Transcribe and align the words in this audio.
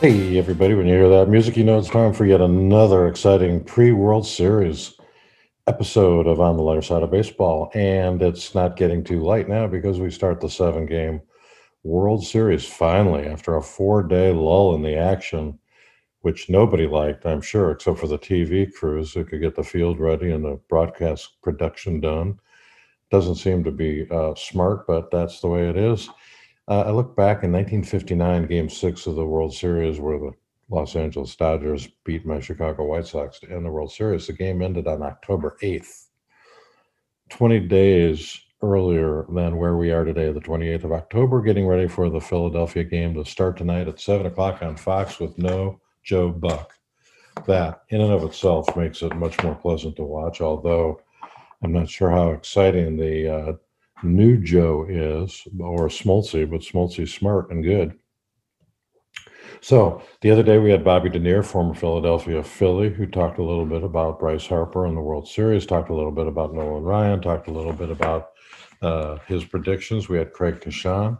Hey, 0.00 0.38
everybody, 0.38 0.72
when 0.72 0.86
you 0.86 0.94
hear 0.94 1.10
that 1.10 1.28
music, 1.28 1.58
you 1.58 1.64
know 1.64 1.78
it's 1.78 1.90
time 1.90 2.14
for 2.14 2.24
yet 2.24 2.40
another 2.40 3.06
exciting 3.06 3.62
pre 3.62 3.92
World 3.92 4.26
Series 4.26 4.94
episode 5.66 6.26
of 6.26 6.40
On 6.40 6.56
the 6.56 6.62
Lighter 6.62 6.80
Side 6.80 7.02
of 7.02 7.10
Baseball. 7.10 7.70
And 7.74 8.22
it's 8.22 8.54
not 8.54 8.78
getting 8.78 9.04
too 9.04 9.22
light 9.22 9.46
now 9.46 9.66
because 9.66 10.00
we 10.00 10.10
start 10.10 10.40
the 10.40 10.48
seven 10.48 10.86
game 10.86 11.20
World 11.82 12.24
Series 12.24 12.64
finally 12.64 13.26
after 13.26 13.56
a 13.56 13.62
four 13.62 14.02
day 14.02 14.32
lull 14.32 14.74
in 14.74 14.80
the 14.80 14.96
action, 14.96 15.58
which 16.22 16.48
nobody 16.48 16.86
liked, 16.86 17.26
I'm 17.26 17.42
sure, 17.42 17.70
except 17.70 17.98
for 17.98 18.06
the 18.06 18.18
TV 18.18 18.72
crews 18.72 19.12
who 19.12 19.26
could 19.26 19.42
get 19.42 19.54
the 19.54 19.62
field 19.62 20.00
ready 20.00 20.30
and 20.30 20.42
the 20.42 20.58
broadcast 20.70 21.42
production 21.42 22.00
done. 22.00 22.38
Doesn't 23.10 23.34
seem 23.34 23.64
to 23.64 23.70
be 23.70 24.06
uh, 24.10 24.34
smart, 24.34 24.86
but 24.86 25.10
that's 25.10 25.42
the 25.42 25.48
way 25.48 25.68
it 25.68 25.76
is. 25.76 26.08
Uh, 26.70 26.84
I 26.86 26.92
look 26.92 27.16
back 27.16 27.42
in 27.42 27.50
1959, 27.50 28.46
Game 28.46 28.68
Six 28.68 29.08
of 29.08 29.16
the 29.16 29.26
World 29.26 29.52
Series, 29.52 29.98
where 29.98 30.20
the 30.20 30.30
Los 30.68 30.94
Angeles 30.94 31.34
Dodgers 31.34 31.88
beat 32.04 32.24
my 32.24 32.38
Chicago 32.38 32.84
White 32.84 33.08
Sox 33.08 33.40
to 33.40 33.50
end 33.50 33.64
the 33.64 33.70
World 33.70 33.90
Series. 33.90 34.28
The 34.28 34.34
game 34.34 34.62
ended 34.62 34.86
on 34.86 35.02
October 35.02 35.56
8th, 35.64 36.06
20 37.28 37.58
days 37.66 38.40
earlier 38.62 39.26
than 39.28 39.56
where 39.56 39.76
we 39.76 39.90
are 39.90 40.04
today, 40.04 40.30
the 40.30 40.38
28th 40.38 40.84
of 40.84 40.92
October, 40.92 41.42
getting 41.42 41.66
ready 41.66 41.88
for 41.88 42.08
the 42.08 42.20
Philadelphia 42.20 42.84
game 42.84 43.14
to 43.14 43.24
start 43.24 43.56
tonight 43.56 43.88
at 43.88 43.98
7 43.98 44.26
o'clock 44.26 44.62
on 44.62 44.76
Fox 44.76 45.18
with 45.18 45.36
no 45.38 45.80
Joe 46.04 46.28
Buck. 46.28 46.74
That, 47.48 47.82
in 47.88 48.00
and 48.00 48.12
of 48.12 48.22
itself, 48.22 48.76
makes 48.76 49.02
it 49.02 49.16
much 49.16 49.42
more 49.42 49.56
pleasant 49.56 49.96
to 49.96 50.04
watch, 50.04 50.40
although 50.40 51.00
I'm 51.64 51.72
not 51.72 51.90
sure 51.90 52.12
how 52.12 52.30
exciting 52.30 52.96
the 52.96 53.28
uh, 53.28 53.52
new 54.02 54.38
Joe 54.38 54.86
is, 54.88 55.42
or 55.58 55.88
Smoltzy, 55.88 56.48
but 56.48 56.60
Smoltzy's 56.60 57.12
smart 57.12 57.50
and 57.50 57.62
good. 57.62 57.98
So 59.60 60.02
the 60.22 60.30
other 60.30 60.42
day 60.42 60.58
we 60.58 60.70
had 60.70 60.84
Bobby 60.84 61.10
Dernier, 61.10 61.42
former 61.42 61.74
Philadelphia 61.74 62.42
Philly, 62.42 62.90
who 62.90 63.06
talked 63.06 63.38
a 63.38 63.44
little 63.44 63.66
bit 63.66 63.82
about 63.82 64.18
Bryce 64.18 64.46
Harper 64.46 64.86
and 64.86 64.96
the 64.96 65.02
World 65.02 65.28
Series, 65.28 65.66
talked 65.66 65.90
a 65.90 65.94
little 65.94 66.12
bit 66.12 66.26
about 66.26 66.54
Nolan 66.54 66.82
Ryan, 66.82 67.20
talked 67.20 67.48
a 67.48 67.52
little 67.52 67.72
bit 67.72 67.90
about 67.90 68.30
uh, 68.80 69.18
his 69.26 69.44
predictions. 69.44 70.08
We 70.08 70.16
had 70.16 70.32
Craig 70.32 70.60
Kashan 70.60 71.18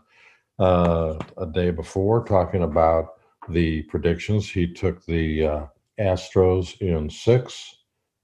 uh, 0.59 1.19
a 1.37 1.47
day 1.47 1.71
before 1.71 2.25
talking 2.25 2.63
about 2.63 3.09
the 3.49 3.83
predictions. 3.83 4.49
He 4.49 4.73
took 4.73 5.05
the 5.05 5.47
uh, 5.47 5.67
Astros 5.99 6.81
in 6.81 7.11
six. 7.11 7.77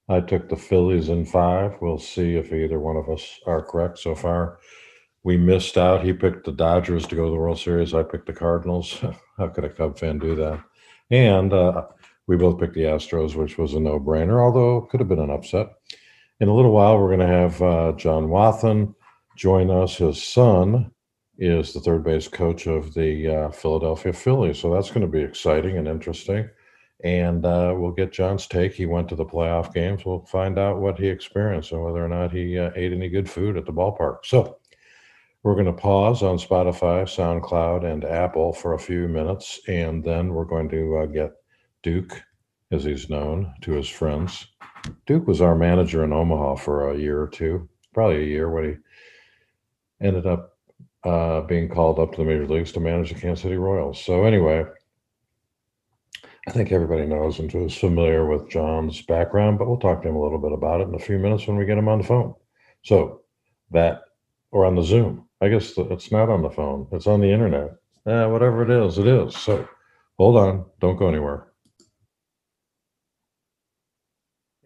I 0.08 0.20
took 0.20 0.48
the 0.48 0.56
Phillies 0.56 1.08
in 1.08 1.24
five. 1.24 1.76
We'll 1.80 1.98
see 1.98 2.36
if 2.36 2.52
either 2.52 2.78
one 2.78 2.96
of 2.96 3.08
us 3.08 3.40
are 3.46 3.62
correct 3.62 3.98
so 3.98 4.14
far. 4.14 4.58
We 5.24 5.36
missed 5.36 5.76
out. 5.76 6.04
He 6.04 6.12
picked 6.12 6.44
the 6.44 6.52
Dodgers 6.52 7.06
to 7.08 7.16
go 7.16 7.24
to 7.24 7.30
the 7.30 7.36
World 7.36 7.58
Series. 7.58 7.92
I 7.92 8.04
picked 8.04 8.26
the 8.26 8.32
Cardinals. 8.32 9.02
How 9.38 9.48
could 9.48 9.64
a 9.64 9.68
Cub 9.68 9.98
fan 9.98 10.18
do 10.18 10.36
that? 10.36 10.62
And 11.10 11.52
uh, 11.52 11.86
we 12.28 12.36
both 12.36 12.60
picked 12.60 12.74
the 12.74 12.82
Astros, 12.82 13.34
which 13.34 13.58
was 13.58 13.74
a 13.74 13.80
no 13.80 13.98
brainer, 13.98 14.40
although 14.40 14.78
it 14.78 14.90
could 14.90 15.00
have 15.00 15.08
been 15.08 15.18
an 15.18 15.30
upset. 15.30 15.68
In 16.38 16.48
a 16.48 16.54
little 16.54 16.72
while, 16.72 16.98
we're 16.98 17.16
going 17.16 17.26
to 17.28 17.34
have 17.34 17.62
uh, 17.62 17.92
John 17.96 18.28
Wathan 18.28 18.94
join 19.36 19.70
us. 19.70 19.96
His 19.96 20.22
son 20.22 20.92
is 21.38 21.72
the 21.72 21.80
third 21.80 22.04
base 22.04 22.28
coach 22.28 22.68
of 22.68 22.94
the 22.94 23.28
uh, 23.28 23.50
Philadelphia 23.50 24.12
Phillies. 24.12 24.60
So 24.60 24.72
that's 24.72 24.90
going 24.90 25.00
to 25.00 25.06
be 25.06 25.22
exciting 25.22 25.76
and 25.76 25.88
interesting 25.88 26.48
and 27.04 27.44
uh, 27.44 27.74
we'll 27.76 27.92
get 27.92 28.12
John's 28.12 28.46
take. 28.46 28.72
He 28.72 28.86
went 28.86 29.08
to 29.10 29.16
the 29.16 29.24
playoff 29.24 29.74
games. 29.74 30.04
We'll 30.04 30.24
find 30.24 30.58
out 30.58 30.80
what 30.80 30.98
he 30.98 31.08
experienced 31.08 31.72
and 31.72 31.82
whether 31.82 32.04
or 32.04 32.08
not 32.08 32.32
he 32.32 32.58
uh, 32.58 32.70
ate 32.74 32.92
any 32.92 33.08
good 33.08 33.28
food 33.28 33.56
at 33.56 33.66
the 33.66 33.72
ballpark. 33.72 34.18
So 34.24 34.58
we're 35.42 35.54
going 35.54 35.66
to 35.66 35.72
pause 35.72 36.22
on 36.22 36.38
Spotify, 36.38 37.04
SoundCloud, 37.04 37.84
and 37.84 38.04
Apple 38.04 38.52
for 38.52 38.74
a 38.74 38.78
few 38.78 39.06
minutes, 39.06 39.60
and 39.68 40.02
then 40.02 40.34
we're 40.34 40.44
going 40.44 40.68
to 40.70 40.96
uh, 40.96 41.06
get 41.06 41.32
Duke, 41.82 42.20
as 42.72 42.82
he's 42.82 43.08
known 43.08 43.54
to 43.60 43.72
his 43.72 43.88
friends. 43.88 44.46
Duke 45.06 45.28
was 45.28 45.40
our 45.40 45.54
manager 45.54 46.02
in 46.02 46.12
Omaha 46.12 46.56
for 46.56 46.90
a 46.90 46.98
year 46.98 47.20
or 47.22 47.28
two, 47.28 47.68
probably 47.94 48.22
a 48.22 48.26
year, 48.26 48.50
when 48.50 48.64
he 48.64 50.04
ended 50.04 50.26
up 50.26 50.56
uh, 51.04 51.42
being 51.42 51.68
called 51.68 52.00
up 52.00 52.10
to 52.12 52.18
the 52.18 52.24
major 52.24 52.46
leagues 52.48 52.72
to 52.72 52.80
manage 52.80 53.12
the 53.12 53.20
Kansas 53.20 53.42
City 53.42 53.56
Royals. 53.56 54.02
So 54.02 54.24
anyway, 54.24 54.64
I 56.46 56.52
think 56.52 56.70
everybody 56.70 57.06
knows 57.06 57.40
and 57.40 57.52
is 57.54 57.76
familiar 57.76 58.24
with 58.24 58.48
John's 58.48 59.02
background, 59.02 59.58
but 59.58 59.66
we'll 59.66 59.78
talk 59.78 60.02
to 60.02 60.08
him 60.08 60.14
a 60.14 60.22
little 60.22 60.38
bit 60.38 60.52
about 60.52 60.80
it 60.80 60.88
in 60.88 60.94
a 60.94 60.98
few 60.98 61.18
minutes 61.18 61.46
when 61.46 61.56
we 61.56 61.66
get 61.66 61.78
him 61.78 61.88
on 61.88 61.98
the 61.98 62.04
phone. 62.04 62.34
So 62.82 63.22
that, 63.72 64.02
or 64.52 64.64
on 64.64 64.76
the 64.76 64.82
Zoom. 64.82 65.26
I 65.40 65.48
guess 65.48 65.72
it's 65.76 66.12
not 66.12 66.28
on 66.28 66.42
the 66.42 66.50
phone. 66.50 66.86
It's 66.92 67.08
on 67.08 67.20
the 67.20 67.30
internet. 67.30 67.72
Eh, 68.06 68.24
whatever 68.26 68.62
it 68.62 68.70
is, 68.70 68.96
it 68.98 69.08
is. 69.08 69.36
So 69.36 69.68
hold 70.18 70.36
on. 70.36 70.64
Don't 70.80 70.96
go 70.96 71.08
anywhere. 71.08 71.48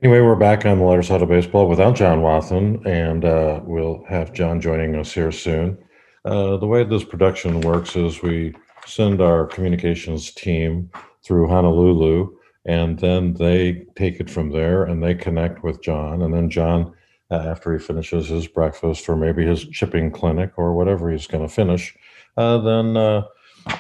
Anyway, 0.02 0.20
we're 0.20 0.36
back 0.36 0.66
on 0.66 0.78
the 0.78 0.84
lighter 0.84 1.02
side 1.02 1.22
of 1.22 1.28
baseball 1.28 1.69
without 1.69 1.96
John 1.96 2.20
Wathan, 2.20 2.86
and 2.86 3.24
uh, 3.24 3.60
we'll 3.64 4.04
have 4.08 4.32
John 4.32 4.60
joining 4.60 4.96
us 4.96 5.12
here 5.12 5.32
soon. 5.32 5.78
Uh, 6.24 6.58
the 6.58 6.66
way 6.66 6.84
this 6.84 7.04
production 7.04 7.60
works 7.62 7.96
is 7.96 8.22
we 8.22 8.54
send 8.86 9.20
our 9.20 9.46
communications 9.46 10.32
team 10.32 10.90
through 11.22 11.48
Honolulu, 11.48 12.36
and 12.64 12.98
then 12.98 13.34
they 13.34 13.86
take 13.97 14.20
it 14.20 14.31
from 14.31 14.50
there 14.50 14.84
and 14.84 15.03
they 15.03 15.14
connect 15.14 15.62
with 15.62 15.82
John, 15.82 16.22
and 16.22 16.32
then 16.32 16.50
John, 16.50 16.94
uh, 17.31 17.36
after 17.36 17.72
he 17.72 17.78
finishes 17.78 18.28
his 18.28 18.47
breakfast 18.47 19.08
or 19.08 19.16
maybe 19.16 19.47
his 19.47 19.64
chipping 19.69 20.10
clinic 20.10 20.53
or 20.56 20.75
whatever 20.75 21.10
he's 21.10 21.26
going 21.26 21.47
to 21.47 21.53
finish, 21.53 21.97
uh, 22.36 22.58
then 22.58 22.97
uh, 22.97 23.22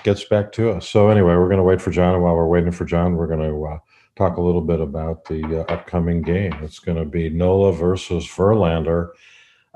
gets 0.04 0.24
back 0.24 0.52
to 0.52 0.70
us. 0.70 0.88
So 0.88 1.08
anyway, 1.08 1.34
we're 1.34 1.48
going 1.48 1.58
to 1.58 1.64
wait 1.64 1.80
for 1.80 1.90
John, 1.90 2.14
and 2.14 2.22
while 2.22 2.36
we're 2.36 2.46
waiting 2.46 2.72
for 2.72 2.84
John, 2.84 3.16
we're 3.16 3.26
going 3.26 3.48
to 3.48 3.64
uh, 3.66 3.78
talk 4.16 4.36
a 4.36 4.42
little 4.42 4.60
bit 4.60 4.80
about 4.80 5.24
the 5.24 5.42
uh, 5.60 5.72
upcoming 5.72 6.22
game. 6.22 6.52
It's 6.62 6.78
going 6.78 6.98
to 6.98 7.04
be 7.04 7.28
Nola 7.30 7.72
versus 7.72 8.26
Verlander. 8.26 9.10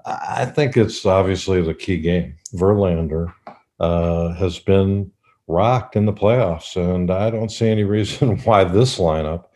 I 0.06 0.44
think 0.44 0.76
it's 0.76 1.06
obviously 1.06 1.62
the 1.62 1.74
key 1.74 1.98
game. 1.98 2.36
Verlander 2.54 3.32
uh, 3.80 4.34
has 4.34 4.58
been 4.58 5.10
rocked 5.46 5.96
in 5.96 6.06
the 6.06 6.12
playoffs. 6.12 6.76
And 6.76 7.10
I 7.10 7.30
don't 7.30 7.50
see 7.50 7.68
any 7.68 7.84
reason 7.96 8.38
why 8.38 8.64
this 8.64 8.98
lineup, 8.98 9.46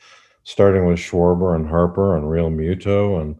starting 0.45 0.87
with 0.87 0.99
Schwarber 0.99 1.55
and 1.55 1.69
Harper 1.69 2.17
and 2.17 2.27
Realmuto 2.27 3.21
and 3.21 3.37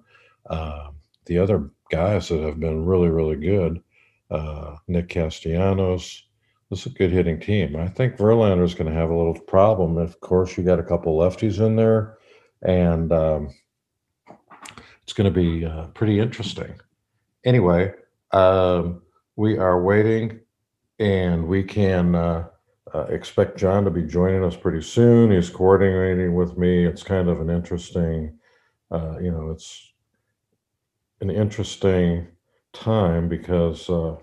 uh, 0.49 0.89
the 1.27 1.39
other 1.39 1.71
guys 1.91 2.29
that 2.29 2.41
have 2.41 2.61
been 2.61 2.85
really, 2.85 3.09
really 3.09 3.37
good, 3.37 3.83
uh, 4.31 4.77
Nick 4.89 5.09
Castellanos, 5.09 6.25
this 6.71 6.81
is 6.81 6.87
a 6.87 6.91
good 6.91 7.11
hitting 7.11 7.41
team. 7.41 7.77
I 7.77 7.89
think 7.89 8.17
Verlander 8.17 8.65
is 8.65 8.75
going 8.75 8.93
to 8.93 8.99
have 8.99 9.09
a 9.09 9.17
little 9.17 9.39
problem. 9.41 9.97
Of 9.97 10.21
course, 10.21 10.57
you 10.57 10.65
got 10.65 10.79
a 10.79 10.83
couple 10.83 11.17
lefties 11.17 11.65
in 11.65 11.77
there, 11.77 12.19
and 12.63 13.11
um, 13.11 13.55
it's 15.03 15.15
going 15.15 15.33
to 15.33 15.41
be 15.41 15.65
uh, 15.65 15.87
pretty 15.89 16.21
interesting. 16.21 16.79
Anyway, 17.45 17.95
um, 18.33 19.01
we 19.37 19.57
are 19.57 19.83
waiting 19.83 20.41
and 20.99 21.47
we 21.47 21.63
can 21.63 22.15
uh, 22.15 22.49
uh, 22.95 23.05
expect 23.05 23.59
John 23.59 23.85
to 23.85 23.91
be 23.91 24.03
joining 24.03 24.45
us 24.45 24.57
pretty 24.57 24.83
soon. 24.83 25.31
He's 25.31 25.51
coordinating 25.51 26.35
with 26.35 26.57
me. 26.57 26.87
It's 26.87 27.03
kind 27.03 27.29
of 27.29 27.41
an 27.41 27.51
interesting, 27.51 28.39
uh, 28.91 29.19
you 29.21 29.31
know, 29.31 29.51
it's 29.51 29.93
an 31.21 31.31
interesting 31.31 32.27
time 32.73 33.29
because 33.29 33.89
uh, 33.91 34.17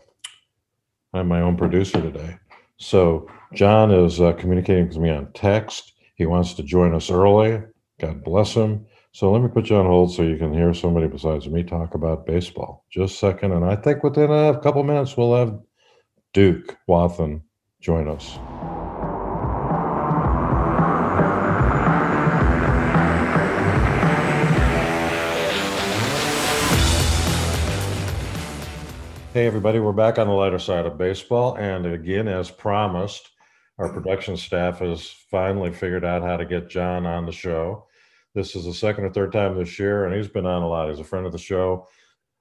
I'm 1.14 1.28
my 1.28 1.42
own 1.42 1.58
producer 1.58 2.02
today. 2.02 2.38
So 2.78 3.30
John 3.54 3.92
is 3.92 4.20
uh, 4.20 4.34
communicating 4.34 4.88
with 4.88 4.98
me 4.98 5.10
on 5.10 5.32
text. 5.34 5.94
He 6.16 6.26
wants 6.26 6.54
to 6.56 6.64
join 6.64 6.94
us 6.94 7.10
early. 7.10 7.62
God 8.00 8.24
bless 8.24 8.54
him. 8.54 8.86
So 9.14 9.32
let 9.32 9.42
me 9.42 9.48
put 9.48 9.70
you 9.70 9.78
on 9.78 9.86
hold 9.86 10.14
so 10.14 10.24
you 10.24 10.38
can 10.38 10.54
hear 10.54 10.74
somebody 10.74 11.08
besides 11.08 11.48
me 11.48 11.64
talk 11.64 11.94
about 11.94 12.26
baseball. 12.26 12.86
Just 12.92 13.16
a 13.16 13.18
second, 13.18 13.54
and 13.54 13.64
I 13.64 13.78
think 13.78 14.04
within 14.04 14.30
a 14.30 14.60
couple 14.60 14.84
minutes 14.84 15.16
we'll 15.16 15.36
have 15.36 15.58
Duke 16.36 16.78
Wathan 16.90 17.44
join 17.80 18.10
us. 18.10 18.34
Hey, 29.32 29.48
everybody, 29.48 29.80
we're 29.80 29.94
back 29.94 30.20
on 30.20 30.28
the 30.28 30.34
lighter 30.34 30.60
side 30.60 30.86
of 30.86 30.98
baseball. 30.98 31.56
And 31.56 31.86
again, 31.86 32.28
as 32.28 32.52
promised, 32.52 33.30
our 33.78 33.88
production 33.94 34.36
staff 34.36 34.80
has 34.80 35.08
finally 35.32 35.72
figured 35.72 36.04
out 36.04 36.22
how 36.22 36.36
to 36.36 36.44
get 36.44 36.70
John 36.70 37.06
on 37.06 37.26
the 37.26 37.32
show. 37.32 37.88
This 38.34 38.58
is 38.58 38.66
the 38.66 38.74
second 38.74 39.06
or 39.06 39.14
third 39.14 39.32
time 39.32 39.58
this 39.58 39.80
year, 39.80 40.04
and 40.04 40.14
he's 40.14 40.28
been 40.28 40.46
on 40.46 40.64
a 40.64 40.68
lot. 40.68 40.90
He's 40.90 41.00
a 41.00 41.06
friend 41.06 41.26
of 41.26 41.32
the 41.32 41.38
show. 41.38 41.88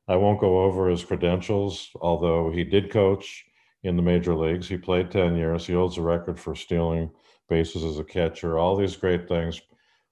I 0.08 0.16
won't 0.16 0.40
go 0.40 0.64
over 0.64 0.88
his 0.88 1.04
credentials, 1.04 1.90
although 2.00 2.50
he 2.50 2.64
did 2.64 2.90
coach 2.90 3.44
in 3.84 3.96
the 3.96 4.02
major 4.02 4.34
leagues. 4.34 4.68
He 4.68 4.76
played 4.76 5.10
10 5.10 5.36
years. 5.36 5.66
He 5.66 5.74
holds 5.74 5.98
a 5.98 6.02
record 6.02 6.40
for 6.40 6.54
stealing 6.54 7.10
bases 7.48 7.84
as 7.84 7.98
a 7.98 8.04
catcher. 8.04 8.58
All 8.58 8.74
these 8.76 8.96
great 8.96 9.28
things, 9.28 9.60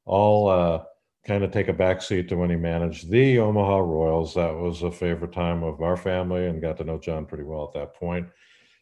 all 0.05 0.49
uh, 0.49 0.83
kind 1.27 1.43
of 1.43 1.51
take 1.51 1.69
a 1.69 1.75
backseat 1.75 2.29
to 2.29 2.37
when 2.37 2.51
he 2.51 2.57
managed 2.57 3.11
the 3.11 3.39
Omaha 3.39 3.79
Royals. 3.79 4.35
That 4.35 4.55
was 4.55 4.83
a 4.83 4.93
favorite 4.93 5.33
time 5.33 5.63
of 5.63 5.81
our 5.81 5.97
family 5.97 6.47
and 6.47 6.63
got 6.63 6.77
to 6.79 6.85
know 6.85 6.99
John 6.99 7.27
pretty 7.27 7.45
well 7.45 7.65
at 7.65 7.81
that 7.81 7.95
point. 7.95 8.29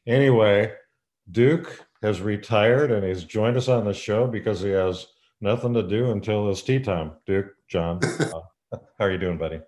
Anyway, 0.07 0.73
Duke, 1.31 1.87
has 2.03 2.21
retired 2.21 2.91
and 2.91 3.05
he's 3.05 3.25
joined 3.25 3.57
us 3.57 3.69
on 3.69 3.85
the 3.85 3.93
show 3.93 4.27
because 4.27 4.61
he 4.61 4.71
has 4.71 5.07
nothing 5.41 5.75
to 5.75 5.87
do 5.87 6.11
until 6.11 6.51
it's 6.51 6.63
tea 6.63 6.81
time. 6.81 7.13
Duke, 7.27 7.49
John, 7.69 8.01
uh, 8.21 8.41
how 8.73 9.05
are 9.05 9.13
you 9.13 9.19
doing, 9.19 9.39
buddy? 9.39 9.61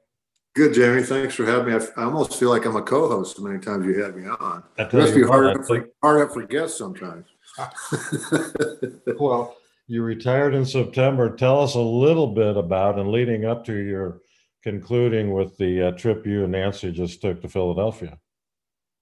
Good, 0.55 0.75
Jamie. 0.75 1.03
Thanks 1.03 1.35
for 1.35 1.47
having 1.47 1.75
me. 1.75 1.87
I, 1.97 2.05
almost 2.05 2.39
feel 2.39 2.51
like 2.51 2.67
I'm 2.67 2.77
a 2.77 2.83
co-host 2.83 3.41
many 3.41 3.59
times 3.59 3.87
you 3.87 4.03
have 4.03 4.15
me 4.15 4.29
on. 4.29 4.63
It 4.77 4.93
must 4.93 5.15
be 5.15 5.23
hard, 5.23 5.57
up 5.57 5.65
for, 5.65 5.89
hard 6.03 6.21
up 6.21 6.35
for 6.35 6.43
guests 6.43 6.77
sometimes. 6.77 7.27
well, 9.19 9.57
you 9.87 10.03
retired 10.03 10.55
in 10.55 10.67
September. 10.67 11.35
Tell 11.35 11.61
us 11.61 11.75
a 11.75 11.81
little 11.81 12.27
bit 12.27 12.59
about 12.59 12.99
and 12.99 13.11
leading 13.11 13.47
up 13.47 13.65
to 13.67 13.75
your 13.75 14.21
concluding 14.63 15.33
with 15.33 15.57
the 15.57 15.89
uh, 15.89 15.91
trip 15.93 16.27
you 16.27 16.45
and 16.45 16.53
Nancy 16.53 16.93
just 16.93 17.23
took 17.23 17.41
to 17.43 17.49
Philadelphia. 17.49 18.19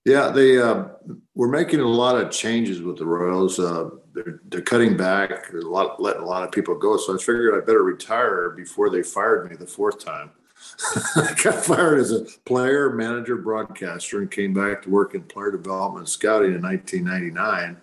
Yeah, 0.05 0.31
they 0.31 0.59
uh, 0.59 0.85
we're 1.35 1.49
making 1.49 1.81
a 1.81 1.89
lot 1.89 2.17
of 2.17 2.31
changes 2.31 2.81
with 2.81 2.97
the 2.97 3.05
Royals. 3.05 3.59
Uh, 3.59 3.91
they're, 4.15 4.41
they're 4.47 4.63
cutting 4.63 4.97
back, 4.97 5.53
a 5.53 5.57
lot, 5.57 6.01
letting 6.01 6.23
a 6.23 6.27
lot 6.27 6.43
of 6.43 6.53
people 6.53 6.77
go. 6.77 6.97
So 6.97 7.15
I 7.15 7.19
figured 7.19 7.55
I 7.55 7.65
better 7.65 7.83
retire 7.83 8.51
before 8.51 8.89
they 8.89 9.03
fired 9.03 9.51
me 9.51 9.57
the 9.57 9.67
fourth 9.67 10.03
time. 10.03 10.31
I 11.17 11.35
got 11.43 11.65
fired 11.65 11.99
as 11.99 12.13
a 12.13 12.25
player, 12.45 12.91
manager, 12.91 13.37
broadcaster, 13.37 14.21
and 14.21 14.31
came 14.31 14.55
back 14.55 14.83
to 14.83 14.91
work 14.91 15.15
in 15.15 15.23
player 15.23 15.51
development 15.51 16.01
and 16.01 16.09
scouting 16.09 16.55
in 16.55 16.63
1999. 16.63 17.77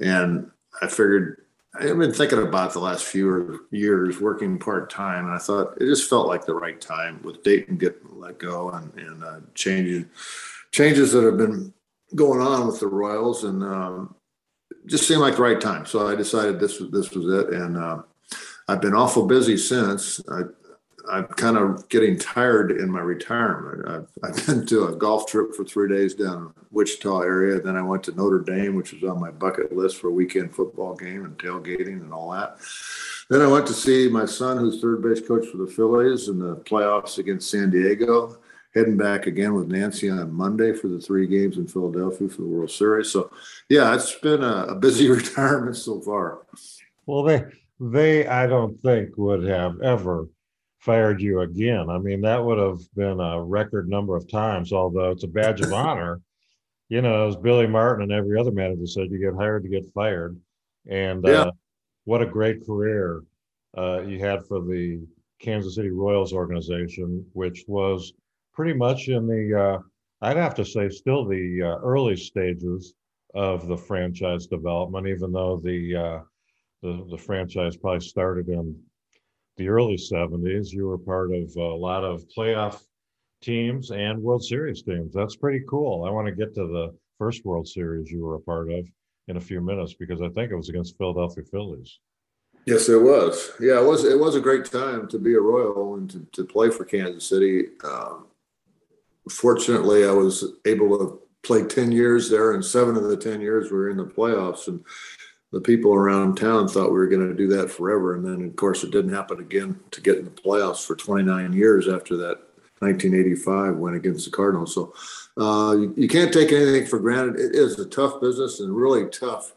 And 0.00 0.50
I 0.82 0.86
figured 0.86 1.44
I've 1.74 1.98
been 1.98 2.12
thinking 2.12 2.42
about 2.42 2.72
the 2.72 2.80
last 2.80 3.04
few 3.04 3.66
years 3.70 4.20
working 4.20 4.58
part 4.58 4.90
time, 4.90 5.26
and 5.26 5.34
I 5.34 5.38
thought 5.38 5.76
it 5.80 5.86
just 5.86 6.10
felt 6.10 6.26
like 6.26 6.44
the 6.44 6.54
right 6.54 6.80
time 6.80 7.20
with 7.22 7.44
Dayton 7.44 7.76
getting 7.76 8.18
let 8.18 8.38
go 8.38 8.70
and, 8.70 8.92
and 8.94 9.24
uh, 9.24 9.40
changes 9.54 10.06
changes 10.72 11.12
that 11.12 11.24
have 11.24 11.36
been 11.36 11.72
going 12.14 12.40
on 12.40 12.66
with 12.66 12.80
the 12.80 12.86
Royals, 12.86 13.44
and 13.44 13.62
um, 13.62 14.14
just 14.86 15.06
seemed 15.06 15.20
like 15.20 15.36
the 15.36 15.42
right 15.42 15.60
time. 15.60 15.86
So 15.86 16.08
I 16.08 16.16
decided 16.16 16.58
this 16.58 16.80
was 16.80 16.90
this 16.90 17.12
was 17.12 17.26
it, 17.44 17.54
and 17.54 17.76
uh, 17.76 18.02
I've 18.66 18.80
been 18.80 18.94
awful 18.94 19.26
busy 19.26 19.56
since. 19.56 20.20
I, 20.28 20.42
I'm 21.10 21.26
kind 21.26 21.56
of 21.56 21.88
getting 21.88 22.16
tired 22.16 22.70
in 22.70 22.90
my 22.90 23.00
retirement. 23.00 23.88
I've, 23.88 24.08
I've 24.22 24.46
been 24.46 24.64
to 24.66 24.86
a 24.86 24.96
golf 24.96 25.26
trip 25.26 25.54
for 25.54 25.64
three 25.64 25.88
days 25.88 26.14
down 26.14 26.54
Wichita 26.70 27.20
area. 27.20 27.60
Then 27.60 27.76
I 27.76 27.82
went 27.82 28.04
to 28.04 28.12
Notre 28.12 28.40
Dame, 28.40 28.76
which 28.76 28.92
was 28.92 29.02
on 29.02 29.20
my 29.20 29.30
bucket 29.30 29.74
list 29.74 29.96
for 29.96 30.08
a 30.08 30.12
weekend 30.12 30.54
football 30.54 30.94
game 30.94 31.24
and 31.24 31.36
tailgating 31.36 32.00
and 32.00 32.12
all 32.12 32.30
that. 32.30 32.58
Then 33.28 33.42
I 33.42 33.48
went 33.48 33.66
to 33.66 33.72
see 33.72 34.08
my 34.08 34.24
son, 34.24 34.58
who's 34.58 34.80
third 34.80 35.02
base 35.02 35.26
coach 35.26 35.46
for 35.46 35.56
the 35.56 35.66
Phillies 35.66 36.28
in 36.28 36.38
the 36.38 36.56
playoffs 36.56 37.18
against 37.18 37.50
San 37.50 37.70
Diego. 37.70 38.38
Heading 38.72 38.96
back 38.96 39.26
again 39.26 39.54
with 39.54 39.66
Nancy 39.66 40.08
on 40.08 40.32
Monday 40.32 40.72
for 40.72 40.86
the 40.86 41.00
three 41.00 41.26
games 41.26 41.56
in 41.56 41.66
Philadelphia 41.66 42.28
for 42.28 42.42
the 42.42 42.46
World 42.46 42.70
Series. 42.70 43.10
So, 43.10 43.32
yeah, 43.68 43.92
it's 43.96 44.14
been 44.14 44.44
a, 44.44 44.66
a 44.68 44.74
busy 44.76 45.10
retirement 45.10 45.76
so 45.76 46.00
far. 46.00 46.46
Well, 47.04 47.24
they 47.24 47.44
they 47.80 48.28
I 48.28 48.46
don't 48.46 48.80
think 48.80 49.16
would 49.16 49.42
have 49.42 49.80
ever 49.80 50.28
fired 50.80 51.20
you 51.20 51.40
again. 51.40 51.90
I 51.90 51.98
mean, 51.98 52.22
that 52.22 52.42
would 52.42 52.58
have 52.58 52.80
been 52.94 53.20
a 53.20 53.42
record 53.42 53.88
number 53.88 54.16
of 54.16 54.28
times, 54.28 54.72
although 54.72 55.10
it's 55.10 55.24
a 55.24 55.28
badge 55.28 55.60
of 55.60 55.72
honor. 55.72 56.20
You 56.88 57.02
know, 57.02 57.28
as 57.28 57.36
Billy 57.36 57.66
Martin 57.66 58.02
and 58.02 58.12
every 58.12 58.38
other 58.38 58.50
manager 58.50 58.86
said, 58.86 59.10
you 59.10 59.20
get 59.20 59.38
hired 59.38 59.62
to 59.62 59.68
get 59.68 59.92
fired. 59.94 60.36
And 60.88 61.24
yeah. 61.24 61.42
uh, 61.42 61.50
what 62.04 62.22
a 62.22 62.26
great 62.26 62.66
career 62.66 63.22
uh, 63.78 64.00
you 64.00 64.18
had 64.18 64.44
for 64.46 64.60
the 64.60 65.06
Kansas 65.38 65.76
City 65.76 65.90
Royals 65.90 66.32
organization, 66.32 67.24
which 67.32 67.64
was 67.68 68.12
pretty 68.52 68.72
much 68.72 69.08
in 69.08 69.26
the, 69.26 69.58
uh, 69.58 69.78
I'd 70.22 70.36
have 70.36 70.54
to 70.56 70.64
say, 70.64 70.88
still 70.88 71.26
the 71.26 71.62
uh, 71.62 71.78
early 71.84 72.16
stages 72.16 72.94
of 73.34 73.68
the 73.68 73.76
franchise 73.76 74.46
development, 74.46 75.06
even 75.06 75.30
though 75.30 75.60
the, 75.62 75.96
uh, 75.96 76.20
the, 76.82 77.06
the 77.10 77.18
franchise 77.18 77.76
probably 77.76 78.00
started 78.00 78.48
in 78.48 78.76
the 79.56 79.68
early 79.68 79.96
70s. 79.96 80.72
You 80.72 80.86
were 80.86 80.98
part 80.98 81.32
of 81.32 81.54
a 81.56 81.60
lot 81.60 82.04
of 82.04 82.24
playoff 82.36 82.80
teams 83.42 83.90
and 83.90 84.22
World 84.22 84.44
Series 84.44 84.82
teams. 84.82 85.12
That's 85.14 85.36
pretty 85.36 85.64
cool. 85.68 86.04
I 86.04 86.10
want 86.10 86.26
to 86.26 86.34
get 86.34 86.54
to 86.54 86.66
the 86.66 86.96
first 87.18 87.44
World 87.44 87.68
Series 87.68 88.10
you 88.10 88.24
were 88.24 88.36
a 88.36 88.40
part 88.40 88.70
of 88.70 88.86
in 89.28 89.36
a 89.36 89.40
few 89.40 89.60
minutes 89.60 89.94
because 89.94 90.20
I 90.20 90.28
think 90.28 90.50
it 90.50 90.56
was 90.56 90.68
against 90.68 90.96
Philadelphia 90.98 91.44
Phillies. 91.44 91.98
Yes, 92.66 92.88
it 92.88 93.00
was. 93.00 93.52
Yeah, 93.58 93.80
it 93.80 93.84
was. 93.84 94.04
It 94.04 94.18
was 94.18 94.34
a 94.36 94.40
great 94.40 94.66
time 94.66 95.08
to 95.08 95.18
be 95.18 95.34
a 95.34 95.40
Royal 95.40 95.94
and 95.94 96.10
to, 96.10 96.26
to 96.32 96.44
play 96.44 96.70
for 96.70 96.84
Kansas 96.84 97.26
City. 97.26 97.68
Um, 97.84 98.26
fortunately, 99.28 100.06
I 100.06 100.12
was 100.12 100.44
able 100.66 100.98
to 100.98 101.20
play 101.42 101.64
ten 101.64 101.90
years 101.90 102.28
there, 102.28 102.52
and 102.52 102.64
seven 102.64 102.96
of 102.96 103.04
the 103.04 103.16
ten 103.16 103.40
years 103.40 103.70
we 103.70 103.78
were 103.78 103.88
in 103.88 103.96
the 103.96 104.04
playoffs. 104.04 104.68
And 104.68 104.84
the 105.52 105.60
people 105.60 105.92
around 105.92 106.36
town 106.36 106.68
thought 106.68 106.92
we 106.92 106.98
were 106.98 107.08
going 107.08 107.26
to 107.28 107.34
do 107.34 107.48
that 107.48 107.70
forever. 107.70 108.14
And 108.14 108.24
then, 108.24 108.46
of 108.48 108.56
course, 108.56 108.84
it 108.84 108.92
didn't 108.92 109.12
happen 109.12 109.40
again 109.40 109.80
to 109.90 110.00
get 110.00 110.18
in 110.18 110.24
the 110.24 110.30
playoffs 110.30 110.86
for 110.86 110.94
29 110.94 111.52
years 111.52 111.88
after 111.88 112.16
that 112.18 112.38
1985 112.80 113.76
win 113.76 113.94
against 113.94 114.24
the 114.24 114.30
Cardinals. 114.30 114.74
So 114.74 114.94
uh, 115.36 115.76
you, 115.76 115.92
you, 115.96 116.08
can't 116.08 116.32
take 116.32 116.50
anything 116.50 116.86
for 116.86 116.98
granted. 116.98 117.38
It 117.38 117.54
is 117.54 117.78
a 117.78 117.84
tough 117.84 118.20
business 118.20 118.60
and 118.60 118.74
really 118.74 119.08
tough 119.10 119.52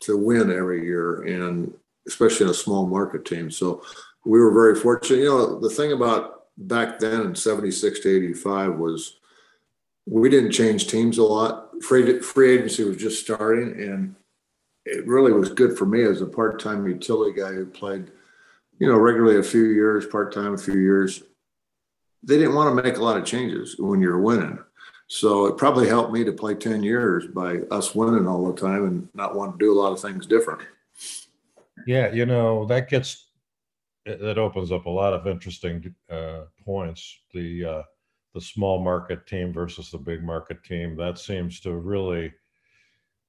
to 0.00 0.16
win 0.16 0.52
every 0.52 0.84
year, 0.84 1.22
and 1.22 1.74
especially 2.06 2.44
in 2.44 2.50
a 2.50 2.54
small 2.54 2.86
market 2.86 3.24
team. 3.24 3.50
So 3.50 3.82
we 4.24 4.38
were 4.38 4.52
very 4.52 4.76
fortunate. 4.76 5.18
You 5.18 5.30
know, 5.30 5.58
the 5.58 5.68
thing 5.68 5.92
about 5.92 6.44
back 6.56 7.00
then 7.00 7.22
in 7.22 7.34
76 7.34 8.00
to 8.00 8.16
85 8.16 8.76
was 8.76 9.16
we 10.06 10.28
didn't 10.28 10.52
change 10.52 10.86
teams 10.86 11.18
a 11.18 11.24
lot. 11.24 11.70
Free, 11.82 12.20
free 12.20 12.54
agency 12.54 12.84
was 12.84 12.98
just 12.98 13.22
starting, 13.22 13.72
and 13.80 14.14
it 14.84 15.06
really 15.06 15.32
was 15.32 15.50
good 15.50 15.76
for 15.76 15.86
me 15.86 16.02
as 16.02 16.20
a 16.20 16.26
part-time 16.26 16.86
utility 16.86 17.38
guy 17.38 17.52
who 17.52 17.66
played, 17.66 18.10
you 18.78 18.88
know, 18.88 18.96
regularly 18.96 19.38
a 19.38 19.42
few 19.42 19.66
years, 19.66 20.06
part-time 20.06 20.54
a 20.54 20.58
few 20.58 20.78
years. 20.78 21.22
They 22.22 22.38
didn't 22.38 22.54
want 22.54 22.76
to 22.76 22.82
make 22.82 22.96
a 22.96 23.02
lot 23.02 23.16
of 23.16 23.24
changes 23.24 23.76
when 23.78 24.00
you're 24.00 24.20
winning. 24.20 24.58
So 25.08 25.46
it 25.46 25.56
probably 25.56 25.88
helped 25.88 26.12
me 26.12 26.24
to 26.24 26.32
play 26.32 26.54
10 26.54 26.82
years 26.82 27.26
by 27.26 27.58
us 27.70 27.94
winning 27.94 28.26
all 28.26 28.46
the 28.46 28.60
time 28.60 28.84
and 28.84 29.08
not 29.12 29.34
want 29.34 29.58
to 29.58 29.64
do 29.64 29.72
a 29.72 29.78
lot 29.80 29.92
of 29.92 30.00
things 30.00 30.26
different. 30.26 30.62
Yeah, 31.86 32.12
you 32.12 32.26
know, 32.26 32.66
that 32.66 32.88
gets 32.88 33.26
that 34.06 34.38
opens 34.38 34.72
up 34.72 34.86
a 34.86 34.90
lot 34.90 35.12
of 35.12 35.26
interesting 35.26 35.94
uh, 36.10 36.42
points. 36.64 37.20
The 37.32 37.64
uh, 37.64 37.82
the 38.34 38.40
small 38.40 38.82
market 38.82 39.26
team 39.26 39.52
versus 39.52 39.90
the 39.90 39.98
big 39.98 40.22
market 40.22 40.62
team. 40.62 40.96
That 40.96 41.18
seems 41.18 41.60
to 41.60 41.72
really 41.74 42.32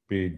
be 0.07 0.37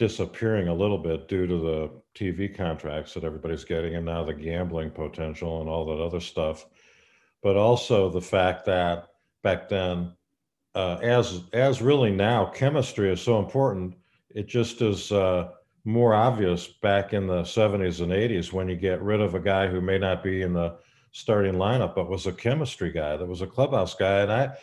disappearing 0.00 0.66
a 0.66 0.74
little 0.74 0.96
bit 0.96 1.28
due 1.28 1.46
to 1.46 1.58
the 1.58 1.90
TV 2.14 2.56
contracts 2.56 3.12
that 3.12 3.22
everybody's 3.22 3.64
getting 3.64 3.96
and 3.96 4.06
now 4.06 4.24
the 4.24 4.32
gambling 4.32 4.90
potential 4.90 5.60
and 5.60 5.68
all 5.68 5.84
that 5.84 6.02
other 6.02 6.20
stuff. 6.20 6.64
But 7.42 7.58
also 7.58 8.08
the 8.08 8.22
fact 8.22 8.64
that 8.64 9.08
back 9.42 9.68
then, 9.68 10.14
uh, 10.74 10.96
as 11.02 11.42
as 11.52 11.82
really 11.82 12.10
now, 12.10 12.46
chemistry 12.46 13.12
is 13.12 13.20
so 13.20 13.38
important. 13.38 13.94
It 14.30 14.48
just 14.48 14.80
is 14.80 15.12
uh, 15.12 15.50
more 15.84 16.14
obvious 16.14 16.66
back 16.66 17.12
in 17.12 17.26
the 17.26 17.42
70s 17.42 18.00
and 18.00 18.10
80s 18.10 18.54
when 18.54 18.70
you 18.70 18.76
get 18.76 19.02
rid 19.02 19.20
of 19.20 19.34
a 19.34 19.40
guy 19.40 19.66
who 19.66 19.82
may 19.82 19.98
not 19.98 20.22
be 20.22 20.40
in 20.40 20.54
the 20.54 20.76
starting 21.12 21.56
lineup, 21.56 21.94
but 21.94 22.08
was 22.08 22.26
a 22.26 22.32
chemistry 22.32 22.90
guy, 22.90 23.18
that 23.18 23.26
was 23.26 23.42
a 23.42 23.46
clubhouse 23.46 23.94
guy. 23.94 24.20
And 24.20 24.32
I 24.32 24.56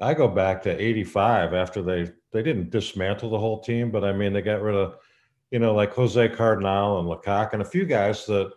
I 0.00 0.14
go 0.14 0.28
back 0.28 0.62
to 0.62 0.82
85 0.82 1.54
after 1.54 1.82
they 1.82 2.10
they 2.32 2.42
didn't 2.42 2.70
dismantle 2.70 3.30
the 3.30 3.38
whole 3.38 3.60
team, 3.60 3.90
but 3.90 4.04
I 4.04 4.12
mean 4.12 4.32
they 4.32 4.42
got 4.42 4.60
rid 4.60 4.74
of, 4.74 4.96
you 5.50 5.58
know, 5.58 5.74
like 5.74 5.94
Jose 5.94 6.28
Cardenal 6.30 7.00
and 7.00 7.08
LaCock 7.08 7.52
and 7.52 7.62
a 7.62 7.64
few 7.64 7.86
guys 7.86 8.26
that 8.26 8.52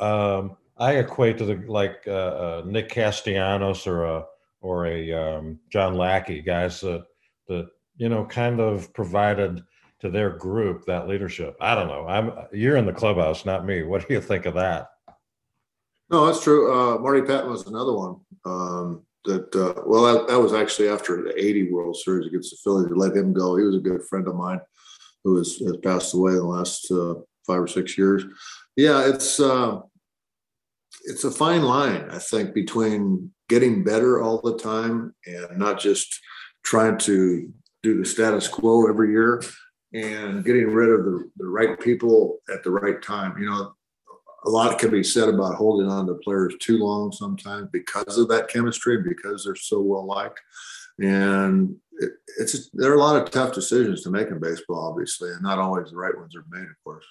um, 0.00 0.56
I 0.76 0.96
equate 0.96 1.38
to 1.38 1.44
the 1.44 1.64
like 1.68 2.02
uh, 2.06 2.10
uh, 2.10 2.62
Nick 2.66 2.88
Castellanos 2.88 3.86
or 3.86 4.04
a 4.04 4.24
or 4.60 4.86
a 4.86 5.12
um, 5.12 5.58
John 5.70 5.94
Lackey 5.94 6.42
guys 6.42 6.80
that 6.80 7.04
that 7.48 7.68
you 7.96 8.08
know 8.08 8.24
kind 8.24 8.60
of 8.60 8.92
provided 8.92 9.62
to 10.00 10.10
their 10.10 10.30
group 10.30 10.84
that 10.86 11.06
leadership. 11.06 11.56
I 11.60 11.76
don't 11.76 11.86
know. 11.86 12.06
I'm 12.08 12.32
you're 12.52 12.76
in 12.76 12.86
the 12.86 12.92
clubhouse, 12.92 13.44
not 13.44 13.64
me. 13.64 13.84
What 13.84 14.06
do 14.06 14.14
you 14.14 14.20
think 14.20 14.46
of 14.46 14.54
that? 14.54 14.88
No, 16.10 16.26
that's 16.26 16.42
true. 16.42 16.72
Uh, 16.72 16.98
Marty 16.98 17.22
Pattin 17.22 17.50
was 17.50 17.66
another 17.66 17.92
one. 17.92 18.20
Um, 18.44 19.02
that 19.24 19.54
uh, 19.54 19.82
well 19.86 20.02
that, 20.02 20.28
that, 20.28 20.40
was 20.40 20.52
actually 20.52 20.88
after 20.88 21.22
the 21.22 21.32
80 21.38 21.70
world 21.70 21.96
series 21.96 22.26
against 22.26 22.50
the 22.50 22.56
phillies. 22.62 22.88
To 22.88 22.94
let 22.94 23.16
him 23.16 23.32
go. 23.32 23.56
He 23.56 23.64
was 23.64 23.76
a 23.76 23.80
good 23.80 24.02
friend 24.08 24.26
of 24.26 24.34
mine 24.34 24.60
who 25.24 25.36
has, 25.38 25.56
has 25.58 25.76
passed 25.78 26.14
away 26.14 26.32
in 26.32 26.38
the 26.38 26.44
last 26.44 26.90
uh, 26.90 27.14
five 27.46 27.60
or 27.60 27.68
six 27.68 27.96
years. 27.96 28.24
Yeah 28.76 29.08
it's 29.08 29.38
uh, 29.38 29.80
it's 31.04 31.24
a 31.24 31.30
fine 31.30 31.62
line 31.62 32.08
i 32.10 32.18
think 32.18 32.54
between 32.54 33.32
getting 33.48 33.82
better 33.82 34.22
all 34.22 34.40
the 34.40 34.56
time 34.56 35.12
and 35.26 35.58
not 35.58 35.80
just 35.80 36.20
trying 36.64 36.96
to 36.96 37.52
do 37.82 37.98
the 37.98 38.04
status 38.04 38.48
quo 38.48 38.88
every 38.88 39.10
year 39.10 39.42
and 39.92 40.44
getting 40.44 40.68
rid 40.68 40.88
of 40.88 41.04
the, 41.04 41.30
the 41.36 41.46
right 41.46 41.78
people 41.78 42.38
at 42.52 42.62
the 42.62 42.70
right 42.70 43.02
time. 43.02 43.36
You 43.38 43.46
know 43.50 43.74
a 44.44 44.50
lot 44.50 44.78
can 44.78 44.90
be 44.90 45.04
said 45.04 45.28
about 45.28 45.54
holding 45.54 45.88
on 45.88 46.06
to 46.06 46.14
players 46.14 46.54
too 46.60 46.78
long 46.78 47.12
sometimes 47.12 47.68
because 47.72 48.18
of 48.18 48.28
that 48.28 48.48
chemistry 48.48 49.02
because 49.02 49.44
they're 49.44 49.54
so 49.54 49.80
well 49.80 50.04
liked. 50.04 50.40
And 50.98 51.76
it, 51.98 52.12
it's 52.38 52.70
there 52.74 52.90
are 52.90 52.96
a 52.96 53.00
lot 53.00 53.20
of 53.20 53.30
tough 53.30 53.54
decisions 53.54 54.02
to 54.02 54.10
make 54.10 54.28
in 54.28 54.40
baseball, 54.40 54.88
obviously, 54.90 55.30
and 55.30 55.42
not 55.42 55.58
always 55.58 55.90
the 55.90 55.96
right 55.96 56.16
ones 56.16 56.34
are 56.36 56.44
made, 56.50 56.68
of 56.68 56.84
course. 56.84 57.04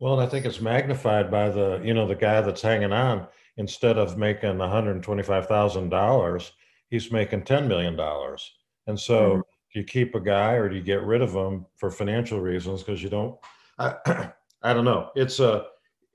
Well, 0.00 0.14
and 0.14 0.22
I 0.22 0.26
think 0.26 0.44
it's 0.44 0.60
magnified 0.60 1.30
by 1.30 1.48
the 1.48 1.80
you 1.84 1.94
know 1.94 2.06
the 2.06 2.14
guy 2.14 2.40
that's 2.40 2.62
hanging 2.62 2.92
on. 2.92 3.26
Instead 3.58 3.96
of 3.96 4.18
making 4.18 4.58
one 4.58 4.70
hundred 4.70 5.02
twenty-five 5.02 5.46
thousand 5.46 5.88
dollars, 5.88 6.52
he's 6.90 7.10
making 7.10 7.44
ten 7.44 7.66
million 7.66 7.96
dollars. 7.96 8.52
And 8.86 8.98
so, 8.98 9.30
mm-hmm. 9.30 9.40
do 9.72 9.80
you 9.80 9.84
keep 9.84 10.14
a 10.14 10.20
guy 10.20 10.52
or 10.52 10.68
do 10.68 10.76
you 10.76 10.82
get 10.82 11.02
rid 11.02 11.22
of 11.22 11.34
him 11.34 11.64
for 11.78 11.90
financial 11.90 12.40
reasons? 12.40 12.82
Because 12.82 13.02
you 13.02 13.08
don't. 13.08 13.38
I, 13.78 13.94
I 14.62 14.74
don't 14.74 14.84
know. 14.84 15.10
It's 15.16 15.40
a 15.40 15.66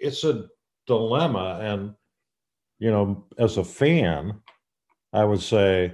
it's 0.01 0.23
a 0.23 0.45
dilemma, 0.87 1.59
and 1.61 1.93
you 2.79 2.91
know, 2.91 3.25
as 3.37 3.57
a 3.57 3.63
fan, 3.63 4.41
I 5.13 5.23
would 5.23 5.41
say 5.41 5.93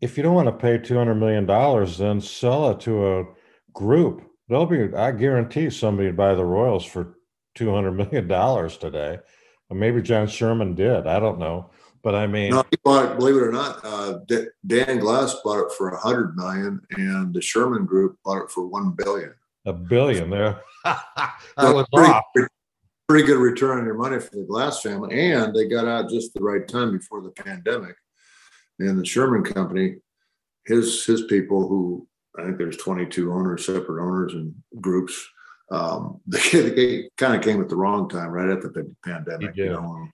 if 0.00 0.16
you 0.16 0.22
don't 0.22 0.34
want 0.34 0.48
to 0.48 0.52
pay 0.52 0.78
two 0.78 0.96
hundred 0.96 1.16
million 1.16 1.46
dollars, 1.46 1.98
then 1.98 2.20
sell 2.20 2.70
it 2.70 2.80
to 2.80 3.18
a 3.18 3.24
group. 3.72 4.22
They'll 4.48 4.66
be. 4.66 4.92
I 4.94 5.12
guarantee 5.12 5.70
somebody 5.70 6.08
would 6.08 6.16
buy 6.16 6.34
the 6.34 6.44
Royals 6.44 6.84
for 6.84 7.18
two 7.54 7.72
hundred 7.72 7.92
million 7.92 8.28
dollars 8.28 8.76
today. 8.76 9.18
Or 9.70 9.76
maybe 9.76 10.02
John 10.02 10.26
Sherman 10.26 10.74
did. 10.74 11.06
I 11.06 11.18
don't 11.18 11.38
know, 11.38 11.70
but 12.02 12.14
I 12.14 12.26
mean, 12.26 12.50
no, 12.50 12.64
he 12.70 12.76
bought 12.84 13.12
it, 13.12 13.18
believe 13.18 13.36
it 13.36 13.42
or 13.42 13.52
not, 13.52 13.80
uh, 13.82 14.18
Dan 14.66 14.98
Glass 14.98 15.36
bought 15.42 15.66
it 15.66 15.72
for 15.72 15.88
a 15.88 15.98
hundred 15.98 16.36
million, 16.36 16.80
and 16.90 17.32
the 17.32 17.40
Sherman 17.40 17.86
Group 17.86 18.18
bought 18.24 18.42
it 18.42 18.50
for 18.50 18.66
one 18.66 18.90
billion. 18.90 19.34
A 19.64 19.72
billion 19.72 20.28
there. 20.28 20.60
I 20.84 21.32
was 21.56 21.86
pretty, 21.94 22.12
off. 22.12 22.24
Pretty 23.08 23.26
good 23.26 23.38
return 23.38 23.78
on 23.78 23.84
your 23.84 23.94
money 23.94 24.18
for 24.18 24.30
the 24.30 24.46
Glass 24.48 24.80
family, 24.80 25.32
and 25.32 25.54
they 25.54 25.66
got 25.66 25.86
out 25.86 26.08
just 26.08 26.32
the 26.32 26.42
right 26.42 26.66
time 26.66 26.96
before 26.96 27.22
the 27.22 27.30
pandemic. 27.30 27.96
And 28.78 28.98
the 28.98 29.04
Sherman 29.04 29.44
Company, 29.44 29.96
his 30.64 31.04
his 31.04 31.24
people 31.24 31.68
who 31.68 32.06
I 32.38 32.44
think 32.44 32.58
there's 32.58 32.76
22 32.78 33.32
owners, 33.32 33.66
separate 33.66 34.02
owners 34.02 34.34
and 34.34 34.54
groups. 34.80 35.28
Um, 35.70 36.20
they, 36.26 36.70
they 36.70 37.10
kind 37.16 37.34
of 37.34 37.42
came 37.42 37.60
at 37.60 37.68
the 37.68 37.76
wrong 37.76 38.08
time, 38.08 38.30
right 38.30 38.48
at 38.48 38.62
the 38.62 38.94
pandemic. 39.04 39.56
You 39.56 39.70
know? 39.70 40.08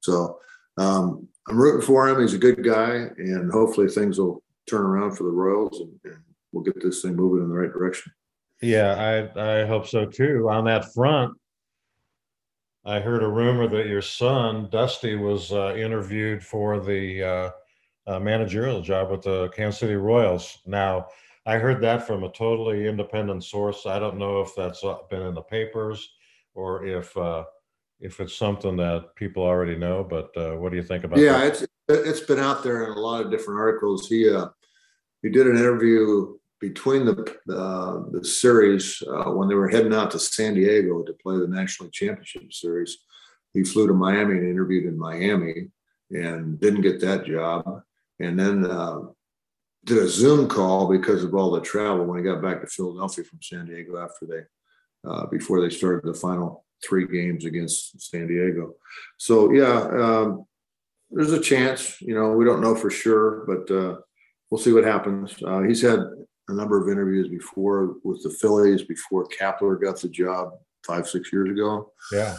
So 0.00 0.38
um, 0.78 1.28
I'm 1.48 1.56
rooting 1.56 1.86
for 1.86 2.08
him. 2.08 2.20
He's 2.20 2.34
a 2.34 2.38
good 2.38 2.62
guy, 2.64 3.08
and 3.16 3.50
hopefully 3.50 3.88
things 3.88 4.18
will 4.18 4.42
turn 4.68 4.82
around 4.82 5.12
for 5.16 5.24
the 5.24 5.30
Royals, 5.30 5.80
and, 5.80 5.92
and 6.04 6.22
we'll 6.52 6.64
get 6.64 6.82
this 6.82 7.02
thing 7.02 7.16
moving 7.16 7.44
in 7.44 7.48
the 7.48 7.54
right 7.54 7.72
direction. 7.72 8.12
Yeah, 8.60 9.28
I 9.36 9.62
I 9.62 9.66
hope 9.66 9.88
so 9.88 10.06
too. 10.06 10.48
On 10.48 10.64
that 10.66 10.92
front, 10.94 11.36
I 12.84 12.98
heard 12.98 13.22
a 13.22 13.28
rumor 13.28 13.68
that 13.68 13.86
your 13.86 14.02
son 14.02 14.68
Dusty 14.70 15.14
was 15.14 15.52
uh, 15.52 15.74
interviewed 15.76 16.42
for 16.42 16.80
the 16.80 17.22
uh, 17.22 17.50
uh, 18.06 18.18
managerial 18.18 18.82
job 18.82 19.10
with 19.10 19.22
the 19.22 19.48
Kansas 19.50 19.78
City 19.78 19.94
Royals. 19.94 20.58
Now, 20.66 21.06
I 21.46 21.58
heard 21.58 21.80
that 21.82 22.06
from 22.06 22.24
a 22.24 22.32
totally 22.32 22.88
independent 22.88 23.44
source. 23.44 23.86
I 23.86 24.00
don't 24.00 24.18
know 24.18 24.40
if 24.40 24.54
that's 24.56 24.82
been 25.10 25.22
in 25.22 25.34
the 25.34 25.42
papers 25.42 26.08
or 26.54 26.84
if 26.84 27.16
uh, 27.16 27.44
if 28.00 28.18
it's 28.20 28.36
something 28.36 28.76
that 28.76 29.14
people 29.14 29.44
already 29.44 29.76
know. 29.76 30.04
But 30.04 30.36
uh, 30.36 30.56
what 30.56 30.70
do 30.70 30.76
you 30.76 30.82
think 30.82 31.04
about? 31.04 31.20
Yeah, 31.20 31.38
that? 31.38 31.62
it's 31.62 31.66
it's 31.88 32.20
been 32.20 32.40
out 32.40 32.64
there 32.64 32.84
in 32.84 32.96
a 32.96 33.00
lot 33.00 33.24
of 33.24 33.30
different 33.30 33.60
articles. 33.60 34.08
He 34.08 34.28
uh, 34.28 34.48
he 35.22 35.30
did 35.30 35.46
an 35.46 35.56
interview 35.56 36.36
between 36.62 37.04
the 37.04 37.16
uh, 37.52 38.04
the 38.12 38.24
series 38.24 39.02
uh, 39.06 39.30
when 39.32 39.48
they 39.48 39.54
were 39.56 39.68
heading 39.68 39.92
out 39.92 40.12
to 40.12 40.18
San 40.18 40.54
Diego 40.54 41.02
to 41.02 41.12
play 41.14 41.36
the 41.36 41.48
National 41.48 41.90
Championship 41.90 42.52
Series. 42.52 42.98
He 43.52 43.64
flew 43.64 43.88
to 43.88 43.92
Miami 43.92 44.38
and 44.38 44.48
interviewed 44.48 44.86
in 44.86 44.96
Miami 44.96 45.68
and 46.10 46.58
didn't 46.60 46.82
get 46.82 47.00
that 47.00 47.26
job. 47.26 47.82
And 48.20 48.38
then 48.38 48.64
uh, 48.64 49.00
did 49.84 49.98
a 49.98 50.08
Zoom 50.08 50.48
call 50.48 50.88
because 50.88 51.24
of 51.24 51.34
all 51.34 51.50
the 51.50 51.60
travel 51.60 52.04
when 52.04 52.18
he 52.18 52.24
got 52.24 52.40
back 52.40 52.60
to 52.60 52.68
Philadelphia 52.68 53.24
from 53.24 53.40
San 53.42 53.66
Diego 53.66 53.98
after 53.98 54.24
they 54.26 55.10
uh, 55.10 55.26
before 55.26 55.60
they 55.60 55.68
started 55.68 56.04
the 56.04 56.14
final 56.14 56.64
three 56.86 57.08
games 57.08 57.44
against 57.44 58.00
San 58.00 58.28
Diego. 58.28 58.74
So 59.18 59.50
yeah, 59.50 59.78
um, 60.04 60.44
there's 61.10 61.32
a 61.32 61.40
chance. 61.40 62.00
You 62.00 62.14
know, 62.14 62.30
we 62.30 62.44
don't 62.44 62.62
know 62.62 62.76
for 62.76 62.90
sure, 62.90 63.44
but 63.48 63.74
uh, 63.74 63.96
we'll 64.48 64.60
see 64.60 64.72
what 64.72 64.84
happens. 64.84 65.34
Uh, 65.42 65.62
he's 65.62 65.82
had 65.82 66.00
a 66.48 66.52
number 66.52 66.80
of 66.80 66.88
interviews 66.88 67.28
before 67.28 67.96
with 68.04 68.22
the 68.22 68.30
Phillies 68.30 68.82
before 68.82 69.26
Kapler 69.28 69.80
got 69.80 70.00
the 70.00 70.08
job 70.08 70.52
five 70.84 71.08
six 71.08 71.32
years 71.32 71.50
ago. 71.50 71.92
Yeah, 72.12 72.36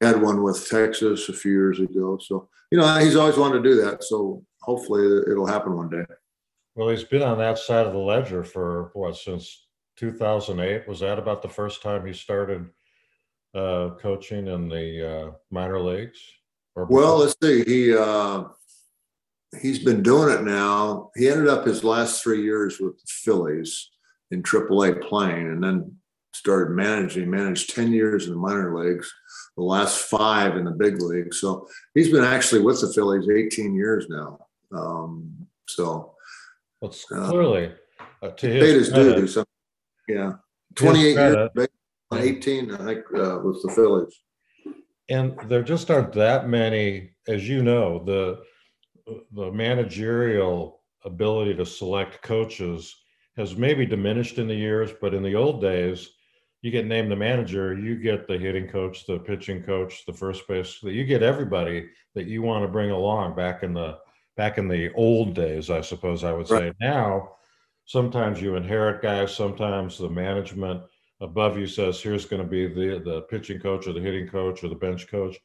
had 0.00 0.20
one 0.20 0.42
with 0.42 0.68
Texas 0.68 1.28
a 1.28 1.32
few 1.32 1.52
years 1.52 1.80
ago. 1.80 2.18
So 2.20 2.48
you 2.70 2.78
know, 2.78 2.98
he's 2.98 3.16
always 3.16 3.36
wanted 3.36 3.62
to 3.62 3.70
do 3.70 3.82
that. 3.82 4.04
So 4.04 4.44
hopefully 4.62 5.22
it'll 5.30 5.46
happen 5.46 5.76
one 5.76 5.90
day. 5.90 6.04
Well, 6.74 6.88
he's 6.88 7.04
been 7.04 7.22
on 7.22 7.38
that 7.38 7.58
side 7.58 7.86
of 7.86 7.92
the 7.92 7.98
ledger 7.98 8.44
for 8.44 8.90
what 8.94 9.16
since 9.16 9.66
2008. 9.96 10.86
Was 10.88 11.00
that 11.00 11.18
about 11.18 11.42
the 11.42 11.48
first 11.48 11.82
time 11.82 12.06
he 12.06 12.12
started 12.12 12.66
uh, 13.54 13.90
coaching 14.00 14.46
in 14.46 14.68
the 14.68 15.10
uh, 15.10 15.30
minor 15.50 15.80
leagues? 15.80 16.20
well, 16.76 17.18
let's 17.18 17.34
see. 17.42 17.64
He 17.64 17.96
uh, 17.96 18.44
he's 19.60 19.80
been 19.80 20.02
doing 20.02 20.34
it 20.34 20.44
now. 20.44 21.10
He 21.16 21.28
ended 21.28 21.48
up 21.48 21.66
his 21.66 21.82
last 21.84 22.22
three 22.22 22.42
years 22.42 22.78
with 22.78 22.98
the 22.98 23.06
Phillies 23.06 23.90
in 24.30 24.42
AAA 24.42 25.02
playing, 25.08 25.48
and 25.48 25.62
then 25.62 25.96
started 26.32 26.72
managing. 26.72 27.30
Managed 27.30 27.74
10 27.74 27.92
years 27.92 28.26
in 28.26 28.32
the 28.32 28.38
minor 28.38 28.76
leagues, 28.78 29.12
the 29.56 29.62
last 29.62 30.02
five 30.02 30.56
in 30.56 30.64
the 30.64 30.70
big 30.70 31.02
league. 31.02 31.34
So 31.34 31.66
he's 31.94 32.10
been 32.10 32.24
actually 32.24 32.62
with 32.62 32.80
the 32.80 32.92
Phillies 32.92 33.28
18 33.28 33.74
years 33.74 34.06
now. 34.08 34.38
Um, 34.72 35.34
so 35.66 36.14
well, 36.80 36.94
clearly 37.10 37.72
uh, 38.22 38.30
to 38.30 38.48
his, 38.48 38.88
his 38.88 38.92
due. 38.92 39.26
So, 39.26 39.44
yeah, 40.08 40.34
28 40.76 41.14
years, 41.14 41.68
18, 42.12 42.70
I 42.72 42.76
think, 42.76 43.04
uh, 43.14 43.40
with 43.42 43.62
the 43.62 43.72
Phillies. 43.74 44.14
And 45.08 45.36
there 45.48 45.62
just 45.62 45.90
aren't 45.90 46.12
that 46.12 46.48
many, 46.48 47.10
as 47.26 47.48
you 47.48 47.62
know, 47.62 48.02
the 48.04 48.40
the 49.32 49.50
managerial 49.50 50.80
ability 51.04 51.54
to 51.54 51.66
select 51.66 52.22
coaches 52.22 52.96
has 53.36 53.56
maybe 53.56 53.86
diminished 53.86 54.38
in 54.38 54.48
the 54.48 54.54
years, 54.54 54.90
but 55.00 55.14
in 55.14 55.22
the 55.22 55.34
old 55.34 55.60
days, 55.60 56.10
you 56.62 56.70
get 56.70 56.86
named 56.86 57.10
the 57.10 57.16
manager, 57.16 57.78
you 57.78 57.96
get 57.96 58.26
the 58.26 58.36
hitting 58.36 58.68
coach, 58.68 59.06
the 59.06 59.18
pitching 59.18 59.62
coach, 59.62 60.04
the 60.06 60.12
first 60.12 60.46
base, 60.46 60.82
you 60.82 61.04
get 61.04 61.22
everybody 61.22 61.88
that 62.14 62.26
you 62.26 62.42
want 62.42 62.64
to 62.64 62.68
bring 62.68 62.90
along 62.90 63.34
back 63.34 63.62
in 63.62 63.72
the 63.72 63.98
back 64.36 64.58
in 64.58 64.68
the 64.68 64.92
old 64.94 65.34
days, 65.34 65.70
I 65.70 65.80
suppose 65.80 66.24
I 66.24 66.32
would 66.32 66.48
say. 66.48 66.66
Right. 66.66 66.74
Now, 66.80 67.32
sometimes 67.84 68.40
you 68.40 68.56
inherit 68.56 69.02
guys, 69.02 69.34
sometimes 69.34 69.98
the 69.98 70.08
management 70.08 70.82
above 71.20 71.58
you 71.58 71.66
says, 71.66 72.00
here's 72.00 72.24
going 72.24 72.42
to 72.42 72.48
be 72.48 72.66
the, 72.66 73.00
the 73.04 73.22
pitching 73.22 73.60
coach 73.60 73.86
or 73.86 73.92
the 73.92 74.00
hitting 74.00 74.28
coach 74.28 74.64
or 74.64 74.68
the 74.68 74.74
bench 74.74 75.08
coach. 75.08 75.36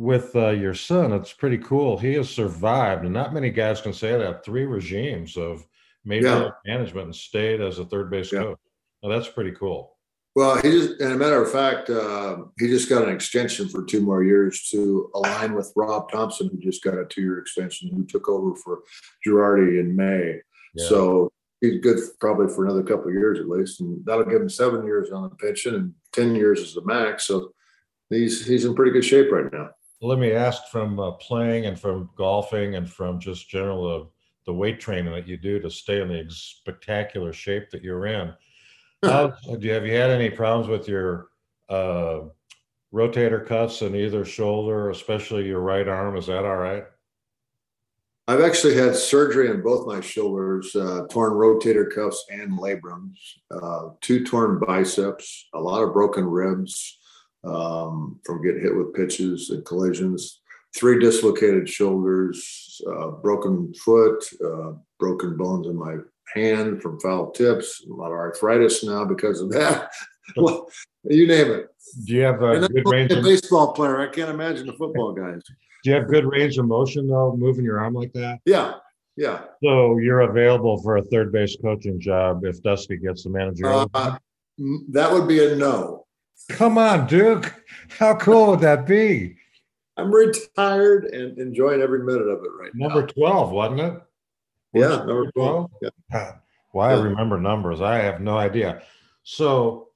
With 0.00 0.34
uh, 0.34 0.48
your 0.48 0.72
son, 0.72 1.12
it's 1.12 1.34
pretty 1.34 1.58
cool. 1.58 1.98
He 1.98 2.14
has 2.14 2.30
survived, 2.30 3.04
and 3.04 3.12
not 3.12 3.34
many 3.34 3.50
guys 3.50 3.82
can 3.82 3.92
say 3.92 4.16
that. 4.16 4.42
Three 4.42 4.64
regimes 4.64 5.36
of 5.36 5.66
major 6.06 6.26
yeah. 6.26 6.50
management 6.64 7.04
and 7.04 7.14
stayed 7.14 7.60
as 7.60 7.78
a 7.78 7.84
third 7.84 8.10
base 8.10 8.32
yeah. 8.32 8.44
coach. 8.44 8.58
Now, 9.02 9.10
that's 9.10 9.28
pretty 9.28 9.50
cool. 9.52 9.98
Well, 10.34 10.56
he 10.56 10.70
just, 10.70 11.00
and 11.02 11.12
a 11.12 11.16
matter 11.18 11.42
of 11.42 11.52
fact, 11.52 11.90
uh, 11.90 12.44
he 12.58 12.68
just 12.68 12.88
got 12.88 13.06
an 13.06 13.14
extension 13.14 13.68
for 13.68 13.84
two 13.84 14.00
more 14.00 14.24
years 14.24 14.70
to 14.70 15.10
align 15.14 15.54
with 15.54 15.70
Rob 15.76 16.10
Thompson, 16.10 16.48
who 16.48 16.56
just 16.56 16.82
got 16.82 16.96
a 16.96 17.04
two-year 17.04 17.38
extension, 17.38 17.90
who 17.94 18.06
took 18.06 18.26
over 18.26 18.56
for 18.56 18.78
Girardi 19.26 19.80
in 19.80 19.94
May. 19.94 20.40
Yeah. 20.76 20.88
So 20.88 21.30
he's 21.60 21.82
good 21.82 21.98
probably 22.20 22.48
for 22.48 22.64
another 22.64 22.84
couple 22.84 23.08
of 23.08 23.12
years 23.12 23.38
at 23.38 23.50
least, 23.50 23.82
and 23.82 24.02
that'll 24.06 24.24
give 24.24 24.40
him 24.40 24.48
seven 24.48 24.86
years 24.86 25.10
on 25.10 25.24
the 25.24 25.36
pension 25.36 25.74
and 25.74 25.92
ten 26.12 26.34
years 26.34 26.60
is 26.60 26.72
the 26.72 26.86
max. 26.86 27.24
So 27.24 27.52
he's 28.08 28.46
he's 28.46 28.64
in 28.64 28.74
pretty 28.74 28.92
good 28.92 29.04
shape 29.04 29.30
right 29.30 29.52
now. 29.52 29.70
Let 30.02 30.18
me 30.18 30.32
ask 30.32 30.68
from 30.68 30.98
uh, 30.98 31.12
playing 31.12 31.66
and 31.66 31.78
from 31.78 32.10
golfing 32.16 32.76
and 32.76 32.90
from 32.90 33.20
just 33.20 33.48
general 33.48 33.86
uh, 33.86 34.04
the 34.46 34.54
weight 34.54 34.80
training 34.80 35.12
that 35.12 35.28
you 35.28 35.36
do 35.36 35.60
to 35.60 35.70
stay 35.70 36.00
in 36.00 36.08
the 36.08 36.24
spectacular 36.28 37.32
shape 37.32 37.70
that 37.70 37.82
you're 37.82 38.06
in 38.06 38.32
how, 39.02 39.28
do 39.28 39.58
you, 39.60 39.72
have 39.72 39.86
you 39.86 39.94
had 39.94 40.10
any 40.10 40.28
problems 40.28 40.68
with 40.68 40.88
your 40.88 41.28
uh, 41.68 42.20
rotator 42.92 43.46
cuffs 43.46 43.82
in 43.82 43.94
either 43.94 44.24
shoulder, 44.24 44.90
especially 44.90 45.46
your 45.46 45.60
right 45.60 45.88
arm? 45.88 46.16
Is 46.16 46.26
that 46.26 46.44
all 46.44 46.56
right? 46.56 46.84
I've 48.28 48.42
actually 48.42 48.76
had 48.76 48.94
surgery 48.94 49.50
on 49.50 49.62
both 49.62 49.86
my 49.86 50.00
shoulders, 50.00 50.76
uh, 50.76 51.06
torn 51.10 51.32
rotator 51.32 51.92
cuffs 51.92 52.24
and 52.30 52.58
labrums, 52.58 53.16
uh, 53.50 53.90
two 54.00 54.24
torn 54.24 54.60
biceps, 54.60 55.48
a 55.54 55.58
lot 55.58 55.82
of 55.82 55.92
broken 55.92 56.24
ribs 56.24 56.99
um, 57.44 58.20
from 58.24 58.42
getting 58.42 58.62
hit 58.62 58.76
with 58.76 58.94
pitches 58.94 59.50
and 59.50 59.64
collisions, 59.64 60.40
three 60.76 60.98
dislocated 61.00 61.68
shoulders, 61.68 62.80
uh, 62.86 63.08
broken 63.08 63.72
foot, 63.74 64.22
uh, 64.44 64.72
broken 64.98 65.36
bones 65.36 65.66
in 65.66 65.76
my 65.76 65.96
hand 66.34 66.80
from 66.82 67.00
foul 67.00 67.30
tips, 67.30 67.84
a 67.90 67.92
lot 67.92 68.12
of 68.12 68.18
arthritis 68.18 68.84
now 68.84 69.04
because 69.04 69.40
of 69.40 69.50
that. 69.50 69.90
you 70.36 71.26
name 71.26 71.50
it. 71.50 71.68
Do 72.04 72.14
you 72.14 72.22
have 72.22 72.42
a 72.42 72.68
good 72.68 72.88
range? 72.88 73.12
A 73.12 73.22
baseball 73.22 73.72
player. 73.72 74.00
I 74.00 74.08
can't 74.08 74.30
imagine 74.30 74.66
the 74.66 74.74
football 74.74 75.12
guys. 75.12 75.42
Do 75.82 75.90
you 75.90 75.96
have 75.96 76.08
good 76.08 76.26
range 76.26 76.58
of 76.58 76.66
motion 76.66 77.08
though, 77.08 77.34
moving 77.36 77.64
your 77.64 77.80
arm 77.80 77.94
like 77.94 78.12
that? 78.12 78.40
Yeah, 78.44 78.74
Yeah. 79.16 79.40
So 79.64 79.98
you're 79.98 80.20
available 80.20 80.80
for 80.82 80.98
a 80.98 81.02
third 81.02 81.32
base 81.32 81.56
coaching 81.60 81.98
job 81.98 82.44
if 82.44 82.62
Dusty 82.62 82.98
gets 82.98 83.24
the 83.24 83.30
manager. 83.30 83.66
Uh, 83.66 84.18
that 84.90 85.10
would 85.10 85.26
be 85.26 85.42
a 85.42 85.56
no. 85.56 86.06
Come 86.50 86.78
on, 86.78 87.06
Duke. 87.06 87.54
How 87.98 88.14
cool 88.16 88.48
would 88.48 88.60
that 88.60 88.86
be? 88.86 89.36
I'm 89.96 90.12
retired 90.12 91.04
and 91.06 91.38
enjoying 91.38 91.82
every 91.82 92.04
minute 92.04 92.28
of 92.28 92.44
it 92.44 92.50
right 92.58 92.70
now. 92.74 92.88
number 92.88 93.06
12, 93.06 93.50
wasn't 93.50 93.80
it? 93.80 94.02
Yeah, 94.72 94.96
number 94.96 95.30
12. 95.32 95.70
Yeah. 96.10 96.32
Why 96.72 96.92
I 96.92 97.00
remember 97.00 97.40
numbers, 97.40 97.80
I 97.80 97.98
have 97.98 98.20
no 98.20 98.38
idea. 98.38 98.82
So 99.22 99.88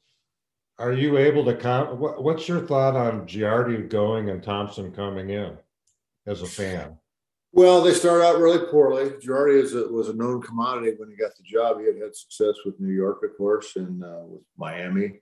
are 0.78 0.92
you 0.92 1.18
able 1.18 1.44
to 1.44 1.54
count? 1.54 1.98
What's 1.98 2.48
your 2.48 2.60
thought 2.60 2.96
on 2.96 3.26
Girardi 3.26 3.88
going 3.88 4.30
and 4.30 4.42
Thompson 4.42 4.92
coming 4.92 5.30
in 5.30 5.56
as 6.26 6.42
a 6.42 6.46
fan? 6.46 6.98
Well, 7.52 7.82
they 7.82 7.94
started 7.94 8.24
out 8.24 8.40
really 8.40 8.66
poorly. 8.66 9.10
Girardi 9.10 9.62
is 9.62 9.74
a, 9.76 9.86
was 9.86 10.08
a 10.08 10.14
known 10.14 10.42
commodity 10.42 10.94
when 10.98 11.08
he 11.08 11.16
got 11.16 11.36
the 11.36 11.44
job. 11.44 11.78
He 11.78 11.86
had 11.86 12.02
had 12.02 12.16
success 12.16 12.56
with 12.64 12.80
New 12.80 12.92
York, 12.92 13.22
of 13.22 13.36
course, 13.38 13.76
and 13.76 14.02
uh, 14.02 14.24
with 14.24 14.42
Miami. 14.56 15.20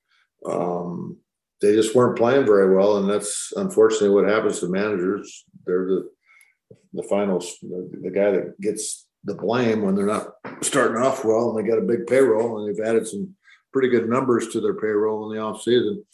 Um, 0.49 1.19
they 1.61 1.75
just 1.75 1.95
weren't 1.95 2.19
playing 2.19 2.45
very 2.45 2.75
well, 2.75 2.99
and 2.99 3.09
that's 3.09 3.53
unfortunately 3.57 4.11
what 4.11 4.29
happens 4.29 4.61
to 4.61 4.69
managers. 4.69 5.45
They're 5.65 5.87
the 5.87 6.11
the 6.95 7.03
finals, 7.05 7.57
the, 7.63 7.91
the 8.03 8.11
guy 8.11 8.31
that 8.33 8.61
gets 8.61 9.07
the 9.25 9.35
blame 9.35 9.83
when 9.83 9.95
they're 9.95 10.07
not 10.07 10.35
starting 10.61 11.03
off 11.03 11.25
well, 11.25 11.51
and 11.51 11.59
they 11.59 11.69
got 11.69 11.79
a 11.79 11.87
big 11.87 12.07
payroll, 12.07 12.59
and 12.59 12.69
they've 12.69 12.85
added 12.85 13.07
some 13.07 13.35
pretty 13.73 13.89
good 13.89 14.09
numbers 14.09 14.49
to 14.49 14.61
their 14.61 14.75
payroll 14.75 15.31
in 15.31 15.37
the 15.37 15.43
off 15.43 15.63
season. 15.63 16.05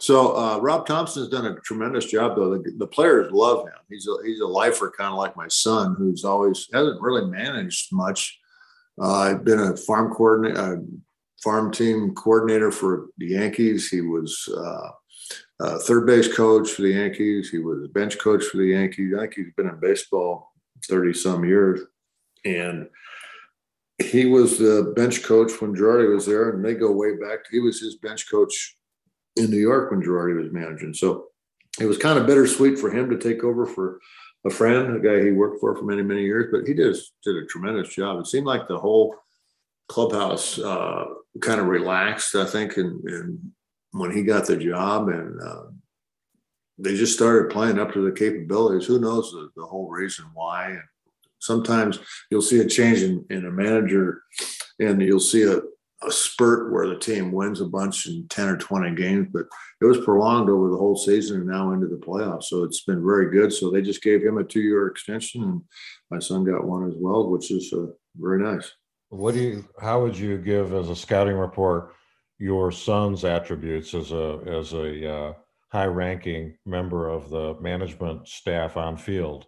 So 0.00 0.36
uh, 0.36 0.58
Rob 0.60 0.86
Thompson's 0.86 1.28
done 1.28 1.46
a 1.46 1.58
tremendous 1.60 2.06
job, 2.06 2.36
though. 2.36 2.50
The, 2.50 2.72
the, 2.76 2.86
players 2.86 3.32
love 3.32 3.66
him. 3.66 3.74
He's 3.88 4.06
a 4.06 4.24
he's 4.24 4.40
a 4.40 4.46
lifer, 4.46 4.92
kind 4.96 5.10
of 5.10 5.18
like 5.18 5.36
my 5.36 5.48
son, 5.48 5.96
who's 5.98 6.24
always 6.24 6.68
hasn't 6.72 7.02
really 7.02 7.28
managed 7.28 7.88
much. 7.92 8.38
Uh, 9.00 9.18
I've 9.18 9.44
been 9.44 9.58
a 9.58 9.76
farm 9.76 10.12
coordinator, 10.12 10.60
uh, 10.60 10.76
farm 11.42 11.70
team 11.70 12.14
coordinator 12.14 12.70
for 12.70 13.08
the 13.18 13.28
Yankees. 13.28 13.88
He 13.88 14.00
was 14.00 14.48
uh, 14.56 15.78
third 15.80 16.06
base 16.06 16.34
coach 16.34 16.70
for 16.70 16.82
the 16.82 16.90
Yankees. 16.92 17.50
He 17.50 17.58
was 17.58 17.88
bench 17.88 18.18
coach 18.18 18.44
for 18.44 18.56
the 18.58 18.66
Yankees. 18.66 19.14
I 19.16 19.20
think 19.20 19.34
he's 19.34 19.54
been 19.56 19.68
in 19.68 19.80
baseball 19.80 20.52
thirty 20.88 21.12
some 21.12 21.44
years, 21.44 21.80
and 22.44 22.88
he 23.98 24.26
was 24.26 24.58
the 24.58 24.92
bench 24.94 25.24
coach 25.24 25.60
when 25.60 25.74
Girardi 25.74 26.12
was 26.12 26.26
there, 26.26 26.50
and 26.50 26.64
they 26.64 26.74
go 26.74 26.92
way 26.92 27.16
back. 27.16 27.40
He 27.50 27.58
was 27.58 27.80
his 27.80 27.96
bench 27.96 28.30
coach 28.30 28.76
in 29.36 29.50
New 29.50 29.58
York 29.58 29.90
when 29.90 30.02
Girardi 30.02 30.40
was 30.40 30.52
managing. 30.52 30.94
So 30.94 31.26
it 31.80 31.86
was 31.86 31.98
kind 31.98 32.18
of 32.18 32.26
bittersweet 32.26 32.78
for 32.78 32.90
him 32.90 33.10
to 33.10 33.18
take 33.18 33.44
over 33.44 33.66
for 33.66 34.00
a 34.44 34.50
friend, 34.50 34.96
a 34.96 35.00
guy 35.00 35.24
he 35.24 35.32
worked 35.32 35.60
for 35.60 35.76
for 35.76 35.84
many, 35.84 36.02
many 36.02 36.22
years. 36.22 36.46
But 36.52 36.66
he 36.66 36.74
did, 36.74 36.96
did 37.24 37.36
a 37.36 37.46
tremendous 37.46 37.88
job. 37.94 38.20
It 38.20 38.26
seemed 38.26 38.46
like 38.46 38.68
the 38.68 38.78
whole 38.78 39.16
clubhouse 39.88 40.58
uh, 40.58 41.04
kind 41.40 41.60
of 41.60 41.66
relaxed, 41.66 42.34
I 42.34 42.44
think, 42.44 42.76
and, 42.76 43.02
and 43.08 43.38
when 43.92 44.10
he 44.10 44.22
got 44.22 44.46
the 44.46 44.56
job, 44.56 45.08
and 45.08 45.40
uh, 45.40 45.62
they 46.78 46.94
just 46.94 47.14
started 47.14 47.50
playing 47.50 47.78
up 47.78 47.92
to 47.92 48.04
the 48.04 48.16
capabilities. 48.16 48.86
Who 48.86 49.00
knows 49.00 49.32
the, 49.32 49.48
the 49.56 49.66
whole 49.66 49.88
reason 49.88 50.26
why? 50.34 50.70
And 50.70 50.82
sometimes 51.38 51.98
you'll 52.30 52.42
see 52.42 52.60
a 52.60 52.68
change 52.68 53.02
in, 53.02 53.24
in 53.30 53.46
a 53.46 53.50
manager, 53.50 54.22
and 54.78 55.00
you'll 55.02 55.20
see 55.20 55.42
a, 55.42 55.58
a 56.06 56.10
spurt 56.10 56.72
where 56.72 56.86
the 56.86 56.98
team 56.98 57.32
wins 57.32 57.60
a 57.60 57.66
bunch 57.66 58.06
in 58.06 58.28
10 58.28 58.48
or 58.48 58.56
20 58.56 58.94
games, 58.94 59.28
but 59.32 59.46
it 59.80 59.84
was 59.84 60.04
prolonged 60.04 60.48
over 60.48 60.70
the 60.70 60.76
whole 60.76 60.96
season 60.96 61.40
and 61.40 61.48
now 61.48 61.72
into 61.72 61.88
the 61.88 61.96
playoffs. 61.96 62.44
So 62.44 62.62
it's 62.62 62.84
been 62.84 63.04
very 63.04 63.30
good. 63.30 63.52
So 63.52 63.70
they 63.70 63.82
just 63.82 64.02
gave 64.02 64.22
him 64.22 64.38
a 64.38 64.44
two 64.44 64.60
year 64.60 64.86
extension, 64.86 65.42
and 65.42 65.62
my 66.10 66.18
son 66.18 66.44
got 66.44 66.66
one 66.66 66.86
as 66.88 66.94
well, 66.96 67.28
which 67.30 67.50
is 67.50 67.72
uh, 67.72 67.86
very 68.16 68.40
nice. 68.42 68.72
What 69.10 69.34
do 69.34 69.40
you, 69.40 69.68
how 69.80 70.02
would 70.02 70.18
you 70.18 70.38
give 70.38 70.74
as 70.74 70.90
a 70.90 70.96
scouting 70.96 71.36
report 71.36 71.94
your 72.38 72.70
son's 72.70 73.24
attributes 73.24 73.94
as 73.94 74.12
a, 74.12 74.40
as 74.46 74.72
a 74.72 75.10
uh, 75.10 75.32
high 75.70 75.86
ranking 75.86 76.56
member 76.66 77.08
of 77.08 77.30
the 77.30 77.54
management 77.60 78.28
staff 78.28 78.76
on 78.76 78.96
field? 78.96 79.46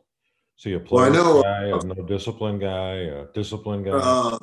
See 0.56 0.72
a 0.74 0.80
player 0.80 1.10
well, 1.10 1.42
guy, 1.42 1.64
a 1.64 1.84
no 1.84 2.06
discipline 2.06 2.58
guy, 2.58 2.94
a 2.94 3.26
discipline 3.32 3.82
guy? 3.82 3.92
Uh, 3.92 4.38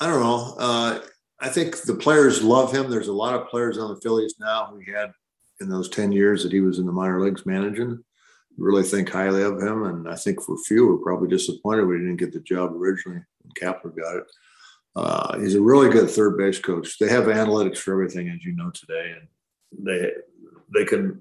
I 0.00 0.06
don't 0.06 0.20
know. 0.20 0.54
Uh, 0.58 1.00
I 1.40 1.48
think 1.48 1.82
the 1.82 1.94
players 1.94 2.42
love 2.42 2.72
him. 2.72 2.90
There's 2.90 3.08
a 3.08 3.12
lot 3.12 3.34
of 3.34 3.48
players 3.48 3.78
on 3.78 3.94
the 3.94 4.00
Phillies 4.00 4.34
now 4.38 4.66
who 4.66 4.78
he 4.78 4.90
had 4.90 5.12
in 5.60 5.68
those 5.68 5.88
10 5.88 6.12
years 6.12 6.42
that 6.42 6.52
he 6.52 6.60
was 6.60 6.78
in 6.78 6.86
the 6.86 6.92
minor 6.92 7.20
leagues 7.20 7.46
managing. 7.46 8.02
Really 8.58 8.82
think 8.82 9.10
highly 9.10 9.42
of 9.42 9.60
him. 9.60 9.84
And 9.84 10.08
I 10.08 10.16
think 10.16 10.42
for 10.42 10.56
few 10.58 10.86
were 10.86 10.98
probably 10.98 11.28
disappointed 11.28 11.84
we 11.84 11.98
didn't 11.98 12.16
get 12.16 12.32
the 12.32 12.40
job 12.40 12.72
originally 12.74 13.20
Kapler 13.60 13.96
got 13.96 14.16
it. 14.16 14.24
Uh, 14.94 15.38
he's 15.38 15.54
a 15.54 15.60
really 15.60 15.90
good 15.90 16.08
third 16.08 16.38
base 16.38 16.58
coach. 16.58 16.98
They 16.98 17.08
have 17.08 17.24
analytics 17.24 17.78
for 17.78 17.92
everything, 17.92 18.28
as 18.30 18.44
you 18.44 18.56
know 18.56 18.70
today, 18.70 19.14
and 19.18 19.86
they 19.86 20.10
they 20.74 20.84
can 20.84 21.20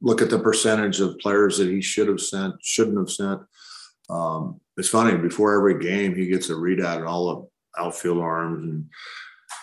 look 0.00 0.20
at 0.20 0.30
the 0.30 0.38
percentage 0.38 1.00
of 1.00 1.18
players 1.18 1.58
that 1.58 1.68
he 1.68 1.80
should 1.80 2.08
have 2.08 2.20
sent, 2.20 2.54
shouldn't 2.62 2.98
have 2.98 3.10
sent. 3.10 3.40
Um, 4.10 4.60
it's 4.76 4.88
funny. 4.88 5.16
Before 5.16 5.54
every 5.54 5.78
game, 5.78 6.14
he 6.14 6.26
gets 6.26 6.50
a 6.50 6.54
readout 6.54 6.98
on 6.98 7.06
all 7.06 7.28
of 7.30 7.46
outfield 7.78 8.18
arms 8.18 8.64
and 8.64 8.86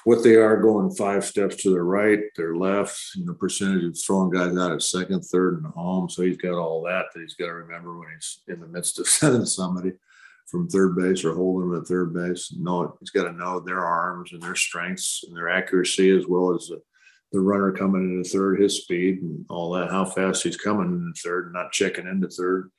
what 0.04 0.24
they 0.24 0.36
are 0.36 0.58
going 0.58 0.90
five 0.96 1.24
steps 1.24 1.58
to 1.58 1.70
their 1.70 1.84
right, 1.84 2.20
their 2.36 2.56
left, 2.56 3.00
you 3.16 3.26
know, 3.26 3.34
percentage 3.34 3.84
of 3.84 3.98
throwing 4.00 4.32
guys 4.32 4.58
out 4.58 4.72
at 4.72 4.82
second, 4.82 5.22
third, 5.22 5.62
and 5.62 5.74
home. 5.74 6.10
So 6.10 6.24
he's 6.24 6.38
got 6.38 6.58
all 6.58 6.82
that 6.84 7.06
that 7.14 7.22
he's 7.22 7.36
got 7.36 7.48
to 7.48 7.54
remember 7.54 7.98
when 7.98 8.08
he's 8.14 8.42
in 8.48 8.60
the 8.60 8.68
midst 8.68 9.00
of 9.00 9.08
sending 9.08 9.46
somebody 9.46 9.94
from 10.48 10.68
third 10.68 10.96
base 10.96 11.24
or 11.24 11.36
holding 11.36 11.70
them 11.70 11.82
at 11.82 11.88
third 11.88 12.14
base. 12.14 12.54
No, 12.58 12.96
he's 13.00 13.10
got 13.10 13.24
to 13.24 13.34
know 13.34 13.60
their 13.60 13.86
arms 13.86 14.34
and 14.34 14.42
their 14.42 14.56
strengths 14.56 15.24
and 15.26 15.36
their 15.36 15.50
accuracy 15.50 16.10
as 16.12 16.28
well 16.28 16.54
as 16.54 16.68
the, 16.68 16.82
the 17.32 17.40
runner 17.40 17.72
coming 17.72 18.04
into 18.04 18.30
third, 18.30 18.60
his 18.60 18.82
speed 18.82 19.22
and 19.22 19.46
all 19.50 19.72
that, 19.72 19.90
how 19.90 20.06
fast 20.06 20.44
he's 20.44 20.58
coming 20.58 20.88
into 20.88 21.22
third, 21.22 21.46
and 21.46 21.54
not 21.54 21.72
checking 21.72 22.08
into 22.08 22.28
third. 22.28 22.70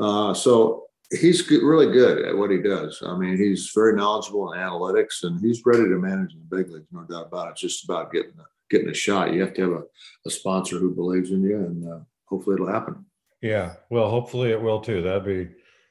Uh, 0.00 0.32
so 0.32 0.84
he's 1.10 1.50
really 1.50 1.92
good 1.92 2.24
at 2.24 2.36
what 2.36 2.50
he 2.50 2.58
does. 2.58 3.02
I 3.04 3.16
mean, 3.16 3.36
he's 3.36 3.72
very 3.74 3.94
knowledgeable 3.94 4.52
in 4.52 4.60
analytics, 4.60 5.24
and 5.24 5.40
he's 5.40 5.62
ready 5.66 5.84
to 5.84 5.98
manage 5.98 6.32
in 6.32 6.40
the 6.48 6.56
big 6.56 6.70
leagues, 6.70 6.86
no 6.92 7.02
doubt 7.02 7.28
about 7.28 7.48
it. 7.48 7.50
It's 7.52 7.60
just 7.60 7.84
about 7.84 8.12
getting 8.12 8.32
a, 8.38 8.44
getting 8.70 8.90
a 8.90 8.94
shot. 8.94 9.32
You 9.32 9.40
have 9.42 9.54
to 9.54 9.62
have 9.62 9.72
a, 9.72 9.82
a 10.26 10.30
sponsor 10.30 10.78
who 10.78 10.94
believes 10.94 11.30
in 11.30 11.42
you, 11.42 11.56
and 11.56 11.90
uh, 11.90 11.98
hopefully 12.26 12.54
it'll 12.54 12.72
happen. 12.72 13.04
Yeah, 13.40 13.74
well, 13.88 14.10
hopefully 14.10 14.50
it 14.50 14.60
will 14.60 14.80
too. 14.80 15.02
That'd 15.02 15.24
be 15.24 15.48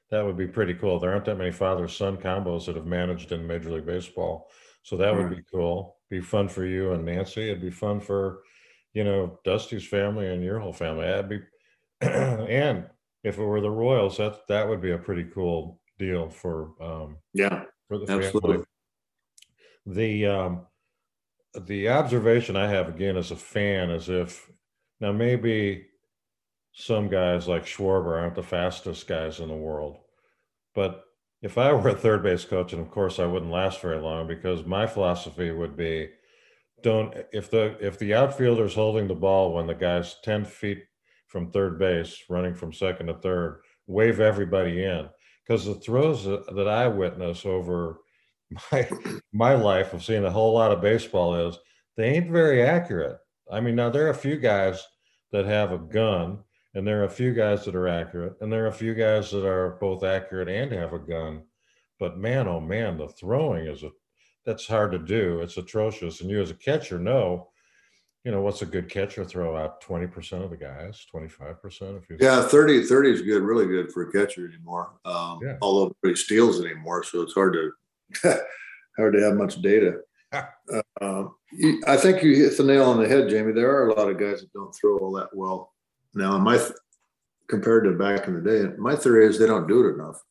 that 0.09 0.25
would 0.25 0.37
be 0.37 0.47
pretty 0.47 0.73
cool. 0.73 0.99
There 0.99 1.11
aren't 1.11 1.25
that 1.25 1.37
many 1.37 1.51
father 1.51 1.87
son 1.87 2.17
combos 2.17 2.65
that 2.65 2.75
have 2.75 2.85
managed 2.85 3.31
in 3.31 3.45
Major 3.45 3.71
League 3.71 3.85
Baseball, 3.85 4.49
so 4.83 4.95
that 4.97 5.13
would 5.15 5.29
be 5.29 5.43
cool. 5.51 5.97
Be 6.09 6.21
fun 6.21 6.47
for 6.47 6.65
you 6.65 6.93
and 6.93 7.05
Nancy. 7.05 7.49
It'd 7.49 7.61
be 7.61 7.71
fun 7.71 7.99
for 7.99 8.43
you 8.93 9.03
know 9.03 9.39
Dusty's 9.43 9.85
family 9.85 10.27
and 10.27 10.43
your 10.43 10.59
whole 10.59 10.73
family. 10.73 11.05
That'd 11.05 11.29
be 11.29 11.39
and 12.01 12.85
if 13.23 13.37
it 13.37 13.43
were 13.43 13.61
the 13.61 13.69
Royals, 13.69 14.17
that 14.17 14.47
that 14.47 14.67
would 14.67 14.81
be 14.81 14.91
a 14.91 14.97
pretty 14.97 15.25
cool 15.25 15.79
deal 15.99 16.29
for 16.29 16.71
um, 16.81 17.17
yeah 17.33 17.63
for 17.87 17.97
the 17.97 18.11
absolutely. 18.11 18.51
Family. 18.51 18.65
The 19.85 20.25
um, 20.27 20.67
the 21.65 21.89
observation 21.89 22.55
I 22.55 22.67
have 22.67 22.87
again 22.87 23.17
as 23.17 23.31
a 23.31 23.35
fan 23.35 23.89
is 23.89 24.09
if 24.09 24.49
now 24.99 25.11
maybe 25.11 25.87
some 26.79 27.09
guys 27.09 27.47
like 27.47 27.65
Schwarber 27.65 28.21
aren't 28.21 28.35
the 28.35 28.43
fastest 28.43 29.07
guys 29.07 29.39
in 29.39 29.47
the 29.47 29.55
world, 29.55 29.97
but 30.75 31.03
if 31.41 31.57
I 31.57 31.73
were 31.73 31.89
a 31.89 31.95
third 31.95 32.21
base 32.21 32.45
coach, 32.45 32.71
and 32.73 32.81
of 32.81 32.91
course 32.91 33.19
I 33.19 33.25
wouldn't 33.25 33.51
last 33.51 33.81
very 33.81 33.99
long 33.99 34.27
because 34.27 34.63
my 34.65 34.85
philosophy 34.85 35.51
would 35.51 35.75
be 35.75 36.09
don't 36.83 37.15
if 37.31 37.49
the 37.49 37.75
if 37.81 37.97
the 37.97 38.13
outfielder's 38.13 38.75
holding 38.75 39.07
the 39.07 39.15
ball 39.15 39.53
when 39.53 39.65
the 39.65 39.73
guy's 39.73 40.17
10 40.23 40.45
feet 40.45 40.83
from 41.27 41.49
third 41.49 41.79
base, 41.79 42.23
running 42.29 42.53
from 42.53 42.71
second 42.71 43.07
to 43.07 43.15
third, 43.15 43.61
wave 43.87 44.19
everybody 44.19 44.83
in. 44.83 45.09
Because 45.45 45.65
the 45.65 45.75
throws 45.75 46.25
that 46.25 46.67
I 46.67 46.87
witness 46.87 47.45
over 47.45 48.01
my 48.71 48.87
my 49.33 49.55
life 49.55 49.93
of 49.93 50.03
seeing 50.03 50.25
a 50.25 50.31
whole 50.31 50.53
lot 50.53 50.71
of 50.71 50.81
baseball 50.81 51.47
is 51.47 51.57
they 51.95 52.09
ain't 52.09 52.31
very 52.31 52.61
accurate. 52.61 53.17
I 53.51 53.61
mean, 53.61 53.75
now 53.75 53.89
there 53.89 54.05
are 54.05 54.11
a 54.11 54.15
few 54.15 54.37
guys 54.37 54.85
that 55.31 55.45
have 55.45 55.71
a 55.71 55.77
gun, 55.77 56.39
and 56.77 56.87
there 56.87 57.01
are 57.01 57.05
a 57.05 57.09
few 57.09 57.33
guys 57.33 57.65
that 57.65 57.75
are 57.75 57.87
accurate, 57.87 58.35
and 58.41 58.51
there 58.51 58.63
are 58.63 58.67
a 58.67 58.71
few 58.71 58.93
guys 58.93 59.31
that 59.31 59.45
are 59.45 59.77
both 59.81 60.03
accurate 60.03 60.47
and 60.47 60.71
have 60.71 60.93
a 60.93 60.99
gun. 60.99 61.43
But 61.99 62.17
man, 62.17 62.47
oh 62.47 62.61
man, 62.61 62.97
the 62.97 63.07
throwing 63.07 63.65
is 63.65 63.83
a 63.83 63.89
that's 64.45 64.67
hard 64.67 64.93
to 64.93 64.99
do. 64.99 65.41
It's 65.41 65.57
atrocious. 65.57 66.21
And 66.21 66.29
you 66.29 66.39
as 66.39 66.51
a 66.51 66.55
catcher 66.55 66.99
know 66.99 67.49
you 68.27 68.33
know, 68.33 68.41
what's 68.41 68.61
a 68.61 68.65
good 68.65 68.89
catcher 68.89 69.23
throw 69.23 69.55
out 69.55 69.81
20% 69.81 70.43
of 70.43 70.49
the 70.49 70.57
guys, 70.57 71.05
25% 71.15 71.97
if 71.97 72.09
you 72.09 72.17
Yeah, 72.19 72.41
30 72.41 72.83
30 72.83 73.11
is 73.11 73.21
good, 73.21 73.41
really 73.41 73.65
good 73.67 73.89
for 73.93 74.03
a 74.03 74.11
catcher 74.11 74.45
anymore. 74.45 74.95
Um, 75.05 75.39
yeah. 75.41 75.55
although 75.61 75.95
nobody 76.03 76.17
steals 76.19 76.59
anymore, 76.59 77.05
so 77.05 77.21
it's 77.21 77.33
hard 77.33 77.53
to 77.53 77.71
hard 78.97 79.13
to 79.13 79.21
have 79.21 79.35
much 79.35 79.61
data. 79.61 79.99
uh, 80.33 81.23
I 81.87 81.95
think 81.95 82.21
you 82.21 82.35
hit 82.35 82.57
the 82.57 82.65
nail 82.65 82.89
on 82.89 83.01
the 83.01 83.07
head, 83.07 83.29
Jamie. 83.29 83.53
There 83.53 83.73
are 83.73 83.87
a 83.87 83.93
lot 83.93 84.09
of 84.09 84.19
guys 84.19 84.41
that 84.41 84.51
don't 84.51 84.75
throw 84.75 84.97
all 84.97 85.13
that 85.13 85.29
well 85.33 85.71
now. 86.17 86.37
My 86.37 86.57
th- 86.57 86.71
compared 87.47 87.85
to 87.85 87.91
back 87.91 88.27
in 88.27 88.33
the 88.33 88.41
day, 88.41 88.75
my 88.77 88.95
theory 88.95 89.25
is 89.25 89.37
they 89.39 89.47
don't 89.47 89.67
do 89.67 89.87
it 89.87 89.93
enough. 89.93 90.21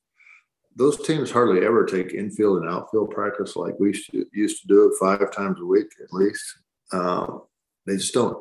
those 0.77 1.05
teams 1.07 1.31
hardly 1.31 1.64
ever 1.64 1.87
take 1.87 2.12
infield 2.12 2.59
and 2.62 2.70
outfield 2.70 3.11
practice 3.11 3.57
like 3.57 3.75
we 3.81 3.99
used 4.33 4.61
to 4.61 4.68
do 4.68 4.87
it 4.87 4.99
five 5.01 5.31
times 5.33 5.59
a 5.61 5.64
week 5.64 5.88
at 6.03 6.12
least. 6.12 6.44
Uh, 6.92 7.38
they 7.87 7.96
just 7.96 8.12
don't, 8.12 8.37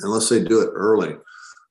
unless 0.00 0.28
they 0.28 0.42
do 0.44 0.60
it 0.60 0.70
early. 0.74 1.16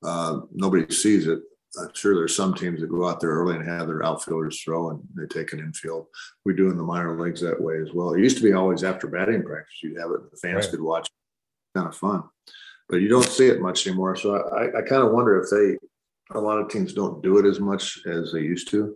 Uh, 0.04 0.40
nobody 0.52 0.92
sees 0.94 1.28
it. 1.28 1.40
I'm 1.80 1.94
sure 1.94 2.16
there's 2.16 2.36
some 2.36 2.56
teams 2.56 2.82
that 2.82 2.90
go 2.90 3.08
out 3.08 3.20
there 3.20 3.30
early 3.30 3.56
and 3.56 3.68
have 3.68 3.86
their 3.88 4.04
outfielders 4.04 4.60
throw 4.62 4.90
and 4.90 5.00
they 5.16 5.28
take 5.28 5.54
an 5.54 5.60
infield. 5.60 6.08
We 6.46 6.56
do 6.56 6.72
in 6.72 6.78
the 6.78 6.84
minor 6.84 7.20
leagues 7.22 7.42
that 7.42 7.62
way 7.62 7.80
as 7.80 7.94
well. 7.94 8.14
It 8.14 8.22
used 8.22 8.38
to 8.38 8.44
be 8.44 8.54
always 8.54 8.84
after 8.84 9.08
batting 9.08 9.44
practice. 9.44 9.84
You'd 9.84 10.00
have 10.00 10.10
it, 10.12 10.32
the 10.32 10.38
fans 10.38 10.66
right. 10.66 10.72
could 10.72 10.82
watch. 10.82 11.08
It. 11.08 11.78
Kind 11.78 11.90
of 11.90 11.96
fun, 11.96 12.24
but 12.90 12.98
you 12.98 13.08
don't 13.08 13.26
see 13.26 13.48
it 13.48 13.62
much 13.62 13.88
anymore. 13.88 14.16
So 14.16 14.36
I, 14.36 14.80
I 14.80 14.82
kind 14.82 15.04
of 15.04 15.12
wonder 15.12 15.42
if 15.42 15.50
they, 15.50 15.78
a 16.38 16.42
lot 16.42 16.60
of 16.60 16.70
teams 16.70 16.94
don't 16.94 17.22
do 17.22 17.38
it 17.38 17.46
as 17.46 17.60
much 17.60 18.00
as 18.06 18.32
they 18.32 18.42
used 18.42 18.70
to. 18.70 18.96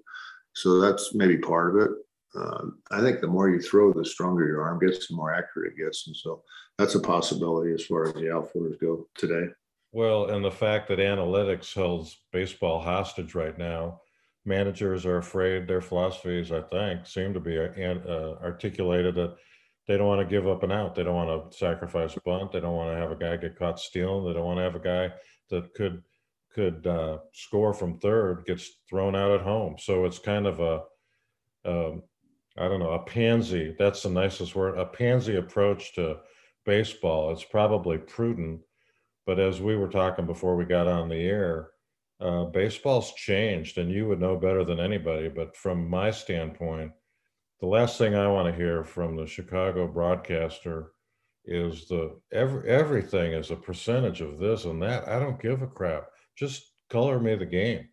So 0.53 0.79
that's 0.79 1.13
maybe 1.13 1.37
part 1.37 1.75
of 1.75 1.81
it. 1.81 1.91
Uh, 2.33 2.65
I 2.91 3.01
think 3.01 3.19
the 3.19 3.27
more 3.27 3.49
you 3.49 3.61
throw, 3.61 3.91
the 3.91 4.05
stronger 4.05 4.47
your 4.47 4.61
arm 4.61 4.79
gets, 4.79 5.07
the 5.07 5.15
more 5.15 5.33
accurate 5.33 5.73
it 5.73 5.83
gets, 5.83 6.07
and 6.07 6.15
so 6.15 6.43
that's 6.77 6.95
a 6.95 6.99
possibility 6.99 7.73
as 7.73 7.85
far 7.85 8.07
as 8.07 8.13
the 8.13 8.33
outfielders 8.33 8.77
go 8.79 9.07
today. 9.17 9.47
Well, 9.91 10.29
and 10.29 10.43
the 10.43 10.51
fact 10.51 10.87
that 10.87 10.99
analytics 10.99 11.73
holds 11.73 12.17
baseball 12.31 12.79
hostage 12.79 13.35
right 13.35 13.57
now, 13.57 13.99
managers 14.45 15.05
are 15.05 15.17
afraid 15.17 15.67
their 15.67 15.81
philosophies, 15.81 16.51
I 16.53 16.61
think, 16.61 17.05
seem 17.05 17.33
to 17.33 17.41
be 17.41 17.59
uh, 17.59 17.63
uh, 17.63 18.37
articulated 18.41 19.15
that 19.15 19.35
they 19.91 19.97
don't 19.97 20.07
want 20.07 20.21
to 20.21 20.33
give 20.33 20.47
up 20.47 20.63
an 20.63 20.71
out. 20.71 20.95
They 20.95 21.03
don't 21.03 21.15
want 21.15 21.51
to 21.51 21.57
sacrifice 21.57 22.15
a 22.15 22.21
bunt. 22.21 22.51
They 22.51 22.59
don't 22.59 22.75
want 22.75 22.95
to 22.95 23.01
have 23.01 23.11
a 23.11 23.15
guy 23.15 23.37
get 23.37 23.57
caught 23.57 23.79
stealing. 23.79 24.25
They 24.25 24.33
don't 24.33 24.45
want 24.45 24.59
to 24.59 24.63
have 24.63 24.75
a 24.75 24.79
guy 24.79 25.13
that 25.49 25.73
could 25.73 26.03
could 26.53 26.85
uh, 26.85 27.19
score 27.33 27.73
from 27.73 27.97
third 27.99 28.45
gets 28.45 28.69
thrown 28.89 29.15
out 29.15 29.31
at 29.31 29.41
home. 29.41 29.75
So 29.79 30.03
it's 30.03 30.19
kind 30.19 30.45
of 30.45 30.59
a, 30.59 30.81
um, 31.63 32.03
I 32.57 32.67
don't 32.67 32.81
know, 32.81 32.91
a 32.91 33.03
pansy. 33.05 33.73
That's 33.79 34.03
the 34.03 34.09
nicest 34.09 34.53
word. 34.53 34.77
A 34.77 34.85
pansy 34.85 35.37
approach 35.37 35.95
to 35.95 36.17
baseball. 36.65 37.31
It's 37.31 37.45
probably 37.45 37.97
prudent 37.97 38.59
but 39.25 39.39
as 39.39 39.61
we 39.61 39.75
were 39.75 39.87
talking 39.87 40.25
before 40.25 40.55
we 40.55 40.65
got 40.65 40.87
on 40.87 41.09
the 41.09 41.15
air, 41.15 41.69
uh, 42.19 42.45
baseball's 42.45 43.13
changed, 43.13 43.77
and 43.77 43.91
you 43.91 44.07
would 44.07 44.19
know 44.19 44.35
better 44.35 44.63
than 44.63 44.79
anybody. 44.79 45.29
But 45.29 45.55
from 45.55 45.89
my 45.89 46.11
standpoint, 46.11 46.91
the 47.61 47.67
last 47.67 47.97
thing 47.97 48.15
I 48.15 48.27
want 48.27 48.47
to 48.47 48.59
hear 48.59 48.83
from 48.83 49.15
the 49.15 49.27
Chicago 49.27 49.87
broadcaster 49.87 50.93
is 51.45 51.87
the 51.87 52.19
every, 52.31 52.67
everything 52.69 53.33
is 53.33 53.51
a 53.51 53.55
percentage 53.55 54.21
of 54.21 54.39
this 54.39 54.65
and 54.65 54.81
that. 54.81 55.07
I 55.07 55.19
don't 55.19 55.41
give 55.41 55.61
a 55.61 55.67
crap. 55.67 56.07
Just 56.35 56.73
color 56.89 57.19
me 57.19 57.35
the 57.35 57.45
game. 57.45 57.87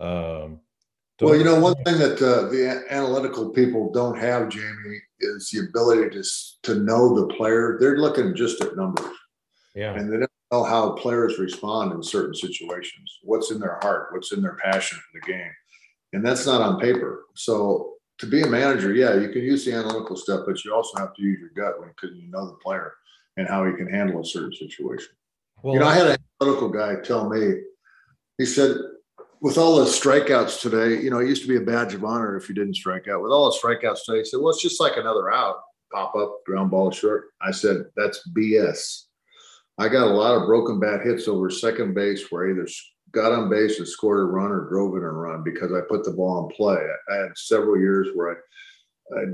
Um, 0.00 0.60
well, 1.20 1.34
you 1.34 1.42
know, 1.42 1.58
one 1.58 1.74
thing 1.84 1.98
that 1.98 2.22
uh, 2.22 2.48
the 2.48 2.84
analytical 2.90 3.50
people 3.50 3.90
don't 3.90 4.16
have, 4.16 4.48
Jamie, 4.48 5.00
is 5.18 5.50
the 5.50 5.66
ability 5.68 6.10
to 6.10 6.24
to 6.62 6.76
know 6.76 7.12
the 7.12 7.34
player. 7.34 7.76
They're 7.80 7.98
looking 7.98 8.36
just 8.36 8.62
at 8.62 8.76
numbers. 8.76 9.16
Yeah. 9.74 9.94
And 9.94 10.12
they 10.12 10.18
don't 10.18 10.30
know 10.52 10.62
how 10.62 10.92
players 10.92 11.38
respond 11.38 11.92
in 11.92 12.04
certain 12.04 12.34
situations, 12.34 13.18
what's 13.22 13.50
in 13.50 13.58
their 13.58 13.78
heart, 13.82 14.08
what's 14.12 14.32
in 14.32 14.42
their 14.42 14.56
passion 14.62 14.98
for 14.98 15.20
the 15.20 15.32
game. 15.32 15.52
And 16.12 16.24
that's 16.24 16.46
not 16.46 16.60
on 16.60 16.78
paper. 16.78 17.24
So 17.34 17.97
to 18.18 18.26
be 18.26 18.42
a 18.42 18.46
manager, 18.46 18.92
yeah, 18.92 19.14
you 19.14 19.28
can 19.28 19.42
use 19.42 19.64
the 19.64 19.72
analytical 19.72 20.16
stuff, 20.16 20.42
but 20.46 20.64
you 20.64 20.74
also 20.74 20.98
have 20.98 21.14
to 21.14 21.22
use 21.22 21.38
your 21.40 21.50
gut 21.50 21.76
because 21.80 22.16
you 22.16 22.28
know 22.30 22.46
the 22.46 22.54
player 22.54 22.94
and 23.36 23.48
how 23.48 23.64
he 23.64 23.72
can 23.72 23.88
handle 23.88 24.20
a 24.20 24.24
certain 24.24 24.52
situation. 24.52 25.10
Well, 25.62 25.74
you 25.74 25.80
know, 25.80 25.86
I 25.86 25.94
had 25.94 26.06
an 26.08 26.16
analytical 26.40 26.68
guy 26.68 26.96
tell 26.96 27.28
me, 27.28 27.60
he 28.36 28.44
said, 28.44 28.76
with 29.40 29.56
all 29.56 29.76
the 29.76 29.84
strikeouts 29.84 30.60
today, 30.60 31.00
you 31.00 31.10
know, 31.10 31.20
it 31.20 31.28
used 31.28 31.42
to 31.42 31.48
be 31.48 31.56
a 31.56 31.60
badge 31.60 31.94
of 31.94 32.04
honor 32.04 32.36
if 32.36 32.48
you 32.48 32.54
didn't 32.54 32.74
strike 32.74 33.06
out. 33.06 33.22
With 33.22 33.30
all 33.30 33.50
the 33.50 33.56
strikeouts 33.56 34.04
today, 34.04 34.18
he 34.18 34.24
said, 34.24 34.40
well, 34.40 34.50
it's 34.50 34.62
just 34.62 34.80
like 34.80 34.96
another 34.96 35.32
out, 35.32 35.56
pop 35.92 36.16
up, 36.16 36.38
ground 36.44 36.72
ball 36.72 36.90
short. 36.90 37.26
I 37.40 37.52
said, 37.52 37.84
that's 37.96 38.28
BS. 38.36 39.04
I 39.78 39.88
got 39.88 40.08
a 40.08 40.14
lot 40.14 40.34
of 40.34 40.46
broken 40.46 40.80
bat 40.80 41.02
hits 41.02 41.28
over 41.28 41.50
second 41.50 41.94
base 41.94 42.30
where 42.30 42.50
either 42.50 42.66
got 43.12 43.32
on 43.32 43.48
base 43.48 43.78
and 43.78 43.88
scored 43.88 44.20
a 44.20 44.24
run 44.24 44.50
or 44.50 44.68
drove 44.68 44.96
in 44.96 45.02
a 45.02 45.10
run 45.10 45.42
because 45.42 45.72
I 45.72 45.80
put 45.88 46.04
the 46.04 46.12
ball 46.12 46.46
in 46.48 46.54
play. 46.54 46.78
I 47.10 47.14
had 47.14 47.36
several 47.36 47.78
years 47.78 48.08
where 48.14 48.44
I, 49.12 49.20
I 49.20 49.24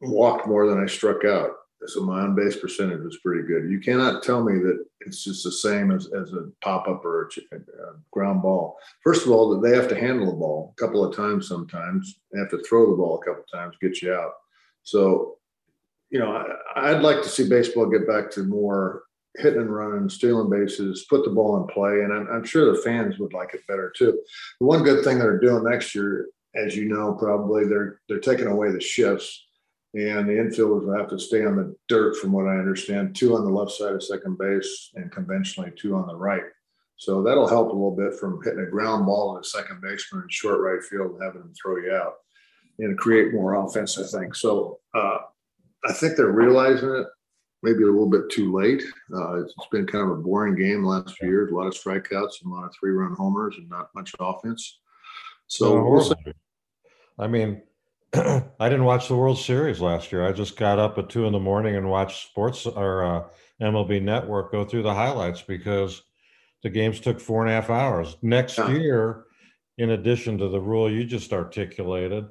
walked 0.00 0.46
more 0.46 0.66
than 0.66 0.82
I 0.82 0.86
struck 0.86 1.24
out. 1.24 1.50
So 1.86 2.02
my 2.02 2.20
on 2.20 2.36
base 2.36 2.56
percentage 2.56 3.02
was 3.02 3.18
pretty 3.18 3.42
good. 3.42 3.68
You 3.68 3.80
cannot 3.80 4.22
tell 4.22 4.44
me 4.44 4.58
that 4.60 4.84
it's 5.00 5.24
just 5.24 5.42
the 5.42 5.50
same 5.50 5.90
as, 5.90 6.06
as 6.12 6.32
a 6.32 6.48
pop 6.62 6.86
up 6.86 7.04
or 7.04 7.24
a, 7.24 7.56
a 7.56 7.58
uh, 7.58 7.92
ground 8.12 8.42
ball. 8.42 8.78
First 9.02 9.26
of 9.26 9.32
all, 9.32 9.50
that 9.50 9.66
they 9.66 9.76
have 9.76 9.88
to 9.88 9.98
handle 9.98 10.26
the 10.26 10.36
ball 10.36 10.74
a 10.76 10.80
couple 10.80 11.04
of 11.04 11.16
times 11.16 11.48
sometimes. 11.48 12.20
They 12.32 12.38
have 12.38 12.50
to 12.50 12.62
throw 12.62 12.90
the 12.90 12.96
ball 12.96 13.20
a 13.20 13.24
couple 13.24 13.42
of 13.42 13.50
times, 13.50 13.74
get 13.80 14.00
you 14.00 14.12
out. 14.12 14.32
So, 14.84 15.38
you 16.10 16.20
know, 16.20 16.30
I, 16.76 16.90
I'd 16.90 17.02
like 17.02 17.22
to 17.22 17.28
see 17.28 17.48
baseball 17.48 17.86
get 17.86 18.06
back 18.06 18.30
to 18.32 18.44
more 18.44 19.02
hitting 19.36 19.60
and 19.60 19.74
running, 19.74 20.08
stealing 20.08 20.50
bases, 20.50 21.06
put 21.08 21.24
the 21.24 21.30
ball 21.30 21.56
in 21.56 21.66
play. 21.68 22.00
And 22.00 22.12
I'm, 22.12 22.28
I'm, 22.30 22.44
sure 22.44 22.70
the 22.70 22.82
fans 22.82 23.18
would 23.18 23.32
like 23.32 23.54
it 23.54 23.66
better 23.66 23.92
too. 23.96 24.20
The 24.60 24.66
one 24.66 24.82
good 24.82 25.04
thing 25.04 25.18
they're 25.18 25.40
doing 25.40 25.64
next 25.64 25.94
year, 25.94 26.28
as 26.54 26.76
you 26.76 26.86
know, 26.86 27.14
probably 27.14 27.64
they're 27.64 28.00
they're 28.08 28.20
taking 28.20 28.46
away 28.46 28.70
the 28.70 28.80
shifts, 28.80 29.46
and 29.94 30.28
the 30.28 30.34
infielders 30.34 30.84
will 30.86 30.98
have 30.98 31.08
to 31.08 31.18
stay 31.18 31.44
on 31.44 31.56
the 31.56 31.74
dirt, 31.88 32.16
from 32.16 32.32
what 32.32 32.46
I 32.46 32.58
understand. 32.58 33.14
Two 33.14 33.34
on 33.34 33.44
the 33.44 33.50
left 33.50 33.72
side 33.72 33.94
of 33.94 34.02
second 34.02 34.36
base, 34.36 34.90
and 34.94 35.10
conventionally 35.10 35.72
two 35.76 35.94
on 35.94 36.06
the 36.06 36.14
right. 36.14 36.42
So 36.96 37.22
that'll 37.22 37.48
help 37.48 37.70
a 37.70 37.72
little 37.72 37.96
bit 37.96 38.14
from 38.20 38.40
hitting 38.44 38.60
a 38.60 38.70
ground 38.70 39.06
ball 39.06 39.36
at 39.36 39.44
a 39.44 39.48
second 39.48 39.80
baseman 39.80 40.22
in 40.22 40.28
short 40.28 40.60
right 40.60 40.82
field 40.82 41.12
and 41.12 41.22
having 41.22 41.40
them 41.40 41.54
throw 41.54 41.78
you 41.78 41.92
out, 41.92 42.16
and 42.78 42.98
create 42.98 43.32
more 43.32 43.54
offense. 43.54 43.98
I 43.98 44.20
think 44.20 44.34
so. 44.34 44.78
Uh, 44.94 45.18
I 45.84 45.92
think 45.94 46.16
they're 46.16 46.30
realizing 46.30 46.90
it 46.90 47.06
maybe 47.62 47.82
a 47.84 47.86
little 47.86 48.10
bit 48.10 48.30
too 48.30 48.52
late. 48.52 48.82
Uh, 49.14 49.42
it's 49.42 49.54
been 49.70 49.86
kind 49.86 50.04
of 50.04 50.18
a 50.18 50.20
boring 50.20 50.56
game 50.56 50.82
the 50.82 50.88
last 50.88 51.16
few 51.16 51.28
years. 51.28 51.50
A 51.50 51.54
lot 51.54 51.66
of 51.66 51.74
strikeouts 51.74 52.42
and 52.42 52.52
a 52.52 52.54
lot 52.54 52.64
of 52.64 52.74
three-run 52.78 53.14
homers 53.14 53.56
and 53.56 53.68
not 53.68 53.90
much 53.94 54.14
offense. 54.18 54.80
So 55.46 55.82
we'll 55.82 56.14
I 57.18 57.26
mean, 57.26 57.62
I 58.14 58.68
didn't 58.68 58.84
watch 58.84 59.08
the 59.08 59.16
World 59.16 59.38
Series 59.38 59.80
last 59.80 60.12
year. 60.12 60.26
I 60.26 60.32
just 60.32 60.56
got 60.56 60.78
up 60.78 60.98
at 60.98 61.08
two 61.08 61.26
in 61.26 61.32
the 61.32 61.38
morning 61.38 61.76
and 61.76 61.88
watched 61.88 62.28
sports 62.28 62.66
or 62.66 63.04
uh, 63.04 63.24
MLB 63.60 64.02
Network 64.02 64.52
go 64.52 64.64
through 64.64 64.82
the 64.82 64.94
highlights 64.94 65.42
because 65.42 66.02
the 66.62 66.70
games 66.70 67.00
took 67.00 67.20
four 67.20 67.42
and 67.42 67.50
a 67.50 67.54
half 67.54 67.70
hours. 67.70 68.16
Next 68.22 68.58
yeah. 68.58 68.70
year, 68.70 69.24
in 69.78 69.90
addition 69.90 70.38
to 70.38 70.48
the 70.48 70.60
rule 70.60 70.90
you 70.90 71.04
just 71.04 71.32
articulated, 71.32 72.26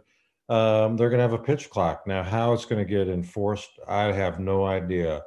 um, 0.49 0.97
they're 0.97 1.09
going 1.09 1.19
to 1.19 1.23
have 1.23 1.33
a 1.33 1.37
pitch 1.37 1.69
clock. 1.69 2.05
Now, 2.07 2.23
how 2.23 2.53
it's 2.53 2.65
going 2.65 2.85
to 2.85 2.89
get 2.89 3.07
enforced, 3.07 3.69
I 3.87 4.11
have 4.11 4.39
no 4.39 4.65
idea. 4.65 5.21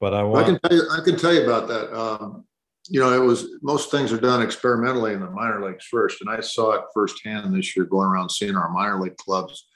But 0.00 0.14
I 0.14 0.22
want. 0.22 0.46
I 0.46 0.50
can 0.50 0.60
tell 0.60 0.76
you. 0.76 0.88
I 0.90 1.00
can 1.04 1.16
tell 1.16 1.34
you 1.34 1.44
about 1.44 1.68
that. 1.68 1.96
Um, 1.96 2.44
you 2.88 3.00
know, 3.00 3.12
it 3.12 3.24
was 3.24 3.48
most 3.62 3.90
things 3.90 4.12
are 4.12 4.20
done 4.20 4.42
experimentally 4.42 5.12
in 5.12 5.20
the 5.20 5.30
minor 5.30 5.64
leagues 5.64 5.84
first, 5.84 6.20
and 6.20 6.30
I 6.30 6.40
saw 6.40 6.72
it 6.72 6.84
firsthand 6.92 7.54
this 7.54 7.76
year 7.76 7.84
going 7.84 8.08
around 8.08 8.30
seeing 8.30 8.56
our 8.56 8.70
minor 8.70 9.00
league 9.00 9.16
clubs. 9.16 9.68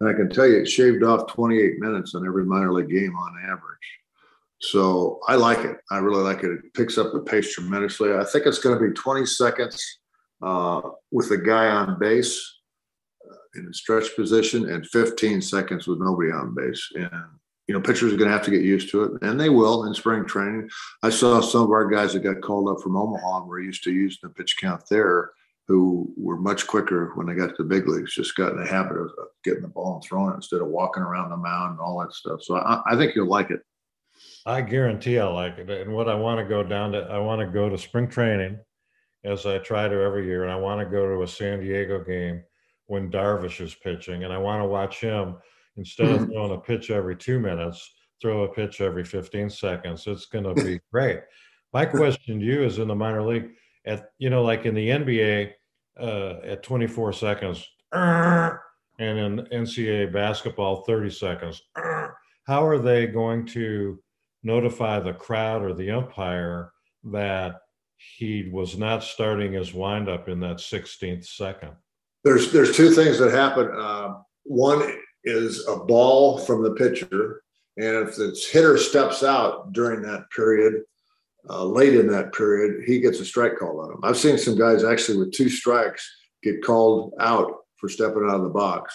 And 0.00 0.08
I 0.08 0.12
can 0.12 0.28
tell 0.28 0.46
you, 0.46 0.58
it 0.58 0.66
shaved 0.66 1.02
off 1.02 1.26
28 1.28 1.78
minutes 1.78 2.14
on 2.14 2.26
every 2.26 2.44
minor 2.44 2.72
league 2.72 2.90
game 2.90 3.16
on 3.16 3.42
average. 3.44 3.60
So 4.60 5.20
I 5.28 5.36
like 5.36 5.58
it. 5.58 5.76
I 5.90 5.98
really 5.98 6.22
like 6.22 6.42
it. 6.42 6.50
It 6.50 6.74
picks 6.74 6.98
up 6.98 7.12
the 7.12 7.20
pace 7.20 7.54
tremendously. 7.54 8.14
I 8.14 8.24
think 8.24 8.46
it's 8.46 8.58
going 8.58 8.78
to 8.78 8.88
be 8.88 8.92
20 8.94 9.24
seconds 9.26 9.82
uh, 10.42 10.80
with 11.10 11.30
a 11.30 11.38
guy 11.38 11.68
on 11.68 11.98
base 11.98 12.55
in 13.56 13.66
a 13.68 13.74
stretch 13.74 14.14
position 14.16 14.70
and 14.70 14.86
15 14.86 15.40
seconds 15.40 15.86
with 15.86 16.00
nobody 16.00 16.30
on 16.30 16.54
base. 16.54 16.88
And, 16.94 17.10
you 17.66 17.74
know, 17.74 17.80
pitchers 17.80 18.12
are 18.12 18.16
going 18.16 18.30
to 18.30 18.36
have 18.36 18.44
to 18.44 18.50
get 18.50 18.62
used 18.62 18.90
to 18.90 19.02
it, 19.04 19.22
and 19.22 19.40
they 19.40 19.48
will 19.48 19.84
in 19.84 19.94
spring 19.94 20.24
training. 20.24 20.68
I 21.02 21.10
saw 21.10 21.40
some 21.40 21.62
of 21.62 21.70
our 21.70 21.88
guys 21.88 22.12
that 22.12 22.20
got 22.20 22.40
called 22.40 22.68
up 22.68 22.82
from 22.82 22.96
Omaha 22.96 23.40
and 23.40 23.48
were 23.48 23.60
used 23.60 23.82
to 23.84 23.92
using 23.92 24.18
the 24.22 24.28
pitch 24.28 24.56
count 24.60 24.82
there 24.88 25.30
who 25.68 26.12
were 26.16 26.36
much 26.36 26.66
quicker 26.66 27.12
when 27.14 27.26
they 27.26 27.34
got 27.34 27.48
to 27.48 27.62
the 27.62 27.68
big 27.68 27.88
leagues, 27.88 28.14
just 28.14 28.36
got 28.36 28.52
in 28.52 28.58
the 28.58 28.66
habit 28.66 28.96
of, 28.96 29.10
getting 29.42 29.62
the 29.62 29.68
ball 29.68 29.94
and 29.94 30.04
throwing 30.04 30.32
it 30.32 30.36
instead 30.36 30.60
of 30.60 30.68
walking 30.68 31.02
around 31.02 31.30
the 31.30 31.36
mound 31.36 31.72
and 31.72 31.80
all 31.80 32.00
that 32.00 32.12
stuff. 32.12 32.42
So 32.42 32.56
I, 32.56 32.82
I 32.86 32.96
think 32.96 33.14
you'll 33.14 33.28
like 33.28 33.50
it. 33.50 33.60
I 34.44 34.60
guarantee 34.60 35.18
I'll 35.18 35.34
like 35.34 35.58
it. 35.58 35.70
And 35.70 35.92
what 35.92 36.08
I 36.08 36.14
want 36.14 36.38
to 36.40 36.44
go 36.44 36.62
down 36.62 36.92
to, 36.92 37.00
I 37.02 37.18
want 37.18 37.40
to 37.40 37.46
go 37.46 37.68
to 37.68 37.76
spring 37.76 38.08
training 38.08 38.58
as 39.24 39.44
I 39.44 39.58
try 39.58 39.88
to 39.88 40.02
every 40.02 40.26
year. 40.26 40.44
And 40.44 40.52
I 40.52 40.56
want 40.56 40.80
to 40.80 40.86
go 40.86 41.06
to 41.06 41.22
a 41.22 41.28
San 41.28 41.60
Diego 41.60 42.02
game 42.02 42.42
when 42.86 43.10
Darvish 43.10 43.60
is 43.60 43.74
pitching, 43.74 44.24
and 44.24 44.32
I 44.32 44.38
want 44.38 44.62
to 44.62 44.68
watch 44.68 45.00
him 45.00 45.36
instead 45.76 46.08
of 46.08 46.20
mm-hmm. 46.20 46.32
throwing 46.32 46.52
a 46.52 46.60
pitch 46.60 46.90
every 46.90 47.16
two 47.16 47.38
minutes, 47.38 47.94
throw 48.20 48.44
a 48.44 48.52
pitch 48.52 48.80
every 48.80 49.04
15 49.04 49.50
seconds. 49.50 50.06
It's 50.06 50.26
going 50.26 50.44
to 50.44 50.54
be 50.54 50.80
great. 50.92 51.20
My 51.72 51.84
question 51.84 52.38
to 52.38 52.44
you 52.44 52.62
is 52.62 52.78
in 52.78 52.88
the 52.88 52.94
minor 52.94 53.22
league 53.22 53.50
at 53.84 54.10
you 54.18 54.30
know 54.30 54.42
like 54.42 54.66
in 54.66 54.74
the 54.74 54.88
NBA 54.88 55.52
uh, 56.00 56.40
at 56.44 56.62
24 56.62 57.12
seconds, 57.12 57.66
and 58.98 59.18
in 59.18 59.46
NCAA 59.52 60.12
basketball 60.12 60.82
30 60.84 61.10
seconds. 61.10 61.62
How 62.46 62.64
are 62.64 62.78
they 62.78 63.06
going 63.06 63.46
to 63.46 64.00
notify 64.42 65.00
the 65.00 65.12
crowd 65.12 65.62
or 65.62 65.74
the 65.74 65.90
umpire 65.90 66.72
that 67.04 67.56
he 67.96 68.48
was 68.52 68.78
not 68.78 69.02
starting 69.02 69.52
his 69.52 69.74
windup 69.74 70.28
in 70.28 70.40
that 70.40 70.58
16th 70.58 71.26
second? 71.26 71.72
There's 72.26 72.50
there's 72.50 72.76
two 72.76 72.90
things 72.90 73.18
that 73.18 73.30
happen. 73.30 73.70
Uh, 73.72 74.14
one 74.42 74.98
is 75.22 75.64
a 75.68 75.76
ball 75.76 76.38
from 76.38 76.62
the 76.62 76.72
pitcher, 76.72 77.42
and 77.76 78.08
if 78.08 78.16
the 78.16 78.36
hitter 78.52 78.76
steps 78.76 79.22
out 79.22 79.72
during 79.72 80.02
that 80.02 80.28
period, 80.34 80.82
uh, 81.48 81.64
late 81.64 81.94
in 81.94 82.08
that 82.08 82.32
period, 82.32 82.82
he 82.84 82.98
gets 82.98 83.20
a 83.20 83.24
strike 83.24 83.56
call 83.56 83.80
on 83.80 83.92
him. 83.92 84.00
I've 84.02 84.16
seen 84.16 84.38
some 84.38 84.58
guys 84.58 84.82
actually 84.82 85.18
with 85.18 85.32
two 85.32 85.48
strikes 85.48 86.04
get 86.42 86.64
called 86.64 87.14
out 87.20 87.52
for 87.76 87.88
stepping 87.88 88.24
out 88.28 88.36
of 88.36 88.42
the 88.42 88.48
box. 88.48 88.92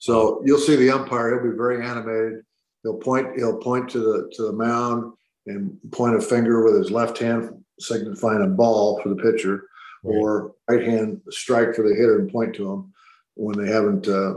So 0.00 0.42
you'll 0.44 0.58
see 0.58 0.74
the 0.74 0.90
umpire; 0.90 1.40
he'll 1.40 1.52
be 1.52 1.56
very 1.56 1.86
animated. 1.86 2.42
He'll 2.82 2.98
point. 2.98 3.36
He'll 3.36 3.58
point 3.58 3.90
to 3.90 4.00
the 4.00 4.30
to 4.34 4.42
the 4.42 4.52
mound 4.52 5.12
and 5.46 5.78
point 5.92 6.16
a 6.16 6.20
finger 6.20 6.64
with 6.64 6.74
his 6.74 6.90
left 6.90 7.18
hand, 7.18 7.62
signifying 7.78 8.42
a 8.42 8.48
ball 8.48 9.00
for 9.00 9.08
the 9.08 9.22
pitcher, 9.22 9.68
Right. 10.02 10.16
or 10.16 10.54
right 10.68 10.86
hand 10.86 11.20
strike 11.30 11.74
for 11.74 11.88
the 11.88 11.94
hitter 11.94 12.18
and 12.18 12.30
point 12.30 12.54
to 12.56 12.66
them 12.66 12.92
when 13.34 13.56
they 13.56 13.70
haven't 13.70 14.08
uh, 14.08 14.34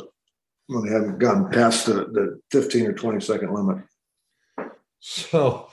when 0.67 0.85
they 0.85 0.91
haven't 0.91 1.19
gone 1.19 1.51
past 1.51 1.85
the, 1.85 1.93
the 1.93 2.39
15 2.51 2.87
or 2.87 2.93
20 2.93 3.19
second 3.19 3.53
limit. 3.53 3.77
So 4.99 5.69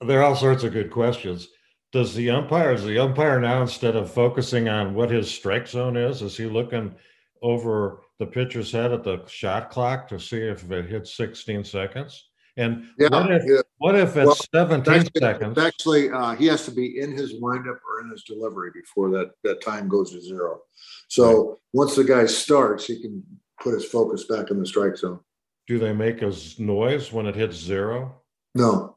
there 0.00 0.20
are 0.20 0.24
all 0.24 0.36
sorts 0.36 0.64
of 0.64 0.72
good 0.72 0.90
questions. 0.90 1.48
Does 1.92 2.14
the 2.14 2.30
umpire, 2.30 2.72
is 2.72 2.84
the 2.84 2.98
umpire 2.98 3.40
now, 3.40 3.62
instead 3.62 3.96
of 3.96 4.12
focusing 4.12 4.68
on 4.68 4.94
what 4.94 5.10
his 5.10 5.30
strike 5.30 5.66
zone 5.66 5.96
is, 5.96 6.22
is 6.22 6.36
he 6.36 6.46
looking 6.46 6.94
over 7.42 8.02
the 8.18 8.26
pitcher's 8.26 8.70
head 8.70 8.92
at 8.92 9.02
the 9.02 9.24
shot 9.26 9.70
clock 9.70 10.08
to 10.08 10.20
see 10.20 10.38
if 10.38 10.70
it 10.70 10.86
hits 10.86 11.16
16 11.16 11.64
seconds? 11.64 12.28
And 12.56 12.86
Yeah, 12.98 13.08
what 13.10 13.30
if, 13.30 13.42
yeah. 13.46 13.60
what 13.78 13.94
if 13.96 14.14
Well, 14.16 14.32
it's 14.32 14.48
17 14.52 14.92
Actually, 14.94 15.20
seconds? 15.20 15.58
actually 15.58 16.10
uh, 16.10 16.34
he 16.34 16.46
has 16.46 16.64
to 16.64 16.70
be 16.70 17.00
in 17.00 17.12
his 17.12 17.34
windup 17.40 17.80
or 17.88 18.00
in 18.02 18.10
his 18.10 18.22
delivery 18.24 18.70
before 18.74 19.10
that 19.10 19.32
that 19.44 19.60
time 19.62 19.88
goes 19.88 20.12
to 20.12 20.20
zero. 20.20 20.60
So 21.08 21.60
once 21.72 21.94
the 21.96 22.04
guy 22.04 22.26
starts, 22.26 22.86
he 22.86 23.00
can 23.00 23.22
put 23.60 23.74
his 23.74 23.84
focus 23.84 24.24
back 24.24 24.50
in 24.50 24.58
the 24.58 24.66
strike 24.66 24.96
zone. 24.96 25.20
Do 25.66 25.78
they 25.78 25.92
make 25.92 26.22
a 26.22 26.32
noise 26.58 27.12
when 27.12 27.26
it 27.26 27.34
hits 27.34 27.56
zero? 27.56 28.22
No, 28.54 28.96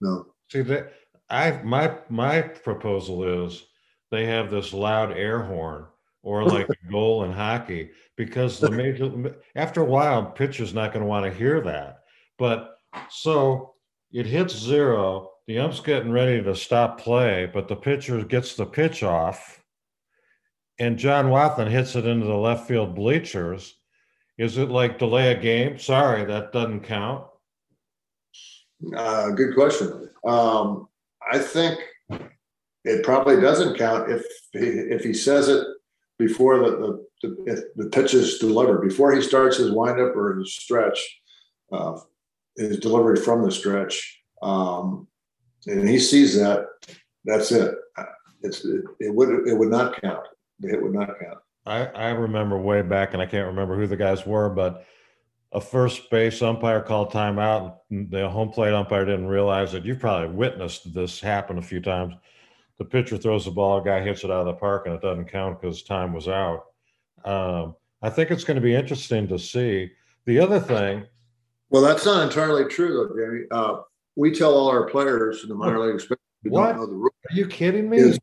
no. 0.00 0.26
See 0.50 0.62
that 0.62 0.92
I 1.28 1.60
my 1.62 1.98
my 2.08 2.40
proposal 2.40 3.44
is 3.44 3.64
they 4.10 4.24
have 4.26 4.50
this 4.50 4.72
loud 4.72 5.12
air 5.12 5.42
horn 5.42 5.86
or 6.22 6.44
like 6.48 6.68
a 6.70 6.90
goal 6.90 7.24
in 7.24 7.32
hockey 7.32 7.90
because 8.16 8.58
the 8.58 8.70
major 8.82 9.36
after 9.54 9.80
a 9.82 9.84
while 9.84 10.24
pitcher's 10.24 10.72
not 10.72 10.92
going 10.92 11.02
to 11.02 11.08
want 11.08 11.24
to 11.26 11.36
hear 11.36 11.60
that. 11.62 12.04
But 12.38 12.75
so 13.10 13.74
it 14.12 14.26
hits 14.26 14.54
zero, 14.54 15.30
the 15.46 15.58
ump's 15.58 15.80
getting 15.80 16.10
ready 16.10 16.42
to 16.42 16.54
stop 16.54 17.00
play, 17.00 17.50
but 17.52 17.68
the 17.68 17.76
pitcher 17.76 18.24
gets 18.24 18.54
the 18.54 18.66
pitch 18.66 19.02
off, 19.02 19.62
and 20.78 20.98
John 20.98 21.26
Wathan 21.26 21.70
hits 21.70 21.96
it 21.96 22.06
into 22.06 22.26
the 22.26 22.34
left 22.34 22.68
field 22.68 22.94
bleachers. 22.94 23.74
Is 24.38 24.58
it 24.58 24.70
like 24.70 24.98
delay 24.98 25.32
a 25.32 25.40
game? 25.40 25.78
Sorry, 25.78 26.24
that 26.24 26.52
doesn't 26.52 26.80
count. 26.80 27.24
Uh, 28.94 29.30
good 29.30 29.54
question. 29.54 30.10
Um, 30.26 30.88
I 31.32 31.38
think 31.38 31.80
it 32.84 33.04
probably 33.04 33.40
doesn't 33.40 33.78
count 33.78 34.10
if 34.10 34.24
he, 34.52 34.58
if 34.58 35.02
he 35.02 35.14
says 35.14 35.48
it 35.48 35.66
before 36.18 36.58
the 36.58 37.06
the, 37.22 37.28
the, 37.28 37.84
the 37.84 37.90
pitch 37.90 38.14
is 38.14 38.38
delivered 38.38 38.86
before 38.86 39.14
he 39.14 39.22
starts 39.22 39.56
his 39.56 39.72
windup 39.72 40.14
or 40.14 40.36
his 40.36 40.54
stretch, 40.54 41.20
uh, 41.72 41.98
his 42.56 42.78
delivery 42.78 43.16
from 43.16 43.42
the 43.42 43.50
stretch, 43.50 44.22
um, 44.42 45.06
and 45.66 45.88
he 45.88 45.98
sees 45.98 46.38
that. 46.38 46.66
That's 47.24 47.50
it. 47.52 47.74
It's 48.42 48.64
it, 48.64 48.84
it 49.00 49.14
would 49.14 49.48
it 49.48 49.54
would 49.54 49.70
not 49.70 50.00
count. 50.00 50.26
The 50.60 50.68
hit 50.68 50.82
would 50.82 50.94
not 50.94 51.08
count. 51.20 51.38
I, 51.66 51.86
I 51.86 52.08
remember 52.10 52.56
way 52.58 52.82
back, 52.82 53.12
and 53.12 53.20
I 53.20 53.26
can't 53.26 53.48
remember 53.48 53.76
who 53.76 53.88
the 53.88 53.96
guys 53.96 54.24
were, 54.24 54.48
but 54.48 54.86
a 55.52 55.60
first 55.60 56.10
base 56.10 56.40
umpire 56.42 56.80
called 56.80 57.10
timeout. 57.10 57.78
The 57.90 58.28
home 58.28 58.50
plate 58.50 58.72
umpire 58.72 59.04
didn't 59.04 59.26
realize 59.26 59.74
it. 59.74 59.84
You've 59.84 59.98
probably 59.98 60.34
witnessed 60.34 60.94
this 60.94 61.20
happen 61.20 61.58
a 61.58 61.62
few 61.62 61.80
times. 61.80 62.14
The 62.78 62.84
pitcher 62.84 63.16
throws 63.16 63.46
the 63.46 63.50
ball, 63.50 63.80
a 63.80 63.84
guy 63.84 64.02
hits 64.02 64.22
it 64.22 64.30
out 64.30 64.40
of 64.40 64.46
the 64.46 64.52
park, 64.52 64.86
and 64.86 64.94
it 64.94 65.00
doesn't 65.00 65.30
count 65.30 65.60
because 65.60 65.82
time 65.82 66.12
was 66.12 66.28
out. 66.28 66.66
Um, 67.24 67.74
I 68.02 68.10
think 68.10 68.30
it's 68.30 68.44
going 68.44 68.56
to 68.56 68.60
be 68.60 68.74
interesting 68.74 69.26
to 69.28 69.38
see. 69.38 69.90
The 70.26 70.38
other 70.38 70.60
thing, 70.60 71.06
Well, 71.70 71.82
that's 71.82 72.04
not 72.04 72.22
entirely 72.22 72.64
true, 72.66 72.94
though, 72.94 73.16
Jamie. 73.16 73.44
Uh, 73.50 73.82
we 74.14 74.30
tell 74.32 74.54
all 74.54 74.68
our 74.68 74.88
players 74.88 75.42
in 75.42 75.48
the 75.48 75.54
minor 75.54 75.80
league, 75.80 75.96
especially 75.96 76.18
who 76.44 76.50
What? 76.50 76.68
don't 76.68 76.76
know 76.76 76.86
the 76.86 76.94
rules. 76.94 77.12
are 77.30 77.34
you 77.36 77.46
kidding 77.46 77.88
me? 77.90 77.98
Is- 77.98 78.18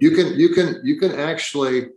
you 0.00 0.12
can 0.12 0.38
you 0.40 0.54
can 0.54 0.80
you 0.84 0.98
can 0.98 1.12
actually 1.12 1.90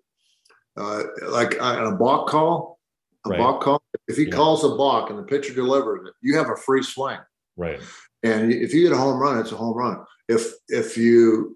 uh, 0.76 1.04
like 1.30 1.62
on 1.62 1.94
a 1.94 1.96
balk 1.96 2.28
call 2.28 2.78
a 3.26 3.30
Right. 3.30 3.40
balk 3.40 3.62
call 3.62 3.82
if 4.10 4.18
he 4.18 4.26
Yeah. 4.26 4.32
calls 4.32 4.66
a 4.66 4.76
balk 4.76 5.10
and 5.10 5.18
the 5.18 5.24
pitcher 5.24 5.54
delivers 5.54 6.06
it 6.10 6.14
you 6.22 6.36
have 6.36 6.50
a 6.50 6.58
free 6.58 6.84
swing 6.84 7.18
Right. 7.56 7.80
and 8.22 8.52
if 8.52 8.74
you 8.74 8.82
get 8.84 8.92
a 8.92 8.98
home 8.98 9.18
run 9.18 9.40
it's 9.40 9.54
a 9.54 9.56
home 9.56 9.78
run 9.78 10.04
if 10.28 10.52
if 10.68 10.98
you 10.98 11.56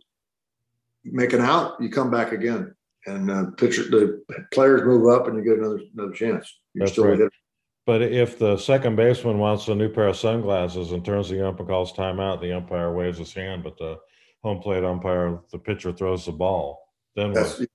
make 1.03 1.33
an 1.33 1.41
out 1.41 1.73
you 1.81 1.89
come 1.89 2.09
back 2.09 2.31
again 2.31 2.73
and 3.05 3.29
uh, 3.29 3.47
pitcher 3.57 3.83
the 3.83 4.23
players 4.53 4.83
move 4.83 5.09
up 5.09 5.27
and 5.27 5.35
you 5.37 5.43
get 5.43 5.59
another 5.59 5.81
another 5.93 6.13
chance 6.13 6.57
you're 6.73 6.85
That's 6.85 6.93
still 6.93 7.03
right. 7.07 7.17
hitter. 7.19 7.31
But 7.89 8.03
if 8.03 8.37
the 8.37 8.55
second 8.55 8.97
baseman 8.97 9.39
wants 9.39 9.67
a 9.67 9.73
new 9.73 9.89
pair 9.89 10.09
of 10.09 10.15
sunglasses 10.15 10.91
and 10.91 11.03
turns 11.03 11.27
the 11.27 11.43
umpire 11.43 11.65
calls 11.65 11.91
timeout, 11.91 12.39
the 12.39 12.55
umpire 12.55 12.93
waves 12.93 13.17
his 13.17 13.33
hand, 13.33 13.63
but 13.63 13.79
the 13.79 13.97
home 14.43 14.59
plate 14.61 14.83
umpire, 14.83 15.39
the 15.51 15.57
pitcher 15.57 15.91
throws 15.91 16.23
the 16.27 16.31
ball. 16.31 16.87
Then 17.15 17.31
what? 17.31 17.57
That's 17.57 17.65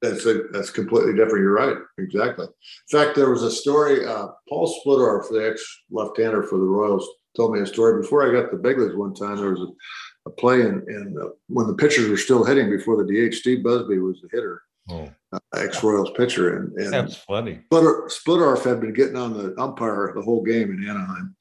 that's 0.00 0.24
a, 0.24 0.42
that's 0.52 0.70
completely 0.70 1.14
different. 1.14 1.42
You're 1.42 1.54
right. 1.54 1.78
Exactly. 1.98 2.46
In 2.46 2.96
fact, 2.96 3.16
there 3.16 3.28
was 3.28 3.42
a 3.42 3.50
story. 3.50 4.06
Uh, 4.06 4.28
Paul 4.48 4.72
Splittorff, 4.86 5.30
the 5.30 5.50
ex 5.50 5.60
left-hander 5.90 6.44
for 6.44 6.58
the 6.58 6.64
Royals, 6.64 7.08
told 7.36 7.52
me 7.52 7.58
a 7.58 7.66
story 7.66 8.00
before 8.00 8.22
I 8.22 8.40
got 8.40 8.52
the 8.52 8.58
big 8.58 8.78
leagues. 8.78 8.94
One 8.94 9.14
time 9.14 9.38
there 9.38 9.50
was 9.50 9.62
a, 9.62 10.28
a 10.28 10.30
play 10.30 10.60
in, 10.60 10.84
in 10.86 11.16
uh, 11.20 11.30
when 11.48 11.66
the 11.66 11.74
pitchers 11.74 12.08
were 12.08 12.16
still 12.16 12.44
hitting 12.44 12.70
before 12.70 13.02
the 13.02 13.30
DH. 13.30 13.34
Steve 13.34 13.64
Busby 13.64 13.98
was 13.98 14.20
the 14.20 14.28
hitter, 14.30 14.62
Oh, 14.88 15.10
uh, 15.32 15.38
ex-Royals 15.56 16.10
pitcher, 16.16 16.56
and, 16.56 16.72
and 16.78 16.92
that's 16.92 17.16
funny. 17.16 17.60
Splitter, 17.66 18.08
Splittorff 18.08 18.64
had 18.64 18.80
been 18.80 18.92
getting 18.92 19.16
on 19.16 19.32
the 19.32 19.54
umpire 19.60 20.12
the 20.14 20.22
whole 20.22 20.42
game 20.44 20.70
in 20.70 20.88
Anaheim, 20.88 21.36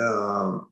um, 0.00 0.68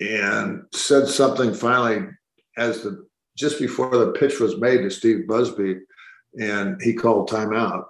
and 0.00 0.62
said 0.72 1.06
something 1.06 1.54
finally 1.54 2.08
as 2.56 2.82
the 2.82 3.06
just 3.36 3.58
before 3.58 3.96
the 3.96 4.12
pitch 4.12 4.40
was 4.40 4.58
made 4.58 4.78
to 4.78 4.90
Steve 4.90 5.26
Busby, 5.28 5.80
and 6.40 6.80
he 6.82 6.92
called 6.94 7.28
timeout. 7.30 7.84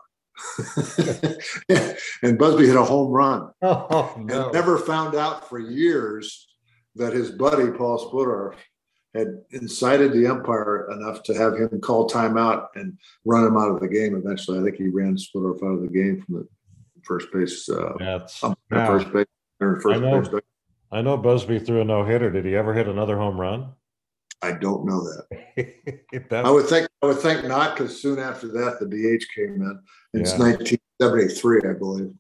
and 2.23 2.39
Busby 2.39 2.67
hit 2.67 2.77
a 2.77 2.83
home 2.83 3.11
run, 3.11 3.51
Oh, 3.63 4.15
and 4.17 4.27
never 4.53 4.79
found 4.79 5.15
out 5.15 5.49
for 5.49 5.59
years 5.59 6.49
that 6.97 7.13
his 7.13 7.31
buddy 7.31 7.71
Paul 7.71 7.99
Splittorff 8.11 8.55
had 9.15 9.43
incited 9.51 10.13
the 10.13 10.27
umpire 10.27 10.89
enough 10.91 11.23
to 11.23 11.35
have 11.35 11.55
him 11.55 11.81
call 11.81 12.09
timeout 12.09 12.69
and 12.75 12.99
run 13.25 13.47
him 13.47 13.57
out 13.57 13.71
of 13.71 13.81
the 13.81 13.89
game. 13.89 14.17
Eventually, 14.17 14.59
I 14.59 14.63
think 14.63 14.77
he 14.77 14.89
ran 14.89 15.17
Splittorff 15.17 15.63
out 15.63 15.77
of 15.77 15.83
the 15.83 15.89
game 15.89 16.21
from 16.23 16.35
the 16.35 16.49
first 17.05 17.29
base, 17.33 17.69
uh, 17.69 17.93
That's, 17.99 18.43
um, 18.43 18.57
now, 18.71 18.87
first 18.87 19.13
base 19.13 19.27
or 19.61 19.81
first 19.81 19.97
I 19.97 20.01
know. 20.01 20.21
base. 20.23 20.41
I 20.91 21.03
know 21.03 21.17
Busby 21.17 21.59
threw 21.59 21.81
a 21.81 21.85
no 21.85 22.05
hitter. 22.05 22.31
Did 22.31 22.45
he 22.45 22.55
ever 22.57 22.73
hit 22.75 22.89
another 22.89 23.17
home 23.17 23.41
run? 23.41 23.73
I 24.43 24.53
don't 24.53 24.85
know 24.85 25.01
that. 25.03 26.31
I 26.45 26.51
would 26.51 26.67
think 26.67 26.89
I 27.03 27.07
would 27.07 27.19
think 27.19 27.45
not 27.47 27.77
because 27.77 28.01
soon 28.01 28.19
after 28.19 28.49
that 28.49 28.79
the 28.79 28.87
DH 28.87 29.25
came 29.35 29.63
in. 29.63 29.81
It's 30.13 30.33
Yeah. 30.33 30.39
1973, 30.39 31.61
I 31.69 31.73
believe. 31.73 32.13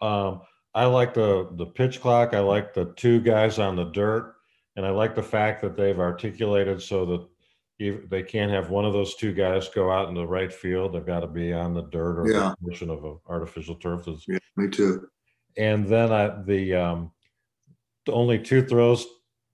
um, 0.00 0.40
I 0.74 0.86
like 0.86 1.14
the, 1.14 1.48
the 1.52 1.66
pitch 1.66 2.00
clock. 2.00 2.34
I 2.34 2.40
like 2.40 2.74
the 2.74 2.86
two 2.96 3.20
guys 3.20 3.58
on 3.58 3.76
the 3.76 3.84
dirt. 3.84 4.34
And 4.76 4.84
I 4.84 4.90
like 4.90 5.14
the 5.14 5.22
fact 5.22 5.62
that 5.62 5.76
they've 5.76 5.98
articulated 5.98 6.82
so 6.82 7.06
that 7.06 7.28
if 7.78 8.08
they 8.08 8.22
can't 8.22 8.52
have 8.52 8.70
one 8.70 8.84
of 8.84 8.92
those 8.92 9.14
two 9.16 9.32
guys 9.32 9.68
go 9.68 9.90
out 9.90 10.08
in 10.08 10.14
the 10.14 10.26
right 10.26 10.52
field. 10.52 10.94
They've 10.94 11.04
got 11.04 11.20
to 11.20 11.26
be 11.26 11.52
on 11.52 11.74
the 11.74 11.82
dirt 11.82 12.18
or 12.20 12.28
Yeah. 12.30 12.54
portion 12.62 12.88
of 12.90 13.04
an 13.04 13.18
artificial 13.26 13.74
turf 13.76 14.04
that's 14.06 14.26
Yeah, 14.28 14.38
me 14.56 14.68
too. 14.68 15.08
and 15.56 15.86
then 15.86 16.12
I 16.12 16.42
the 16.42 16.74
um 16.74 17.12
only 18.08 18.38
two 18.38 18.62
throws 18.66 19.06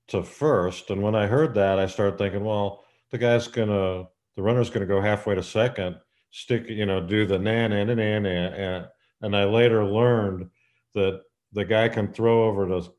to 0.09 0.23
first. 0.23 0.91
And 0.91 1.03
when 1.03 1.15
I 1.15 1.27
heard 1.27 1.55
that, 1.55 1.79
I 1.79 1.87
started 1.87 2.19
thinking, 2.19 2.45
well, 2.45 2.85
the 3.11 3.19
guy's 3.19 3.49
gonna 3.49 4.09
the 4.37 4.43
runner's 4.43 4.71
gonna 4.71 4.87
go 4.87 5.01
halfway 5.01 5.35
to 5.35 5.43
second, 5.43 5.97
stick, 6.31 6.69
you 6.69 6.85
know, 6.87 7.01
do 7.01 7.27
the 7.27 7.39
na 7.39 7.69
na 7.69 7.85
na 7.85 7.95
na 7.95 8.19
na, 8.19 8.29
and 8.29 8.89
and 9.23 9.37
I 9.37 9.45
later 9.45 9.85
learned 9.85 10.51
that 10.95 11.23
the 11.53 11.65
guy 11.65 11.89
can 11.89 12.13
throw 12.13 12.45
over 12.45 12.67
to 12.69 12.91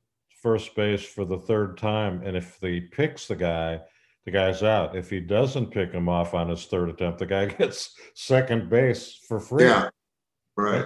first 0.41 0.75
base 0.75 1.04
for 1.04 1.25
the 1.25 1.38
third 1.38 1.77
time, 1.77 2.21
and 2.23 2.36
if 2.36 2.58
he 2.62 2.82
picks 2.82 3.27
the 3.27 3.36
guy, 3.36 3.80
the 4.25 4.32
guy's 4.32 4.63
out. 4.63 4.95
If 4.95 5.10
he 5.10 5.19
doesn't 5.19 5.71
pick 5.71 5.91
him 5.91 6.10
off 6.10 6.34
on 6.34 6.49
his 6.49 6.65
third 6.65 6.89
attempt, 6.89 7.19
the 7.19 7.25
guy 7.25 7.45
gets 7.58 7.95
second 8.15 8.69
base 8.69 9.19
for 9.27 9.39
free. 9.39 9.65
Yeah, 9.65 9.89
right. 10.58 10.86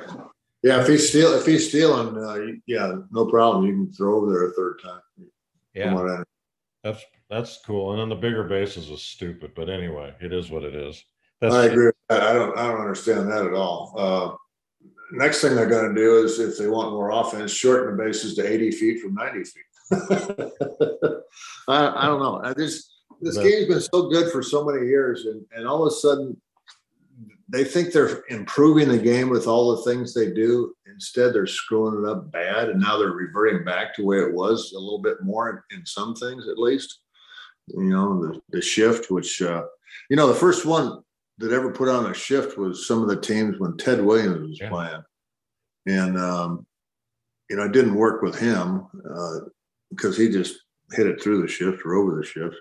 Yeah, 0.63 0.81
if 0.81 0.87
he's 0.87 1.09
steal 1.09 1.33
if 1.33 1.45
he's 1.45 1.69
stealing, 1.69 2.17
uh, 2.17 2.57
yeah, 2.65 2.93
no 3.11 3.27
problem. 3.27 3.65
You 3.65 3.73
can 3.73 3.91
throw 3.91 4.17
over 4.17 4.31
there 4.31 4.47
a 4.47 4.53
third 4.53 4.81
time. 4.83 5.01
yeah. 5.73 6.23
That's 6.83 7.03
that's 7.29 7.59
cool. 7.65 7.91
And 7.91 7.99
then 7.99 8.09
the 8.09 8.15
bigger 8.15 8.43
bases 8.43 8.89
is 8.89 9.01
stupid, 9.01 9.53
but 9.55 9.69
anyway, 9.69 10.13
it 10.21 10.31
is 10.31 10.51
what 10.51 10.63
it 10.63 10.75
is. 10.75 11.03
That's 11.41 11.53
I 11.53 11.65
agree. 11.65 11.87
with 11.87 11.95
that. 12.09 12.23
I 12.23 12.33
don't 12.33 12.57
I 12.57 12.67
don't 12.67 12.81
understand 12.81 13.31
that 13.31 13.45
at 13.45 13.53
all. 13.53 13.93
Uh, 13.97 14.35
next 15.11 15.41
thing 15.41 15.55
they're 15.55 15.67
going 15.67 15.93
to 15.93 16.01
do 16.01 16.23
is 16.23 16.39
if 16.39 16.57
they 16.57 16.67
want 16.67 16.91
more 16.91 17.11
offense, 17.11 17.51
shorten 17.51 17.95
the 17.95 18.03
bases 18.03 18.35
to 18.35 18.47
80 18.47 18.71
feet 18.71 19.01
from 19.01 19.13
90 19.13 19.43
feet. 19.43 19.63
I, 21.67 21.87
I 21.95 22.05
don't 22.05 22.19
know. 22.19 22.41
I 22.43 22.53
just 22.53 22.91
this 23.21 23.37
game's 23.37 23.67
been 23.67 23.81
so 23.81 24.09
good 24.09 24.31
for 24.31 24.43
so 24.43 24.65
many 24.65 24.87
years, 24.87 25.25
and, 25.25 25.43
and 25.55 25.67
all 25.67 25.85
of 25.85 25.91
a 25.91 25.95
sudden 25.95 26.39
they 27.47 27.63
think 27.63 27.91
they're 27.91 28.23
improving 28.29 28.89
the 28.89 28.97
game 28.97 29.29
with 29.29 29.47
all 29.47 29.75
the 29.75 29.83
things 29.83 30.13
they 30.13 30.31
do. 30.31 30.75
Instead, 30.87 31.33
they're 31.33 31.45
screwing 31.45 32.03
it 32.03 32.09
up 32.09 32.31
bad, 32.31 32.69
and 32.69 32.81
now 32.81 32.97
they're 32.97 33.11
reverting 33.11 33.63
back 33.63 33.95
to 33.95 34.03
where 34.03 34.27
it 34.27 34.33
was 34.33 34.73
a 34.73 34.79
little 34.79 35.01
bit 35.01 35.21
more 35.21 35.63
in 35.71 35.85
some 35.85 36.15
things, 36.15 36.47
at 36.47 36.57
least. 36.57 37.01
You 37.67 37.83
know, 37.83 38.21
the, 38.21 38.41
the 38.49 38.61
shift, 38.61 39.11
which 39.11 39.41
uh, 39.41 39.63
you 40.09 40.15
know, 40.15 40.27
the 40.27 40.35
first 40.35 40.65
one 40.65 41.03
that 41.37 41.51
ever 41.51 41.71
put 41.71 41.89
on 41.89 42.09
a 42.09 42.13
shift 42.13 42.57
was 42.57 42.87
some 42.87 43.01
of 43.01 43.09
the 43.09 43.19
teams 43.19 43.59
when 43.59 43.77
Ted 43.77 44.03
Williams 44.03 44.49
was 44.49 44.59
yeah. 44.59 44.69
playing, 44.69 45.03
and 45.85 46.17
um, 46.17 46.65
you 47.49 47.55
know, 47.55 47.63
it 47.63 47.71
didn't 47.71 47.95
work 47.95 48.21
with 48.21 48.37
him 48.37 48.87
uh, 49.13 49.39
because 49.89 50.17
he 50.17 50.29
just 50.29 50.55
hit 50.93 51.07
it 51.07 51.21
through 51.21 51.41
the 51.41 51.47
shift 51.47 51.81
or 51.85 51.95
over 51.95 52.15
the 52.15 52.25
shift. 52.25 52.55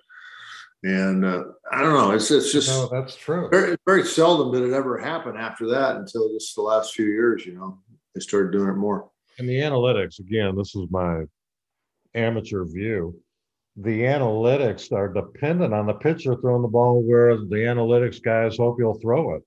And 0.82 1.24
uh, 1.24 1.44
I 1.72 1.80
don't 1.80 1.94
know. 1.94 2.10
It's 2.10 2.30
it's 2.30 2.52
just 2.52 2.68
no, 2.68 2.88
that's 2.92 3.16
true. 3.16 3.48
Very 3.50 3.76
very 3.87 4.04
seldom 4.04 4.52
did 4.52 4.68
it 4.68 4.74
ever 4.74 4.98
happen 4.98 5.37
after 5.37 5.66
that 5.68 5.96
until 5.96 6.28
just 6.32 6.54
the 6.54 6.62
last 6.62 6.92
few 6.92 7.06
years. 7.06 7.46
You 7.46 7.54
know, 7.54 7.78
they 8.14 8.20
started 8.20 8.52
doing 8.52 8.68
it 8.68 8.76
more. 8.76 9.08
And 9.38 9.48
the 9.48 9.60
analytics 9.60 10.18
again. 10.18 10.54
This 10.56 10.74
is 10.76 10.87
my 10.90 11.24
amateur 12.14 12.64
view. 12.64 13.18
The 13.76 14.02
analytics 14.02 14.92
are 14.92 15.12
dependent 15.12 15.74
on 15.74 15.87
the 15.87 15.94
pitcher 15.94 16.37
throwing 16.37 16.62
the 16.62 16.68
ball 16.68 17.02
where 17.02 17.37
the 17.37 17.64
analytics 17.66 18.22
guys 18.22 18.56
hope 18.56 18.76
you'll 18.78 19.00
throw 19.00 19.34
it. 19.34 19.42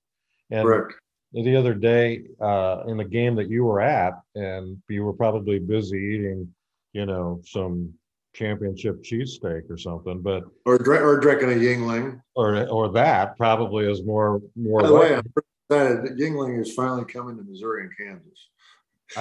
And 0.50 0.66
Correct. 0.66 0.94
the 1.32 1.56
other 1.56 1.74
day 1.74 2.24
uh, 2.40 2.82
in 2.88 2.98
the 2.98 3.04
game 3.04 3.34
that 3.36 3.48
you 3.48 3.64
were 3.64 3.80
at, 3.80 4.14
and 4.34 4.82
you 4.88 5.04
were 5.04 5.14
probably 5.14 5.58
busy 5.58 5.96
eating, 5.96 6.52
you 6.92 7.06
know, 7.06 7.40
some 7.44 7.94
championship 8.34 9.02
cheesesteak 9.02 9.70
or 9.70 9.78
something, 9.78 10.20
but 10.20 10.44
or 10.64 10.76
or 10.76 11.20
drinking 11.20 11.50
a 11.50 11.54
Yuengling, 11.54 12.20
or 12.34 12.66
or 12.68 12.90
that 12.92 13.36
probably 13.36 13.90
is 13.90 14.04
more 14.04 14.40
more. 14.56 14.82
By 14.82 14.88
the 14.88 14.94
way, 14.94 15.14
I'm 15.14 15.32
excited 15.70 16.18
Yuengling 16.18 16.60
is 16.60 16.74
finally 16.74 17.04
coming 17.04 17.36
to 17.36 17.42
Missouri 17.42 17.82
and 17.82 17.96
Kansas. 17.96 18.48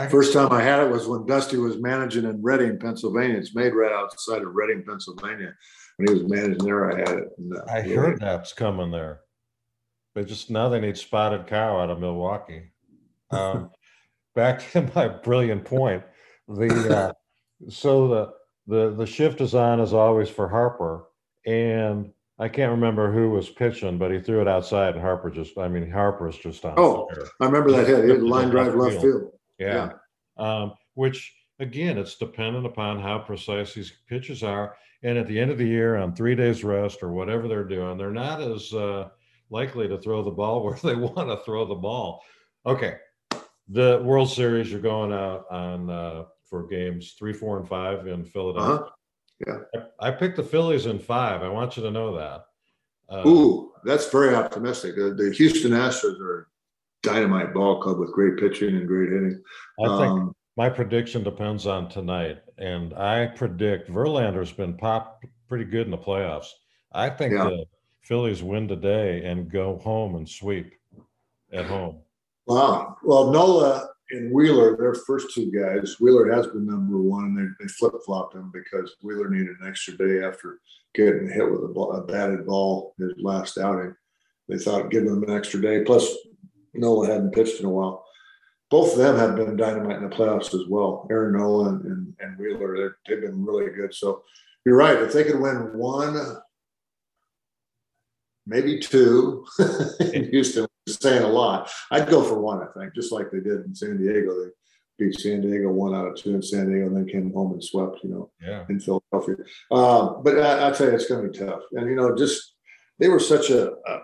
First 0.10 0.34
time 0.34 0.52
I 0.52 0.62
had 0.62 0.82
it 0.82 0.92
was 0.92 1.08
when 1.08 1.26
Dusty 1.26 1.58
was 1.58 1.78
managing 1.78 2.26
in 2.26 2.42
Reading, 2.42 2.78
Pennsylvania. 2.78 3.38
It's 3.38 3.56
made 3.56 3.74
right 3.74 3.92
outside 3.92 4.42
of 4.42 4.54
Reading, 4.54 4.84
Pennsylvania. 4.86 5.54
When 5.96 6.08
he 6.08 6.14
was 6.14 6.30
managing 6.30 6.66
there, 6.66 6.92
I 6.92 7.00
had 7.00 7.20
it. 7.20 7.30
And, 7.38 7.56
uh, 7.56 7.62
I 7.70 7.82
heard 7.82 8.20
that's 8.20 8.54
coming 8.54 8.92
there. 8.92 9.22
They 10.14 10.26
just 10.26 10.50
now 10.50 10.68
they 10.68 10.82
need 10.82 10.98
spotted 10.98 11.48
cow 11.48 11.80
out 11.80 11.90
of 11.90 12.00
Milwaukee. 12.00 12.72
Um, 13.32 13.72
back 14.36 14.72
to 14.72 14.90
my 14.94 15.08
brilliant 15.08 15.64
point. 15.64 16.04
The 16.48 16.98
uh, 16.98 17.14
so 17.70 18.08
the 18.08 18.34
the 18.68 18.96
the 18.96 19.06
shift 19.06 19.38
design 19.38 19.80
is 19.80 19.80
on 19.80 19.86
as 19.86 19.94
always 19.94 20.30
for 20.30 20.50
Harper, 20.50 21.06
and 21.46 22.12
I 22.40 22.48
can't 22.50 22.72
remember 22.72 23.12
who 23.12 23.32
was 23.32 23.50
pitching, 23.50 23.98
but 23.98 24.12
he 24.12 24.20
threw 24.20 24.42
it 24.42 24.48
outside, 24.48 24.94
and 24.94 25.02
Harper 25.02 25.30
just 25.30 25.58
I 25.58 25.68
mean 25.68 25.90
Harper's 25.90 26.38
just 26.38 26.64
on. 26.66 26.76
Oh, 26.78 27.08
fire. 27.10 27.28
I 27.42 27.46
remember 27.46 27.72
that 27.72 27.88
hit. 27.88 28.06
He 28.06 28.12
had 28.12 28.24
line 28.24 28.50
drive 28.50 28.76
left 28.76 29.02
field. 29.02 29.04
field. 29.04 29.32
Yeah, 29.60 29.92
yeah. 30.38 30.62
Um, 30.62 30.74
which 30.94 31.34
again, 31.60 31.98
it's 31.98 32.16
dependent 32.16 32.66
upon 32.66 33.02
how 33.02 33.20
precise 33.20 33.74
these 33.74 33.92
pitches 34.08 34.44
are, 34.44 34.76
and 35.04 35.18
at 35.18 35.28
the 35.28 35.40
end 35.40 35.52
of 35.52 35.58
the 35.58 35.68
year, 35.68 35.96
on 35.96 36.16
three 36.16 36.36
days 36.36 36.64
rest 36.64 37.02
or 37.02 37.12
whatever 37.12 37.48
they're 37.48 37.64
doing, 37.64 37.98
they're 37.98 38.12
not 38.12 38.42
as 38.42 38.74
uh, 38.74 39.10
likely 39.50 39.88
to 39.88 39.98
throw 40.00 40.24
the 40.24 40.32
ball 40.32 40.64
where 40.64 40.78
they 40.84 40.96
want 40.96 41.30
to 41.30 41.38
throw 41.44 41.66
the 41.66 41.76
ball. 41.76 42.24
Okay, 42.66 42.96
the 43.70 44.02
World 44.04 44.30
Series, 44.30 44.72
you're 44.72 44.82
going 44.82 45.12
out 45.12 45.46
on. 45.52 45.90
Uh, 45.90 46.24
for 46.50 46.68
games 46.68 47.16
three, 47.18 47.34
four, 47.34 47.58
and 47.58 47.68
five 47.68 48.08
in 48.08 48.24
Philadelphia. 48.24 48.86
Uh-huh. 48.86 48.90
Yeah. 49.46 49.82
I, 50.00 50.08
I, 50.08 50.12
picked 50.12 50.38
the 50.38 50.44
Phillies 50.44 50.88
in 50.88 51.00
five. 51.00 51.44
I 51.44 51.50
want 51.50 51.78
you 51.78 51.84
to 51.84 51.92
know 51.92 52.16
that. 52.18 52.46
Uh, 53.10 53.28
Ooh, 53.28 53.72
that's 53.84 54.10
very 54.10 54.34
optimistic. 54.34 54.96
Uh, 54.98 55.14
the 55.16 55.34
Houston 55.38 55.72
Astros 55.72 56.20
are 56.20 56.50
dynamite 57.08 57.54
ball 57.54 57.82
club 57.82 58.00
with 58.00 58.12
great 58.12 58.38
pitching 58.38 58.76
and 58.76 58.88
great 58.88 59.10
hitting. 59.10 59.42
I 59.84 59.98
think 59.98 60.12
um, 60.12 60.36
my 60.58 60.70
prediction 60.70 61.24
depends 61.24 61.68
on 61.68 61.88
tonight, 61.90 62.40
and 62.58 62.94
I 62.94 63.28
predict 63.28 63.90
Verlander's 63.90 64.52
been 64.52 64.76
popped 64.76 65.26
pretty 65.48 65.66
good 65.66 65.86
in 65.86 65.92
the 65.92 65.98
playoffs. 65.98 66.48
I 66.92 67.10
think 67.10 67.34
yeah. 67.34 67.46
the 67.46 67.66
Phillies 68.02 68.44
win 68.44 68.68
today 68.68 69.24
and 69.26 69.52
go 69.52 69.78
home 69.78 70.16
and 70.16 70.28
sweep 70.28 70.74
at 71.52 71.66
home. 71.66 72.00
Wow. 72.46 72.98
Well, 73.04 73.32
Nola 73.32 73.90
and 74.12 74.32
Wheeler, 74.32 74.78
their 74.78 74.96
first 74.96 75.34
two 75.34 75.52
guys, 75.52 75.98
Wheeler 76.00 76.34
has 76.34 76.48
been 76.48 76.66
number 76.66 76.98
one. 76.98 77.36
They, 77.36 77.64
they 77.64 77.70
flip 77.70 77.94
flopped 78.06 78.36
him 78.36 78.52
because 78.54 78.96
Wheeler 79.02 79.30
needed 79.30 79.58
an 79.60 79.68
extra 79.68 79.98
day 79.98 80.26
after 80.26 80.60
getting 80.96 81.30
hit 81.30 81.50
with 81.50 81.64
a, 81.64 81.68
ball, 81.68 81.92
a 81.94 82.02
batted 82.04 82.46
ball 82.46 82.96
his 82.98 83.14
last 83.18 83.58
outing. 83.58 83.94
They 84.48 84.58
thought 84.58 84.92
giving 84.92 85.10
him 85.10 85.24
an 85.24 85.36
extra 85.36 85.62
day. 85.62 85.84
Plus, 85.84 86.10
Nola 86.78 87.08
hadn't 87.08 87.34
pitched 87.34 87.60
in 87.60 87.66
a 87.66 87.70
while. 87.70 88.06
Both 88.70 88.94
of 88.94 89.00
them 89.00 89.18
have 89.18 89.36
been 89.36 89.56
dynamite 89.56 89.98
in 89.98 90.10
the 90.10 90.16
playoffs 90.16 90.54
as 90.54 90.68
well. 90.68 91.08
Aaron 91.10 91.38
Nola 91.38 91.70
and, 91.70 91.86
and, 91.86 92.14
and 92.20 92.38
Wheeler, 92.38 92.98
they've 93.08 93.22
been 93.22 93.46
really 93.46 93.72
good. 93.72 93.94
So 93.94 94.24
you're 94.66 94.76
right. 94.76 95.02
If 95.02 95.14
they 95.14 95.24
could 95.24 95.40
win 95.40 95.78
one, 95.78 96.38
maybe 98.46 98.80
two 98.80 99.46
in 100.14 100.30
Houston, 100.32 100.68
was 100.88 100.98
saying 101.02 101.24
a 101.24 101.28
lot. 101.28 101.72
I'd 101.92 102.10
go 102.10 102.24
for 102.24 102.40
one, 102.40 102.62
I 102.62 102.68
think, 102.78 102.96
just 102.96 103.12
like 103.12 103.32
they 103.32 103.40
did 103.40 103.66
in 103.66 103.76
San 103.76 103.98
Diego. 103.98 104.34
They 104.34 104.50
beat 104.98 105.20
San 105.20 105.42
Diego 105.42 105.72
one 105.72 105.94
out 105.94 106.08
of 106.08 106.16
two 106.16 106.34
in 106.34 106.42
San 106.42 106.70
Diego, 106.70 106.88
and 106.88 106.98
then 106.98 107.08
came 107.08 107.32
home 107.34 107.54
and 107.54 107.64
swept, 107.64 108.04
you 108.04 108.10
know, 108.10 108.32
yeah. 108.42 108.66
in 108.70 108.80
Philadelphia. 108.80 109.36
Um, 109.72 110.22
but 110.24 110.40
I, 110.40 110.70
I 110.70 110.72
tell 110.72 110.88
you, 110.88 110.96
it's 110.96 111.08
going 111.08 111.24
to 111.24 111.30
be 111.30 111.46
tough. 111.46 111.62
And 111.74 111.90
you 111.90 111.96
know, 111.96 112.16
just 112.16 112.56
they 113.00 113.10
were 113.10 113.20
such 113.20 113.50
a, 113.50 113.72
a, 113.72 114.00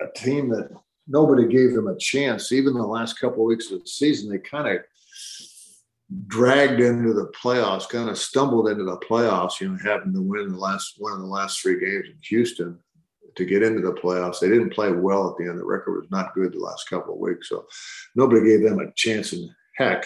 a 0.00 0.12
team 0.16 0.48
that 0.50 0.70
nobody 1.10 1.46
gave 1.46 1.74
them 1.74 1.88
a 1.88 1.96
chance. 1.96 2.52
Even 2.52 2.74
the 2.74 2.82
last 2.82 3.18
couple 3.18 3.42
of 3.42 3.48
weeks 3.48 3.70
of 3.70 3.80
the 3.80 3.86
season, 3.86 4.30
they 4.30 4.38
kind 4.38 4.68
of 4.68 4.84
dragged 6.26 6.80
into 6.80 7.12
the 7.12 7.30
playoffs, 7.40 7.88
kind 7.88 8.08
of 8.08 8.16
stumbled 8.16 8.68
into 8.68 8.84
the 8.84 8.98
playoffs. 8.98 9.60
You 9.60 9.70
know, 9.70 9.78
having 9.84 10.12
to 10.14 10.22
win 10.22 10.52
the 10.52 10.58
last 10.58 10.94
one 10.98 11.12
of 11.12 11.18
the 11.18 11.26
last 11.26 11.60
three 11.60 11.78
games 11.80 12.06
in 12.06 12.16
Houston 12.28 12.78
to 13.36 13.44
get 13.44 13.62
into 13.62 13.82
the 13.82 13.92
playoffs. 13.92 14.40
They 14.40 14.48
didn't 14.48 14.72
play 14.72 14.92
well 14.92 15.30
at 15.30 15.36
the 15.36 15.50
end. 15.50 15.58
The 15.58 15.64
record 15.64 16.00
was 16.00 16.10
not 16.10 16.34
good 16.34 16.52
the 16.52 16.58
last 16.58 16.88
couple 16.88 17.14
of 17.14 17.20
weeks, 17.20 17.48
so 17.48 17.66
nobody 18.14 18.44
gave 18.44 18.62
them 18.62 18.78
a 18.78 18.92
chance 18.96 19.32
in 19.32 19.50
heck 19.76 20.04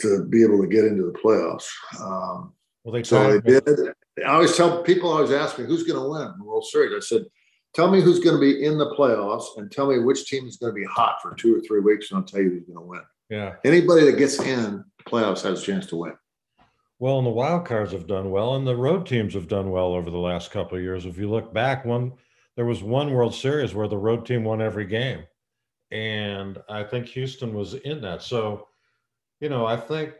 to 0.00 0.24
be 0.24 0.42
able 0.42 0.60
to 0.60 0.68
get 0.68 0.84
into 0.84 1.04
the 1.04 1.18
playoffs. 1.18 1.68
Um, 2.00 2.52
well, 2.84 2.92
they 2.92 3.02
so 3.02 3.38
they 3.38 3.60
did. 3.60 3.64
I 4.26 4.32
always 4.32 4.56
tell 4.56 4.82
people 4.82 5.10
always 5.10 5.30
ask 5.30 5.58
me 5.58 5.64
who's 5.64 5.84
going 5.84 6.02
to 6.02 6.08
win 6.08 6.34
the 6.38 6.44
World 6.44 6.66
Series. 6.66 6.94
I 6.94 7.00
said, 7.00 7.26
tell 7.74 7.90
me 7.90 8.00
who's 8.00 8.20
going 8.20 8.36
to 8.36 8.40
be 8.40 8.64
in 8.64 8.78
the 8.78 8.94
playoffs 8.94 9.56
and 9.56 9.70
tell 9.70 9.86
me 9.86 9.98
which 9.98 10.26
team 10.26 10.46
is 10.46 10.56
going 10.56 10.74
to 10.74 10.80
be 10.80 10.86
hot 10.86 11.16
for 11.22 11.34
two 11.34 11.56
or 11.56 11.60
three 11.60 11.80
weeks, 11.80 12.10
and 12.10 12.18
I'll 12.18 12.24
tell 12.24 12.40
you 12.40 12.50
who's 12.50 12.64
going 12.64 12.78
to 12.78 12.82
win. 12.82 13.02
Yeah. 13.30 13.54
Anybody 13.64 14.04
that 14.06 14.18
gets 14.18 14.40
in 14.40 14.84
playoffs 15.06 15.42
has 15.42 15.62
a 15.62 15.64
chance 15.64 15.86
to 15.86 15.96
win. 15.96 16.12
Well, 16.98 17.18
and 17.18 17.26
the 17.26 17.30
wild 17.30 17.66
cards 17.66 17.92
have 17.92 18.06
done 18.06 18.30
well, 18.30 18.54
and 18.54 18.66
the 18.66 18.76
road 18.76 19.06
teams 19.06 19.34
have 19.34 19.48
done 19.48 19.70
well 19.70 19.94
over 19.94 20.10
the 20.10 20.18
last 20.18 20.50
couple 20.52 20.78
of 20.78 20.84
years. 20.84 21.04
If 21.04 21.18
you 21.18 21.28
look 21.28 21.52
back, 21.52 21.84
one 21.84 22.12
there 22.54 22.66
was 22.66 22.82
one 22.82 23.12
World 23.12 23.34
Series 23.34 23.74
where 23.74 23.88
the 23.88 23.96
road 23.96 24.26
team 24.26 24.44
won 24.44 24.60
every 24.60 24.84
game, 24.84 25.24
and 25.90 26.58
I 26.68 26.84
think 26.84 27.08
Houston 27.08 27.54
was 27.54 27.74
in 27.74 28.00
that. 28.02 28.22
So, 28.22 28.68
you 29.40 29.48
know, 29.48 29.66
I 29.66 29.76
think 29.76 30.12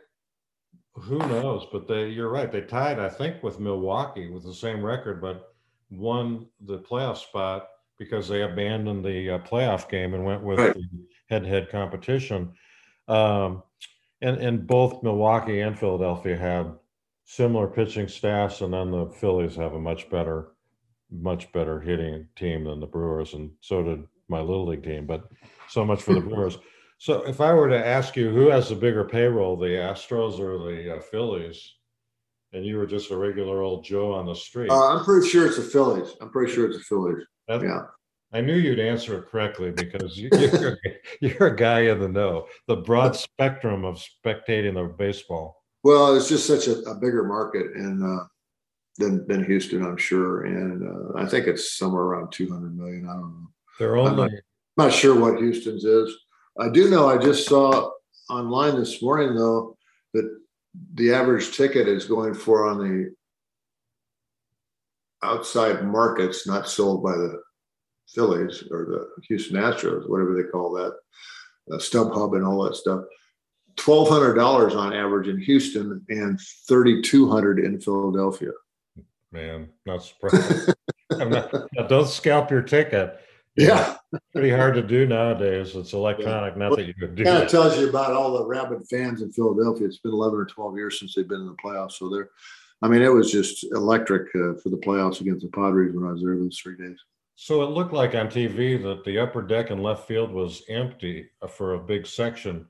who 0.95 1.19
knows, 1.19 1.67
but 1.71 1.87
they 1.87 2.09
you're 2.09 2.31
right. 2.31 2.51
They 2.51 2.63
tied, 2.63 2.99
I 2.99 3.09
think, 3.09 3.43
with 3.43 3.61
Milwaukee 3.61 4.31
with 4.31 4.43
the 4.43 4.55
same 4.55 4.83
record, 4.85 5.21
but 5.21 5.52
won 5.93 6.47
the 6.61 6.79
playoff 6.79 7.19
spot 7.19 7.69
because 7.99 8.29
they 8.29 8.43
abandoned 8.43 9.05
the 9.05 9.31
uh, 9.31 9.39
playoff 9.41 9.89
game 9.89 10.15
and 10.15 10.25
went 10.25 10.43
with 10.43 10.59
right. 10.59 10.75
the 10.75 10.85
head-to-head 11.29 11.71
competition. 11.71 12.53
Um, 13.09 13.63
and 14.21 14.39
and 14.39 14.67
both 14.67 15.03
Milwaukee 15.03 15.61
and 15.61 15.79
Philadelphia 15.79 16.37
had 16.37 16.73
similar 17.25 17.67
pitching 17.67 18.09
staffs, 18.09 18.61
and 18.61 18.73
then 18.73 18.91
the 18.91 19.07
Phillies 19.07 19.57
have 19.57 19.75
a 19.75 19.81
much 19.81 20.09
better, 20.11 20.53
much 21.11 21.53
better 21.53 21.81
hitting 21.81 22.27
team 22.37 22.65
than 22.65 22.81
the 22.81 22.87
Brewers, 22.87 23.35
and 23.35 23.51
so 23.61 23.83
did 23.83 24.05
my 24.29 24.41
little 24.41 24.67
league 24.67 24.85
team. 24.85 25.07
But 25.07 25.29
so 25.69 25.85
much 25.85 26.03
for 26.03 26.15
the 26.15 26.21
Brewers. 26.29 26.59
So 26.99 27.23
if 27.27 27.41
I 27.41 27.53
were 27.53 27.69
to 27.69 27.87
ask 27.87 28.17
you 28.17 28.31
who 28.31 28.49
has 28.49 28.69
the 28.69 28.77
bigger 28.77 29.05
payroll, 29.05 29.57
the 29.57 29.67
Astros 29.67 30.39
or 30.39 30.71
the 30.71 30.97
uh, 30.97 31.01
Phillies, 31.01 31.75
and 32.53 32.65
you 32.65 32.77
were 32.77 32.87
just 32.87 33.11
a 33.11 33.17
regular 33.17 33.63
old 33.63 33.85
Joe 33.85 34.13
on 34.13 34.27
the 34.27 34.35
street, 34.35 34.71
uh, 34.71 34.97
I'm 34.97 35.05
pretty 35.05 35.29
sure 35.29 35.47
it's 35.47 35.57
the 35.57 35.63
Phillies. 35.63 36.15
I'm 36.21 36.31
pretty 36.31 36.53
sure 36.53 36.67
it's 36.67 36.79
the 36.79 36.85
Phillies. 36.85 37.25
Yeah. 37.49 37.83
I 38.35 38.41
knew 38.41 38.55
you'd 38.55 38.81
answer 38.81 39.19
it 39.19 39.29
correctly 39.29 39.73
because 39.73 40.17
you, 40.17 40.31
are 40.33 40.79
you're 41.21 41.49
a 41.49 41.57
guy 41.57 41.81
in 41.81 42.01
the 42.01 42.09
know. 42.09 42.47
The 42.67 42.77
broad 42.77 43.15
spectrum 43.15 43.85
of 43.85 44.03
spectating 44.25 44.75
the 44.75 44.85
baseball. 44.85 45.63
Well, 45.85 46.17
it's 46.17 46.29
just 46.29 46.47
such 46.47 46.67
a, 46.69 46.79
a 46.83 46.95
bigger 46.95 47.25
market 47.25 47.67
and 47.75 48.03
uh, 48.03 48.25
than 48.99 49.27
than 49.27 49.45
Houston, 49.45 49.85
I'm 49.85 49.97
sure, 49.97 50.45
and 50.45 50.83
uh, 50.83 51.19
I 51.19 51.27
think 51.27 51.47
it's 51.47 51.77
somewhere 51.77 52.05
around 52.05 52.33
200 52.33 52.77
million. 52.77 53.07
I 53.07 53.15
don't 53.15 53.23
know. 53.23 53.51
They're 53.79 53.97
only. 53.97 54.11
I'm 54.11 54.17
not, 54.17 54.31
I'm 54.31 54.87
not 54.87 54.93
sure 54.93 55.19
what 55.19 55.39
Houston's 55.39 55.85
is. 55.85 56.15
I 56.59 56.69
do 56.69 56.91
know, 56.91 57.09
I 57.09 57.19
just 57.19 57.49
saw 57.49 57.91
online 58.29 58.77
this 58.77 59.03
morning 59.03 59.35
though, 59.35 59.77
that 60.15 60.42
the 60.95 61.13
average 61.13 61.57
ticket 61.57 61.89
is 61.89 62.07
going 62.07 62.35
for 62.35 62.67
on 62.67 62.79
the 62.79 63.15
outside 65.23 65.85
markets, 65.85 66.47
not 66.47 66.69
sold 66.69 67.03
by 67.03 67.13
the 67.13 67.43
Phillies 68.09 68.65
or 68.71 68.85
the 68.85 69.23
Houston 69.29 69.57
Astros, 69.57 70.09
whatever 70.09 70.35
they 70.35 70.49
call 70.49 70.73
that, 70.73 70.95
uh, 71.73 71.79
StubHub 71.79 72.37
and 72.37 72.45
all 72.45 72.63
that 72.65 72.77
stuff. 72.77 73.05
Twelve 73.77 74.09
hundred 74.09 74.35
dollars 74.35 74.75
on 74.75 74.93
average 74.93 75.29
in 75.29 75.39
Houston 75.41 76.05
and 76.11 76.39
thirty 76.69 77.01
two 77.01 77.31
hundred 77.31 77.59
in 77.59 77.81
Philadelphia. 77.81 78.51
Man, 79.31 79.71
not 79.87 80.05
surprised. 80.05 80.75
not, 81.11 81.89
don't 81.89 82.09
scalp 82.09 82.51
your 82.51 82.61
ticket. 82.61 83.19
Yeah, 83.57 83.97
pretty 84.33 84.51
hard 84.51 84.75
to 84.75 84.83
do 84.83 85.07
nowadays. 85.07 85.77
It's 85.77 85.93
electronic. 85.93 86.55
Yeah. 86.55 86.69
Not 86.69 86.77
that 86.77 86.87
you 86.87 86.95
could 86.95 87.15
do. 87.15 87.25
Kind 87.25 87.43
of 87.43 87.51
tells 87.51 87.79
you 87.79 87.89
about 87.89 88.13
all 88.13 88.39
the 88.39 88.47
rabid 88.47 88.87
fans 88.89 89.21
in 89.21 89.31
Philadelphia. 89.31 89.87
It's 89.87 89.99
been 89.99 90.13
eleven 90.13 90.39
or 90.39 90.47
twelve 90.47 90.77
years 90.77 90.99
since 90.99 91.15
they've 91.15 91.29
been 91.29 91.41
in 91.41 91.47
the 91.47 91.57
playoffs, 91.63 91.93
so 91.93 92.09
they're. 92.09 92.31
I 92.81 92.89
mean, 92.89 93.03
it 93.03 93.13
was 93.13 93.31
just 93.31 93.65
electric 93.73 94.29
uh, 94.35 94.55
for 94.55 94.71
the 94.71 94.81
playoffs 94.85 95.21
against 95.21 95.45
the 95.45 95.51
Padres 95.53 95.95
when 95.95 96.09
I 96.09 96.13
was 96.13 96.23
there 96.23 96.37
those 96.37 96.59
three 96.59 96.77
days. 96.77 96.99
So 97.37 97.63
it 97.63 97.71
looked 97.71 97.93
like 97.93 98.15
on 98.15 98.27
TV 98.29 98.83
that 98.83 99.05
the 99.05 99.19
upper 99.19 99.43
deck 99.43 99.71
and 99.71 99.83
left 99.83 100.09
field 100.09 100.33
was 100.33 100.63
empty 100.69 101.31
uh, 101.41 101.47
for 101.47 101.75
a 101.75 101.79
big 101.79 102.07
section. 102.07 102.67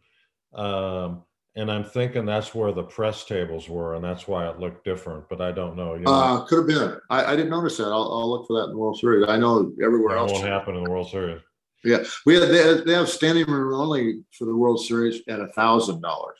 Um, 0.52 1.22
and 1.54 1.70
I'm 1.70 1.84
thinking 1.84 2.24
that's 2.24 2.54
where 2.54 2.72
the 2.72 2.82
press 2.82 3.24
tables 3.24 3.68
were, 3.68 3.94
and 3.94 4.04
that's 4.04 4.26
why 4.26 4.48
it 4.48 4.58
looked 4.58 4.84
different. 4.84 5.28
But 5.28 5.40
I 5.40 5.52
don't 5.52 5.76
know. 5.76 5.94
You 5.94 6.00
know? 6.00 6.12
Uh, 6.12 6.44
could 6.46 6.58
have 6.58 6.66
been. 6.66 7.00
I, 7.10 7.32
I, 7.32 7.36
didn't 7.36 7.50
notice 7.50 7.76
that. 7.76 7.88
I'll, 7.88 8.10
I'll, 8.12 8.30
look 8.30 8.46
for 8.46 8.58
that 8.58 8.66
in 8.66 8.70
the 8.70 8.78
World 8.78 8.98
Series. 8.98 9.28
I 9.28 9.36
know 9.36 9.72
everywhere 9.84 10.14
that 10.14 10.20
else 10.20 10.32
won't 10.32 10.46
happen 10.46 10.76
in 10.76 10.84
the 10.84 10.90
World 10.90 11.10
Series. 11.10 11.42
Yeah, 11.84 12.04
we 12.24 12.34
have, 12.34 12.48
they, 12.48 12.62
have, 12.62 12.84
they 12.86 12.92
have 12.94 13.08
standing 13.08 13.46
room 13.46 13.74
only 13.74 14.22
for 14.38 14.44
the 14.46 14.56
World 14.56 14.80
Series 14.84 15.20
at 15.28 15.40
a 15.40 15.48
thousand 15.48 16.00
dollars. 16.00 16.38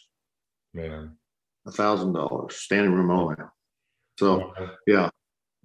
Man, 0.73 1.17
a 1.67 1.71
thousand 1.71 2.13
dollars 2.15 2.57
standing 2.57 2.93
room 2.93 3.11
only. 3.11 3.37
So 4.19 4.53
yeah. 4.87 5.11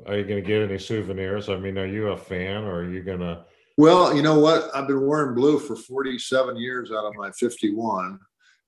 Are 0.05 0.15
you 0.15 0.23
going 0.23 0.41
to 0.43 0.47
get 0.47 0.61
any 0.61 0.77
souvenirs? 0.77 1.49
I 1.49 1.57
mean, 1.57 1.77
are 1.77 1.87
you 1.87 2.09
a 2.09 2.17
fan, 2.17 2.63
or 2.65 2.81
are 2.81 2.89
you 2.89 3.01
going 3.01 3.19
to? 3.19 3.45
Well, 3.77 4.15
you 4.15 4.21
know 4.21 4.39
what? 4.39 4.69
I've 4.75 4.87
been 4.87 5.05
wearing 5.05 5.35
blue 5.35 5.57
for 5.57 5.75
47 5.75 6.55
years 6.57 6.91
out 6.91 7.05
of 7.05 7.15
my 7.15 7.31
51. 7.31 8.19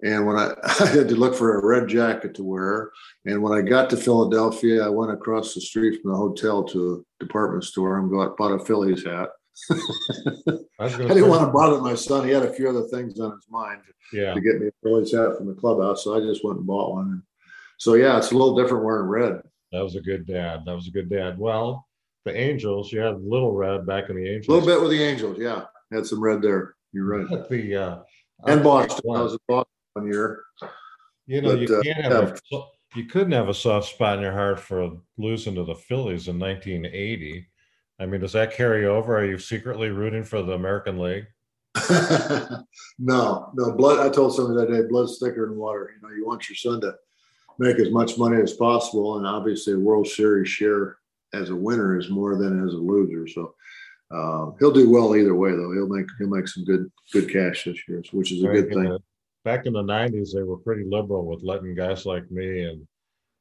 And 0.02 0.26
when 0.26 0.38
I, 0.38 0.54
I, 0.64 0.86
had 0.86 1.10
to 1.10 1.16
look 1.16 1.36
for 1.36 1.60
a 1.60 1.66
red 1.66 1.88
jacket 1.88 2.34
to 2.36 2.44
wear, 2.44 2.92
and 3.26 3.42
when 3.42 3.54
I 3.54 3.62
got 3.62 3.90
to 3.90 3.98
Philadelphia, 3.98 4.86
I 4.86 4.90
went 4.90 5.12
across 5.12 5.54
the 5.54 5.62
street 5.62 6.02
from 6.02 6.12
the 6.12 6.18
hotel 6.18 6.64
to 6.66 7.06
a 7.20 7.26
department 7.26 7.64
store 7.66 8.00
and 8.00 8.12
got 8.12 8.38
bought 8.38 8.60
a 8.60 8.64
Phillies 8.64 9.06
hat. 9.06 9.30
I, 9.70 9.76
I 10.80 10.90
didn't 10.90 11.28
want 11.28 11.46
to 11.46 11.52
bother 11.52 11.82
my 11.82 11.96
son. 11.96 12.26
He 12.26 12.32
had 12.32 12.44
a 12.44 12.54
few 12.54 12.70
other 12.70 12.88
things 12.88 13.20
on 13.20 13.32
his 13.32 13.46
mind 13.50 13.82
yeah. 14.14 14.34
to 14.34 14.42
get 14.42 14.60
me 14.60 14.68
a 14.68 14.72
Phillies 14.84 15.12
hat 15.12 15.38
from 15.38 15.48
the 15.48 15.54
clubhouse, 15.54 16.04
so 16.04 16.16
I 16.16 16.22
just 16.22 16.44
went 16.46 16.60
and 16.60 16.68
bought 16.68 16.94
one. 16.94 17.24
So 17.78 17.96
yeah, 17.96 18.18
it's 18.18 18.32
a 18.32 18.36
little 18.38 18.56
different 18.56 18.86
wearing 18.86 19.08
red. 19.08 19.42
That 19.72 19.84
was 19.84 19.96
a 19.96 20.02
good 20.02 20.26
dad. 20.26 20.64
That 20.66 20.76
was 20.76 20.88
a 20.88 20.92
good 20.92 21.10
dad. 21.10 21.38
Well, 21.38 21.88
the 22.26 22.36
Angels, 22.36 22.92
you 22.92 23.00
had 23.00 23.22
little 23.22 23.54
red 23.54 23.86
back 23.86 24.10
in 24.10 24.16
the 24.16 24.28
Angels. 24.28 24.48
A 24.48 24.52
little 24.52 24.68
bit 24.68 24.82
with 24.82 24.92
the 24.92 25.04
Angels, 25.04 25.38
yeah. 25.38 25.66
Had 25.92 26.06
some 26.06 26.22
red 26.22 26.42
there. 26.42 26.76
You're 26.94 27.06
right. 27.06 27.46
The 27.50 27.76
uh, 27.76 28.00
and 28.46 28.64
Boston. 28.64 29.16
I 29.16 29.22
was 29.22 29.34
in 29.34 29.40
Boston 29.48 29.79
one 30.00 30.12
year. 30.12 30.44
You 31.28 31.42
know, 31.42 31.56
but, 31.56 31.60
you 31.60 31.78
uh, 31.78 31.82
can't 31.82 32.06
uh, 32.06 32.22
have 32.22 32.42
yeah. 32.52 32.60
a, 32.60 32.98
you 32.98 33.06
couldn't 33.06 33.34
have 33.34 33.50
a 33.50 33.54
soft 33.54 33.88
spot 33.90 34.18
in 34.18 34.24
your 34.24 34.34
heart 34.34 34.60
for 34.60 34.98
losing 35.18 35.56
to 35.56 35.64
the 35.64 35.76
Phillies 35.76 36.28
in 36.28 36.40
1980. 36.40 37.48
I 38.00 38.06
mean, 38.06 38.22
does 38.22 38.34
that 38.34 38.54
carry 38.54 38.86
over? 38.86 39.18
Are 39.18 39.26
you 39.26 39.38
secretly 39.38 39.90
rooting 39.90 40.24
for 40.24 40.42
the 40.42 40.54
American 40.54 41.00
League? 41.00 41.26
no, 43.00 43.52
no 43.54 43.72
blood. 43.74 44.00
I 44.00 44.10
told 44.10 44.34
somebody 44.34 44.66
that 44.66 44.74
day, 44.74 44.88
blood's 44.90 45.20
thicker 45.20 45.48
than 45.48 45.58
water. 45.58 45.92
You 45.96 46.08
know, 46.08 46.16
you 46.16 46.26
want 46.26 46.50
your 46.50 46.56
son 46.56 46.82
to 46.82 46.96
make 47.60 47.78
as 47.78 47.92
much 47.92 48.18
money 48.18 48.42
as 48.42 48.54
possible, 48.54 49.18
and 49.18 49.28
obviously, 49.28 49.74
a 49.74 49.80
World 49.80 50.08
Series 50.08 50.50
share 50.50 50.98
as 51.34 51.50
a 51.52 51.56
winner 51.56 52.00
is 52.00 52.10
more 52.10 52.38
than 52.38 52.66
as 52.66 52.74
a 52.74 52.78
loser. 52.78 53.28
So 53.28 53.54
uh, 54.12 54.52
he'll 54.60 54.72
do 54.72 54.90
well 54.90 55.16
either 55.16 55.36
way, 55.36 55.52
though. 55.52 55.72
He'll 55.74 55.88
make 55.88 56.08
he'll 56.18 56.30
make 56.30 56.48
some 56.48 56.64
good 56.64 56.90
good 57.14 57.32
cash 57.32 57.66
this 57.66 57.78
year, 57.88 58.02
which 58.14 58.32
is 58.32 58.44
a 58.44 58.48
good 58.48 58.70
thing. 58.70 58.98
Back 59.50 59.66
in 59.66 59.74
the 59.74 59.82
'90s, 59.82 60.34
they 60.34 60.44
were 60.44 60.58
pretty 60.58 60.84
liberal 60.84 61.26
with 61.26 61.42
letting 61.44 61.74
guys 61.74 62.06
like 62.06 62.30
me 62.30 62.64
and 62.64 62.88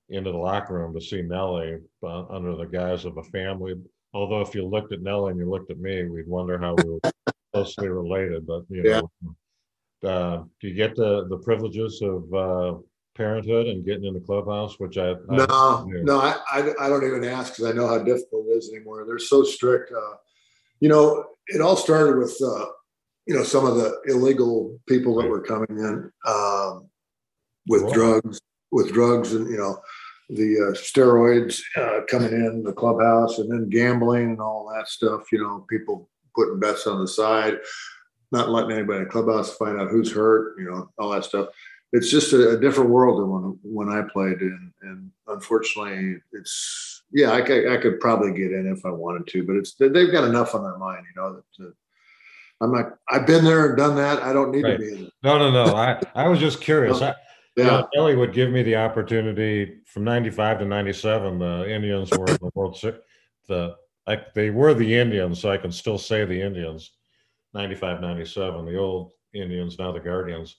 into 0.08 0.32
the 0.32 0.38
locker 0.38 0.74
room 0.74 0.94
to 0.94 1.00
see 1.00 1.20
Nelly 1.20 1.78
uh, 2.02 2.24
under 2.28 2.56
the 2.56 2.64
guise 2.64 3.04
of 3.04 3.18
a 3.18 3.22
family. 3.24 3.74
Although, 4.14 4.40
if 4.40 4.54
you 4.54 4.66
looked 4.66 4.92
at 4.92 5.02
Nelly 5.02 5.32
and 5.32 5.40
you 5.40 5.50
looked 5.50 5.70
at 5.70 5.78
me, 5.78 6.04
we'd 6.04 6.26
wonder 6.26 6.58
how 6.58 6.74
we 6.74 6.90
were 6.90 7.12
closely 7.52 7.88
related. 7.88 8.46
But 8.46 8.62
you 8.70 8.82
know, 8.82 9.10
yeah. 10.02 10.10
uh, 10.10 10.44
do 10.60 10.68
you 10.68 10.74
get 10.74 10.96
the 10.96 11.26
the 11.28 11.38
privileges 11.38 12.00
of 12.00 12.34
uh, 12.34 12.78
parenthood 13.14 13.66
and 13.66 13.84
getting 13.84 14.04
in 14.04 14.14
the 14.14 14.20
clubhouse, 14.20 14.78
which 14.78 14.96
I, 14.96 15.10
I 15.10 15.16
no, 15.28 15.84
no, 15.84 16.20
I, 16.20 16.36
I, 16.50 16.72
I, 16.80 16.88
don't 16.88 17.04
even 17.04 17.24
ask 17.24 17.52
because 17.52 17.70
I 17.70 17.76
know 17.76 17.88
how 17.88 17.98
difficult 17.98 18.46
it 18.46 18.50
is 18.50 18.70
anymore. 18.72 19.04
They're 19.04 19.18
so 19.18 19.42
strict. 19.42 19.92
Uh, 19.92 20.14
you 20.80 20.88
know, 20.88 21.24
it 21.48 21.60
all 21.60 21.76
started 21.76 22.16
with, 22.16 22.40
uh, 22.40 22.66
you 23.28 23.34
know, 23.34 23.44
some 23.44 23.66
of 23.66 23.76
the 23.76 24.00
illegal 24.06 24.80
people 24.88 25.14
that 25.16 25.28
were 25.28 25.42
coming 25.42 25.68
in 25.70 26.10
um, 26.26 26.88
with 27.68 27.92
drugs, 27.92 28.40
with 28.72 28.92
drugs, 28.92 29.34
and 29.34 29.48
you 29.50 29.58
know, 29.58 29.78
the 30.30 30.56
uh, 30.56 30.72
steroids 30.72 31.60
uh, 31.76 32.00
coming 32.08 32.32
in 32.32 32.62
the 32.62 32.72
clubhouse, 32.72 33.38
and 33.38 33.50
then 33.50 33.68
gambling 33.68 34.30
and 34.30 34.40
all 34.40 34.72
that 34.74 34.88
stuff. 34.88 35.30
You 35.30 35.42
know, 35.42 35.66
people 35.68 36.08
putting 36.34 36.58
bets 36.58 36.86
on 36.86 37.00
the 37.00 37.08
side, 37.08 37.58
not 38.32 38.48
letting 38.48 38.72
anybody 38.72 39.00
in 39.00 39.04
the 39.04 39.10
clubhouse 39.10 39.54
find 39.56 39.78
out 39.80 39.90
who's 39.90 40.10
hurt. 40.10 40.58
You 40.58 40.70
know, 40.70 40.90
all 40.98 41.10
that 41.10 41.24
stuff 41.24 41.48
it's 41.92 42.10
just 42.10 42.32
a, 42.32 42.50
a, 42.50 42.60
different 42.60 42.90
world 42.90 43.20
than 43.20 43.30
when 43.30 43.58
when 43.62 43.88
I 43.88 44.02
played, 44.02 44.40
and 44.40 44.72
and 44.82 45.10
unfortunately, 45.26 46.20
it's 46.32 47.02
yeah, 47.12 47.32
I 47.32 47.40
could, 47.40 47.72
I 47.72 47.78
could 47.78 48.00
probably 48.00 48.32
get 48.32 48.52
in 48.52 48.66
if 48.66 48.84
I 48.84 48.90
wanted 48.90 49.26
to, 49.28 49.46
but 49.46 49.56
it's 49.56 49.74
they've 49.74 50.12
got 50.12 50.28
enough 50.28 50.54
on 50.54 50.62
their 50.62 50.76
mind, 50.76 51.04
you 51.08 51.20
know. 51.20 51.42
That, 51.58 51.74
I'm 52.60 52.72
not. 52.72 52.94
I've 53.10 53.26
been 53.26 53.44
there 53.44 53.66
and 53.66 53.76
done 53.76 53.96
that. 53.96 54.22
I 54.22 54.32
don't 54.32 54.50
need 54.50 54.64
right. 54.64 54.72
to 54.72 54.78
be 54.78 54.88
in 54.88 55.04
it. 55.06 55.12
No, 55.22 55.38
no, 55.38 55.50
no. 55.50 55.76
I 55.76 56.00
I 56.14 56.28
was 56.28 56.38
just 56.38 56.60
curious. 56.60 57.00
I, 57.02 57.14
yeah, 57.56 57.64
you 57.64 57.70
know, 57.70 57.88
Ellie 57.96 58.16
would 58.16 58.32
give 58.32 58.50
me 58.50 58.62
the 58.62 58.76
opportunity 58.76 59.78
from 59.86 60.04
'95 60.04 60.60
to 60.60 60.64
'97. 60.64 61.38
The 61.38 61.72
Indians 61.72 62.10
were 62.10 62.26
the 62.26 62.50
World 62.54 62.76
Series. 62.76 63.00
The 63.46 63.76
like 64.06 64.34
they 64.34 64.50
were 64.50 64.74
the 64.74 64.94
Indians, 64.94 65.40
so 65.40 65.50
I 65.50 65.58
can 65.58 65.72
still 65.72 65.98
say 65.98 66.24
the 66.24 66.40
Indians. 66.40 66.92
95, 67.54 68.02
97, 68.02 68.66
the 68.66 68.76
old 68.76 69.12
Indians, 69.32 69.78
now 69.78 69.90
the 69.90 69.98
Guardians 69.98 70.56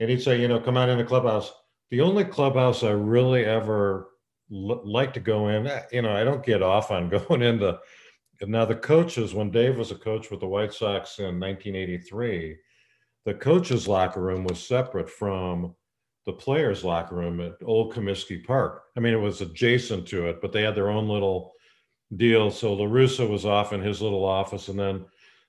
and 0.00 0.08
he'd 0.08 0.22
say, 0.22 0.40
you 0.40 0.48
know, 0.48 0.58
come 0.58 0.76
out 0.76 0.88
in 0.88 0.98
the 0.98 1.04
clubhouse. 1.04 1.52
The 1.90 2.00
only 2.00 2.24
clubhouse 2.24 2.82
I 2.82 2.90
really 2.90 3.44
ever 3.44 4.08
l- 4.50 4.80
like 4.84 5.12
to 5.14 5.20
go 5.20 5.48
in, 5.48 5.66
eh, 5.66 5.82
you 5.92 6.02
know, 6.02 6.16
I 6.16 6.24
don't 6.24 6.44
get 6.44 6.62
off 6.62 6.90
on 6.90 7.08
going 7.28 7.42
into. 7.42 7.78
Now 8.42 8.64
the 8.64 8.74
coaches, 8.74 9.34
when 9.34 9.50
Dave 9.50 9.76
was 9.76 9.90
a 9.90 9.96
coach 9.96 10.30
with 10.30 10.40
the 10.40 10.46
White 10.46 10.72
Sox 10.72 11.18
in 11.18 11.38
1983, 11.38 12.56
the 13.26 13.34
coaches' 13.34 13.86
locker 13.86 14.20
room 14.20 14.44
was 14.44 14.66
separate 14.66 15.10
from 15.10 15.74
the 16.26 16.32
players' 16.32 16.84
locker 16.84 17.16
room 17.16 17.40
at 17.40 17.56
Old 17.62 17.92
Comiskey 17.92 18.44
Park. 18.44 18.84
I 18.96 19.00
mean, 19.00 19.12
it 19.12 19.18
was 19.18 19.40
adjacent 19.40 20.08
to 20.08 20.28
it, 20.28 20.40
but 20.40 20.52
they 20.52 20.62
had 20.62 20.74
their 20.74 20.90
own 20.90 21.08
little 21.08 21.52
deal. 22.16 22.50
So 22.50 22.72
La 22.72 22.86
Russa 22.86 23.28
was 23.28 23.44
off 23.44 23.72
in 23.72 23.80
his 23.80 24.00
little 24.00 24.24
office, 24.24 24.68
and 24.68 24.78
then 24.78 25.04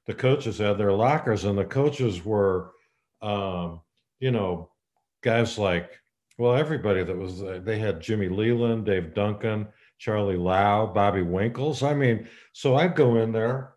the 0.06 0.14
coaches 0.14 0.58
had 0.58 0.78
their 0.78 0.92
lockers, 0.92 1.46
and 1.46 1.58
the 1.58 1.66
coaches 1.66 2.26
were 2.26 2.72
um, 3.22 3.82
you 4.20 4.32
know, 4.32 4.70
guys 5.22 5.58
like, 5.58 6.00
well, 6.38 6.56
everybody 6.56 7.04
that 7.04 7.18
was, 7.18 7.42
they 7.64 7.78
had 7.78 8.02
Jimmy 8.02 8.30
Leyland, 8.30 8.86
Dave 8.86 9.14
Duncan, 9.14 9.68
Charlie 10.02 10.36
Lau, 10.36 10.88
Bobby 10.88 11.22
Winkles. 11.22 11.84
I 11.84 11.94
mean, 11.94 12.28
so 12.54 12.76
I'd 12.76 12.96
go 12.96 13.18
in 13.18 13.32
there 13.32 13.76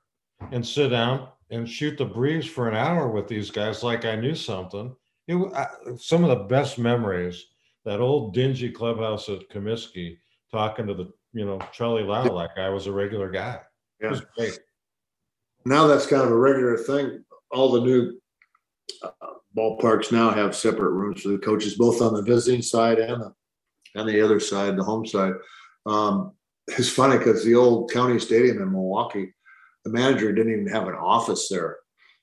and 0.53 0.67
sit 0.67 0.89
down 0.89 1.29
and 1.51 1.69
shoot 1.69 1.99
the 1.99 2.07
breeze 2.07 2.47
for 2.47 2.67
an 2.67 2.75
hour 2.75 3.09
with 3.09 3.29
these 3.29 3.51
guys 3.51 3.83
like 3.83 4.07
I 4.07 4.17
knew 4.17 4.35
something. 4.35 4.97
It, 5.29 5.37
I, 5.55 5.67
some 5.99 6.25
of 6.25 6.31
the 6.31 6.45
best 6.47 6.79
memories, 6.79 7.45
that 7.85 8.01
old 8.01 8.33
dingy 8.33 8.71
clubhouse 8.71 9.29
at 9.29 9.51
Comiskey, 9.51 10.17
talking 10.51 10.87
to 10.87 10.95
the, 10.95 11.13
you 11.35 11.45
know, 11.45 11.59
Charlie 11.73 12.05
Lau 12.05 12.33
like 12.33 12.57
I 12.57 12.71
was 12.71 12.87
a 12.87 12.93
regular 12.93 13.31
guy. 13.31 13.61
Yeah. 14.01 14.07
It 14.07 14.11
was 14.11 14.23
great. 14.35 14.59
Now 15.67 15.87
that's 15.87 16.07
kind 16.07 16.23
of 16.23 16.31
a 16.31 16.37
regular 16.37 16.79
thing. 16.79 17.23
All 17.51 17.71
the 17.71 17.83
new 17.83 18.19
uh, 19.03 19.11
ballparks 19.55 20.11
now 20.11 20.31
have 20.31 20.57
separate 20.57 20.93
rooms 20.93 21.21
for 21.21 21.29
the 21.29 21.39
coaches, 21.39 21.75
both 21.75 22.01
on 22.01 22.15
the 22.15 22.23
visiting 22.23 22.63
side 22.63 22.99
and 22.99 23.21
the, 23.21 23.35
and 23.95 24.09
the 24.09 24.23
other 24.23 24.41
side, 24.41 24.79
the 24.79 24.83
home 24.83 25.05
side. 25.05 25.35
Um, 25.87 26.33
it's 26.67 26.89
funny 26.89 27.19
because 27.19 27.45
the 27.45 27.55
old 27.55 27.91
county 27.91 28.19
stadium 28.19 28.61
in 28.63 28.73
Milwaukee, 28.73 29.35
the 29.85 29.91
manager 29.91 30.33
didn't 30.33 30.53
even 30.53 30.67
have 30.69 30.89
an 30.89 30.95
office 30.95 31.49
there. 31.49 31.79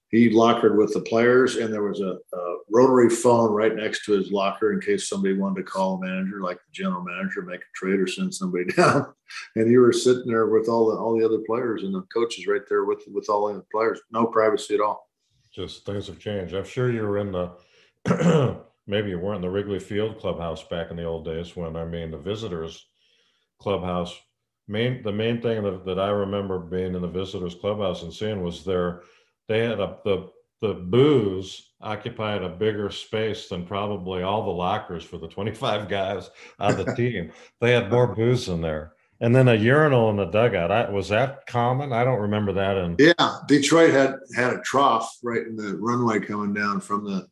He 0.09 0.30
lockered 0.30 0.78
with 0.78 0.93
the 0.93 1.01
players, 1.01 1.55
and 1.55 1.74
there 1.74 1.84
was 1.84 2.01
a, 2.01 2.18
a, 2.34 2.51
rotary 2.74 3.09
phone 3.09 3.51
right 3.51 3.76
next 3.76 4.05
to 4.05 4.14
his 4.14 4.32
locker 4.32 4.72
in 4.72 4.80
case 4.80 5.09
somebody 5.09 5.38
wanted 5.38 5.57
to 5.57 5.64
call 5.64 5.95
a 5.95 6.05
manager, 6.05 6.41
like 6.41 6.55
the 6.57 6.72
general 6.72 7.03
manager, 7.03 7.41
make 7.41 7.59
a 7.59 7.76
trade 7.76 7.99
or 7.99 8.07
send 8.07 8.34
somebody 8.34 8.64
down. 8.78 9.14
And 9.57 9.70
you 9.70 9.82
were 9.82 9.91
sitting 9.91 10.28
there 10.28 10.47
with 10.47 10.70
all 10.70 10.89
the 10.89 10.95
all 10.95 11.18
the 11.18 11.26
other 11.26 11.39
players 11.45 11.84
and 11.84 11.93
the 11.93 12.01
coaches 12.14 12.47
right 12.47 12.62
there 12.70 12.86
with 12.86 13.03
with 13.14 13.30
all 13.30 13.53
the 13.53 13.64
players. 13.72 13.99
No 14.12 14.26
privacy 14.26 14.76
at 14.76 14.82
all. 14.82 15.09
just 15.53 15.86
things 15.86 16.07
have 16.07 16.20
changed. 16.20 16.53
I'm 16.53 16.64
sure 16.64 16.91
you 16.91 17.03
were 17.03 17.18
in 17.18 17.32
the, 17.34 18.62
maybe 18.88 19.09
you 19.09 19.20
weren't 19.20 19.38
in 19.38 19.41
the 19.41 19.49
Wrigley 19.49 19.80
Field 19.80 20.18
clubhouse 20.18 20.64
back 20.64 20.91
in 20.91 20.97
the 20.97 21.03
old 21.03 21.26
days 21.26 21.55
when, 21.55 21.76
I 21.76 21.86
mean, 21.86 22.12
the 22.12 22.18
visitors 22.18 22.86
clubhouse, 23.62 24.20
main, 24.68 25.03
the 25.03 25.12
main 25.12 25.41
thing 25.41 25.64
that, 25.64 25.86
that 25.86 25.99
I 25.99 26.09
remember 26.09 26.59
being 26.59 26.95
in 26.95 27.01
the 27.01 27.07
visitors 27.07 27.55
clubhouse 27.55 28.03
and 28.03 28.14
seeing 28.14 28.43
was 28.43 28.64
their, 28.66 29.01
they 29.47 29.59
had 29.59 29.80
a, 29.80 29.97
the, 30.03 30.30
the 30.62 30.74
booze 30.74 31.72
occupied 31.82 32.43
a 32.43 32.49
bigger 32.49 32.89
space 32.89 33.47
than 33.47 33.66
probably 33.66 34.22
all 34.22 34.43
the 34.43 34.51
lockers 34.51 35.03
for 35.03 35.18
the 35.18 35.28
25 35.28 35.89
guys 35.89 36.30
on 36.59 36.78
the 36.78 36.86
team. 36.95 37.32
They 37.59 37.72
had 37.72 37.89
more 37.89 38.14
booze 38.14 38.47
in 38.47 38.62
there. 38.62 38.93
And 39.20 39.36
then 39.36 39.47
a 39.47 39.53
urinal 39.53 40.09
in 40.09 40.16
the 40.16 40.26
dugout. 40.26 40.72
I, 40.72 40.89
was 40.89 41.09
that 41.09 41.45
common? 41.45 41.93
I 41.93 42.03
don't 42.03 42.22
remember 42.22 42.53
that 42.53 42.78
in 42.78 42.95
Yeah, 42.97 43.38
Detroit 43.47 43.91
had 43.91 44.16
had 44.36 44.53
a 44.53 44.62
trough 44.62 45.16
right 45.22 45.45
in 45.45 45.55
the 45.55 45.78
runway 45.78 46.20
coming 46.20 46.53
down 46.53 46.80
from 46.80 47.05
the 47.05 47.28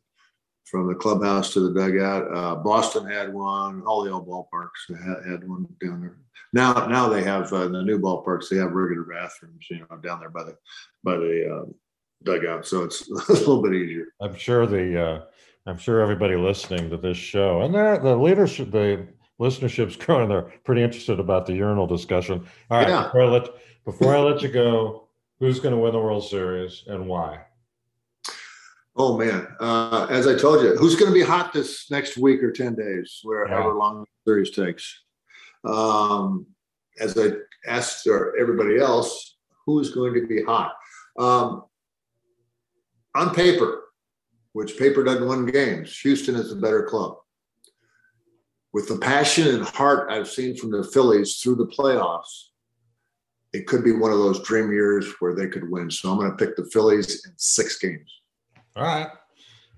from 0.70 0.86
the 0.86 0.94
clubhouse 0.94 1.52
to 1.52 1.60
the 1.60 1.72
dugout. 1.78 2.32
Uh, 2.34 2.54
Boston 2.56 3.06
had 3.06 3.32
one. 3.32 3.82
All 3.82 4.04
the 4.04 4.10
old 4.12 4.28
ballparks 4.28 4.86
had, 4.88 5.28
had 5.30 5.48
one 5.48 5.66
down 5.82 6.00
there. 6.00 6.16
Now, 6.52 6.86
now 6.86 7.08
they 7.08 7.22
have 7.24 7.52
uh, 7.52 7.68
the 7.68 7.82
new 7.82 7.98
ballparks. 7.98 8.48
They 8.48 8.56
have 8.56 8.72
regular 8.72 9.04
bathrooms, 9.04 9.66
you 9.70 9.80
know, 9.80 9.96
down 9.98 10.20
there 10.20 10.30
by 10.30 10.44
the 10.44 10.56
by 11.02 11.16
the 11.16 11.62
uh, 11.66 11.70
dugout. 12.24 12.66
So 12.66 12.84
it's 12.84 13.08
a 13.28 13.32
little 13.32 13.62
bit 13.62 13.74
easier. 13.74 14.06
I'm 14.20 14.36
sure 14.36 14.66
the 14.66 15.00
uh, 15.02 15.24
I'm 15.66 15.78
sure 15.78 16.00
everybody 16.00 16.36
listening 16.36 16.88
to 16.90 16.96
this 16.96 17.16
show 17.16 17.62
and 17.62 17.74
the, 17.74 17.98
the 18.02 18.16
leadership, 18.16 18.70
the 18.70 19.08
listenership's 19.40 19.96
growing. 20.04 20.28
They're 20.28 20.52
pretty 20.64 20.82
interested 20.82 21.18
about 21.20 21.46
the 21.46 21.54
urinal 21.54 21.86
discussion. 21.86 22.46
All 22.70 22.78
right, 22.78 22.88
Yeah. 22.88 23.04
before 23.04 23.22
I 23.22 23.26
let 23.26 23.48
before 23.84 24.16
I 24.16 24.20
let 24.20 24.42
you 24.42 24.48
go, 24.48 25.08
who's 25.40 25.58
going 25.60 25.74
to 25.74 25.80
win 25.80 25.92
the 25.92 26.00
World 26.00 26.24
Series 26.28 26.84
and 26.86 27.06
why? 27.08 27.40
Oh 29.02 29.16
man, 29.16 29.48
uh, 29.60 30.06
as 30.10 30.26
I 30.26 30.34
told 30.36 30.62
you, 30.62 30.76
who's 30.76 30.94
going 30.94 31.10
to 31.10 31.18
be 31.18 31.24
hot 31.24 31.54
this 31.54 31.90
next 31.90 32.18
week 32.18 32.42
or 32.42 32.52
ten 32.52 32.74
days, 32.74 33.20
wherever 33.22 33.50
Yeah. 33.70 33.72
long 33.72 34.00
the 34.00 34.30
series 34.30 34.50
takes? 34.50 35.04
Um, 35.64 36.44
as 37.00 37.16
I 37.16 37.30
asked 37.66 38.06
uh, 38.06 38.32
everybody 38.38 38.78
else, 38.78 39.38
who's 39.64 39.88
going 39.94 40.12
to 40.12 40.26
be 40.26 40.42
hot? 40.42 40.74
Um, 41.18 41.64
on 43.14 43.34
paper, 43.34 43.84
which 44.52 44.78
paper 44.78 45.02
doesn't 45.02 45.26
win 45.26 45.46
games, 45.46 45.98
Houston 46.00 46.34
is 46.34 46.50
the 46.50 46.56
better 46.56 46.82
club. 46.82 47.16
With 48.74 48.86
the 48.86 48.98
passion 48.98 49.48
and 49.48 49.64
heart 49.64 50.12
I've 50.12 50.28
seen 50.28 50.58
from 50.58 50.72
the 50.72 50.84
Phillies 50.84 51.38
through 51.38 51.54
the 51.54 51.68
playoffs, 51.68 52.48
it 53.54 53.66
could 53.66 53.82
be 53.82 53.92
one 53.92 54.12
of 54.12 54.18
those 54.18 54.42
dream 54.42 54.70
years 54.70 55.10
where 55.20 55.34
they 55.34 55.48
could 55.48 55.70
win. 55.70 55.90
So 55.90 56.10
I'm 56.12 56.18
going 56.18 56.30
to 56.30 56.36
pick 56.36 56.54
the 56.54 56.66
Phillies 56.66 57.24
in 57.24 57.32
six 57.38 57.78
games. 57.78 58.19
All 58.80 58.86
right. 58.86 59.08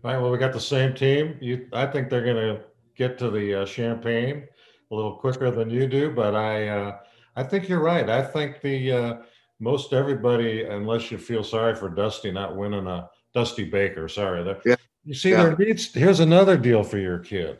All 0.04 0.12
right. 0.12 0.18
Well, 0.18 0.30
we 0.30 0.38
got 0.38 0.52
the 0.52 0.60
same 0.60 0.94
team. 0.94 1.36
You, 1.40 1.66
I 1.72 1.86
think 1.86 2.08
they're 2.08 2.24
going 2.24 2.36
to 2.36 2.62
get 2.96 3.18
to 3.18 3.30
the 3.30 3.62
uh, 3.62 3.66
champagne 3.66 4.44
a 4.90 4.94
little 4.94 5.16
quicker 5.16 5.50
than 5.50 5.70
you 5.70 5.88
do, 5.88 6.10
but 6.12 6.36
I, 6.36 6.68
uh, 6.68 6.98
I 7.34 7.42
think 7.42 7.68
you're 7.68 7.80
right. 7.82 8.08
I 8.08 8.22
think 8.22 8.60
the 8.60 8.92
uh, 8.92 9.14
most 9.58 9.92
everybody, 9.92 10.62
unless 10.64 11.10
you 11.10 11.18
feel 11.18 11.42
sorry 11.42 11.74
for 11.74 11.88
Dusty 11.88 12.30
not 12.30 12.56
winning 12.56 12.86
a 12.86 13.08
Dusty 13.34 13.64
Baker, 13.64 14.06
sorry. 14.08 14.44
there- 14.44 14.60
Yeah. 14.64 14.76
You 15.04 15.14
see, 15.14 15.30
Yeah. 15.30 15.42
there 15.46 15.56
needs. 15.56 15.92
Here's 15.92 16.20
another 16.20 16.56
deal 16.56 16.84
for 16.84 16.98
your 16.98 17.18
kid. 17.18 17.58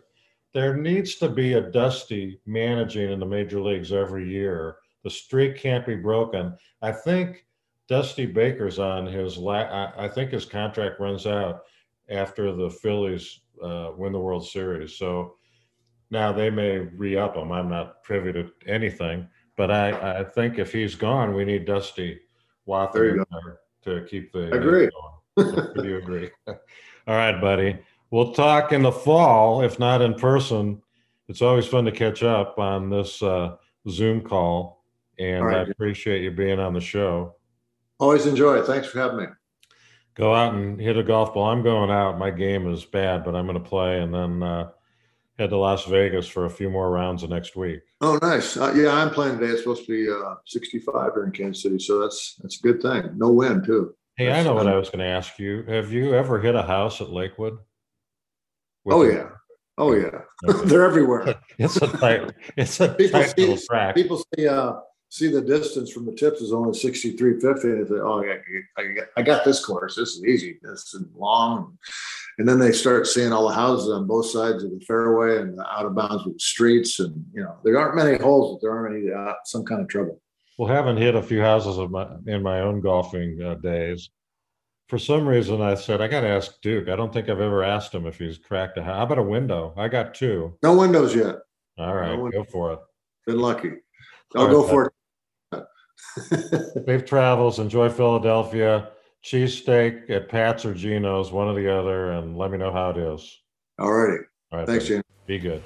There 0.55 0.76
needs 0.76 1.16
to 1.16 1.28
be 1.28 1.55
a 1.55 1.61
Dusty 1.61 2.40
managing 2.47 3.11
in 3.11 3.18
the 3.18 3.26
major 3.26 3.61
leagues 3.61 3.93
every 3.93 4.30
year. 4.30 4.76
The 5.03 5.11
streak 5.11 5.57
can't 5.57 5.84
be 5.84 5.97
broken. 5.97 6.57
I 6.82 6.93
think 6.93 7.45
Dusty 7.89 8.26
Baker's 8.26 8.78
on 8.78 9.07
his 9.07 9.37
la- 9.37 9.55
I, 9.55 10.05
I 10.05 10.09
think 10.09 10.30
his 10.30 10.45
contract 10.45 11.01
runs 11.01 11.26
out 11.26 11.62
after 12.09 12.55
the 12.55 12.70
Phillies 12.70 13.41
uh, 13.62 13.93
win 13.97 14.12
the 14.12 14.18
World 14.18 14.47
Series. 14.47 14.97
So 14.97 15.37
now 16.11 16.33
they 16.33 16.51
may 16.51 16.78
re-up 16.78 17.37
him. 17.37 17.53
I'm 17.53 17.68
not 17.68 18.03
privy 18.03 18.33
to 18.33 18.51
anything, 18.66 19.28
but 19.57 19.70
I, 19.70 20.20
I 20.20 20.24
think 20.24 20.59
if 20.59 20.72
he's 20.72 20.95
gone, 20.95 21.35
we 21.35 21.45
need 21.45 21.64
Dusty 21.64 22.20
Wathan 22.68 22.93
There 22.93 23.07
you 23.07 23.12
in 23.12 23.24
there 23.30 23.59
to 23.85 24.07
keep 24.07 24.33
the. 24.33 24.51
I 24.53 24.57
agree. 24.57 24.91
you 25.37 25.97
agree? 25.97 26.30
All 26.47 26.57
right, 27.07 27.41
buddy. 27.41 27.78
We'll 28.11 28.33
talk 28.33 28.72
in 28.72 28.83
the 28.83 28.93
fall, 28.93 29.62
if 29.62 29.78
not 29.78 30.03
in 30.03 30.14
person. 30.14 30.83
It's 31.28 31.41
always 31.41 31.66
fun 31.66 31.87
to 31.87 31.93
catch 31.93 32.22
up 32.22 32.59
on 32.59 32.91
this 32.91 33.22
uh, 33.22 33.57
Zoom 33.89 34.20
call, 34.20 34.85
and 35.18 35.47
right. 35.47 35.66
I 35.66 35.70
appreciate 35.70 36.22
you 36.22 36.30
being 36.30 36.61
on 36.61 36.74
the 36.74 36.80
show. 36.80 37.37
Always 38.03 38.26
enjoy 38.26 38.57
it. 38.59 38.66
Thanks 38.66 38.88
for 38.88 38.98
having 38.98 39.18
me. 39.18 39.26
Go 40.16 40.34
out 40.34 40.55
and 40.55 40.80
hit 40.80 40.96
a 40.98 41.05
golf 41.05 41.32
ball. 41.34 41.44
I'm 41.50 41.62
going 41.62 41.88
out. 41.88 42.18
My 42.18 42.32
game 42.32 42.66
is 42.68 42.84
bad, 42.84 43.22
but 43.22 43.36
I'm 43.36 43.46
going 43.46 43.62
to 43.62 43.68
play 43.68 44.00
and 44.00 44.12
then 44.12 44.42
uh, 44.42 44.70
head 45.38 45.50
to 45.50 45.57
Las 45.57 45.84
Vegas 45.84 46.26
for 46.26 46.46
a 46.46 46.50
few 46.50 46.68
more 46.68 46.90
rounds 46.90 47.22
the 47.22 47.28
next 47.28 47.55
week. 47.55 47.78
Oh, 48.00 48.18
nice. 48.20 48.57
Uh, 48.57 48.72
yeah, 48.74 48.92
I'm 48.92 49.11
playing 49.11 49.38
today. 49.38 49.53
It's 49.53 49.61
supposed 49.62 49.86
to 49.86 49.92
be 49.92 50.11
uh, 50.11 50.34
65 50.46 51.12
here 51.14 51.22
in 51.26 51.30
Kansas 51.30 51.62
City, 51.62 51.78
so 51.78 52.00
that's 52.00 52.34
that's 52.42 52.59
a 52.59 52.62
good 52.62 52.82
thing. 52.82 53.16
No 53.16 53.30
wind 53.30 53.64
too. 53.64 53.94
Hey, 54.16 54.32
I 54.32 54.42
know 54.42 54.55
what. 54.55 54.66
I 54.66 54.76
was 54.76 54.90
going 54.90 54.98
to 54.98 55.05
ask 55.07 55.38
you. 55.38 55.62
Have 55.68 55.92
you 55.92 56.12
ever 56.12 56.40
hit 56.40 56.57
a 56.57 56.62
house 56.62 57.00
at 57.00 57.11
Lakewood? 57.11 57.57
Oh 58.84 59.05
yeah, 59.05 59.28
oh 59.78 59.94
yeah. 59.94 60.22
They're 60.64 60.84
everywhere. 60.84 61.36
It's 61.59 61.76
a 61.76 61.86
tight. 61.86 62.32
It's 62.57 62.80
a 62.80 62.88
People 62.94 63.20
tight 63.20 63.34
see- 63.36 63.42
little 63.42 63.59
track. 63.59 63.94
People 63.94 64.20
see 64.36 64.48
uh, 64.48 64.72
see 65.12 65.28
the 65.28 65.42
distance 65.42 65.92
from 65.92 66.06
the 66.06 66.12
tips 66.12 66.40
is 66.40 66.54
only 66.54 66.72
6350, 66.72 67.68
and 67.68 67.84
they 67.84 67.88
say, 67.88 68.00
"Oh, 68.00 68.22
yeah, 68.22 68.36
I, 68.78 68.94
got, 68.94 69.06
I 69.18 69.22
got 69.22 69.44
this 69.44 69.62
course. 69.62 69.94
This 69.94 70.16
is 70.16 70.24
easy. 70.24 70.58
This 70.62 70.94
is 70.94 71.04
long." 71.14 71.76
And 72.38 72.48
then 72.48 72.58
they 72.58 72.72
start 72.72 73.06
seeing 73.06 73.30
all 73.30 73.46
the 73.46 73.54
houses 73.54 73.90
on 73.90 74.06
both 74.06 74.30
sides 74.30 74.64
of 74.64 74.70
the 74.70 74.80
fairway 74.80 75.36
and 75.36 75.58
the 75.58 75.66
out 75.70 75.84
of 75.84 75.94
bounds 75.94 76.24
with 76.24 76.36
the 76.36 76.40
streets, 76.40 76.98
and 76.98 77.26
you 77.34 77.42
know 77.42 77.56
there 77.62 77.78
aren't 77.78 77.94
many 77.94 78.16
holes, 78.16 78.54
but 78.54 78.66
there 78.66 78.74
are 78.74 78.88
many 78.88 79.12
uh, 79.12 79.34
some 79.44 79.64
kind 79.66 79.82
of 79.82 79.88
trouble. 79.88 80.18
Well, 80.58 80.72
having 80.72 80.96
hit 80.96 81.14
a 81.14 81.22
few 81.22 81.42
houses 81.42 81.76
of 81.76 81.90
my, 81.90 82.08
in 82.26 82.42
my 82.42 82.60
own 82.60 82.80
golfing 82.80 83.40
uh, 83.42 83.54
days, 83.56 84.08
for 84.88 84.98
some 84.98 85.28
reason 85.28 85.60
I 85.60 85.74
said 85.74 86.00
I 86.00 86.08
got 86.08 86.22
to 86.22 86.28
ask 86.28 86.58
Duke. 86.62 86.88
I 86.88 86.96
don't 86.96 87.12
think 87.12 87.28
I've 87.28 87.40
ever 87.40 87.62
asked 87.62 87.94
him 87.94 88.06
if 88.06 88.18
he's 88.18 88.38
cracked 88.38 88.78
a 88.78 88.82
house. 88.82 88.96
How 88.96 89.02
about 89.02 89.18
a 89.18 89.22
window? 89.22 89.74
I 89.76 89.88
got 89.88 90.14
two. 90.14 90.56
No 90.62 90.74
windows 90.78 91.14
yet. 91.14 91.36
All 91.76 91.94
right, 91.94 92.18
one- 92.18 92.30
go 92.30 92.44
for 92.44 92.72
it. 92.72 92.78
Been 93.26 93.38
lucky. 93.38 93.72
I'll 94.34 94.48
go 94.48 94.62
for 94.66 94.86
it. 94.86 94.92
Safe 96.86 97.05
travels. 97.05 97.59
Enjoy 97.59 97.88
Philadelphia. 97.88 98.90
Cheesesteak 99.24 100.11
at 100.11 100.28
Pat's 100.28 100.64
or 100.64 100.74
Geno's, 100.74 101.30
one 101.30 101.46
or 101.46 101.55
the 101.55 101.72
other, 101.72 102.12
and 102.12 102.36
let 102.36 102.50
me 102.50 102.59
know 102.59 102.72
how 102.72 102.90
it 102.90 102.96
is. 102.96 103.40
All 103.78 103.92
righty. 103.92 104.24
All 104.50 104.59
right. 104.59 104.66
Thanks, 104.66 104.84
buddy. 104.84 104.94
James. 104.96 105.05
Be 105.26 105.38
good. 105.38 105.62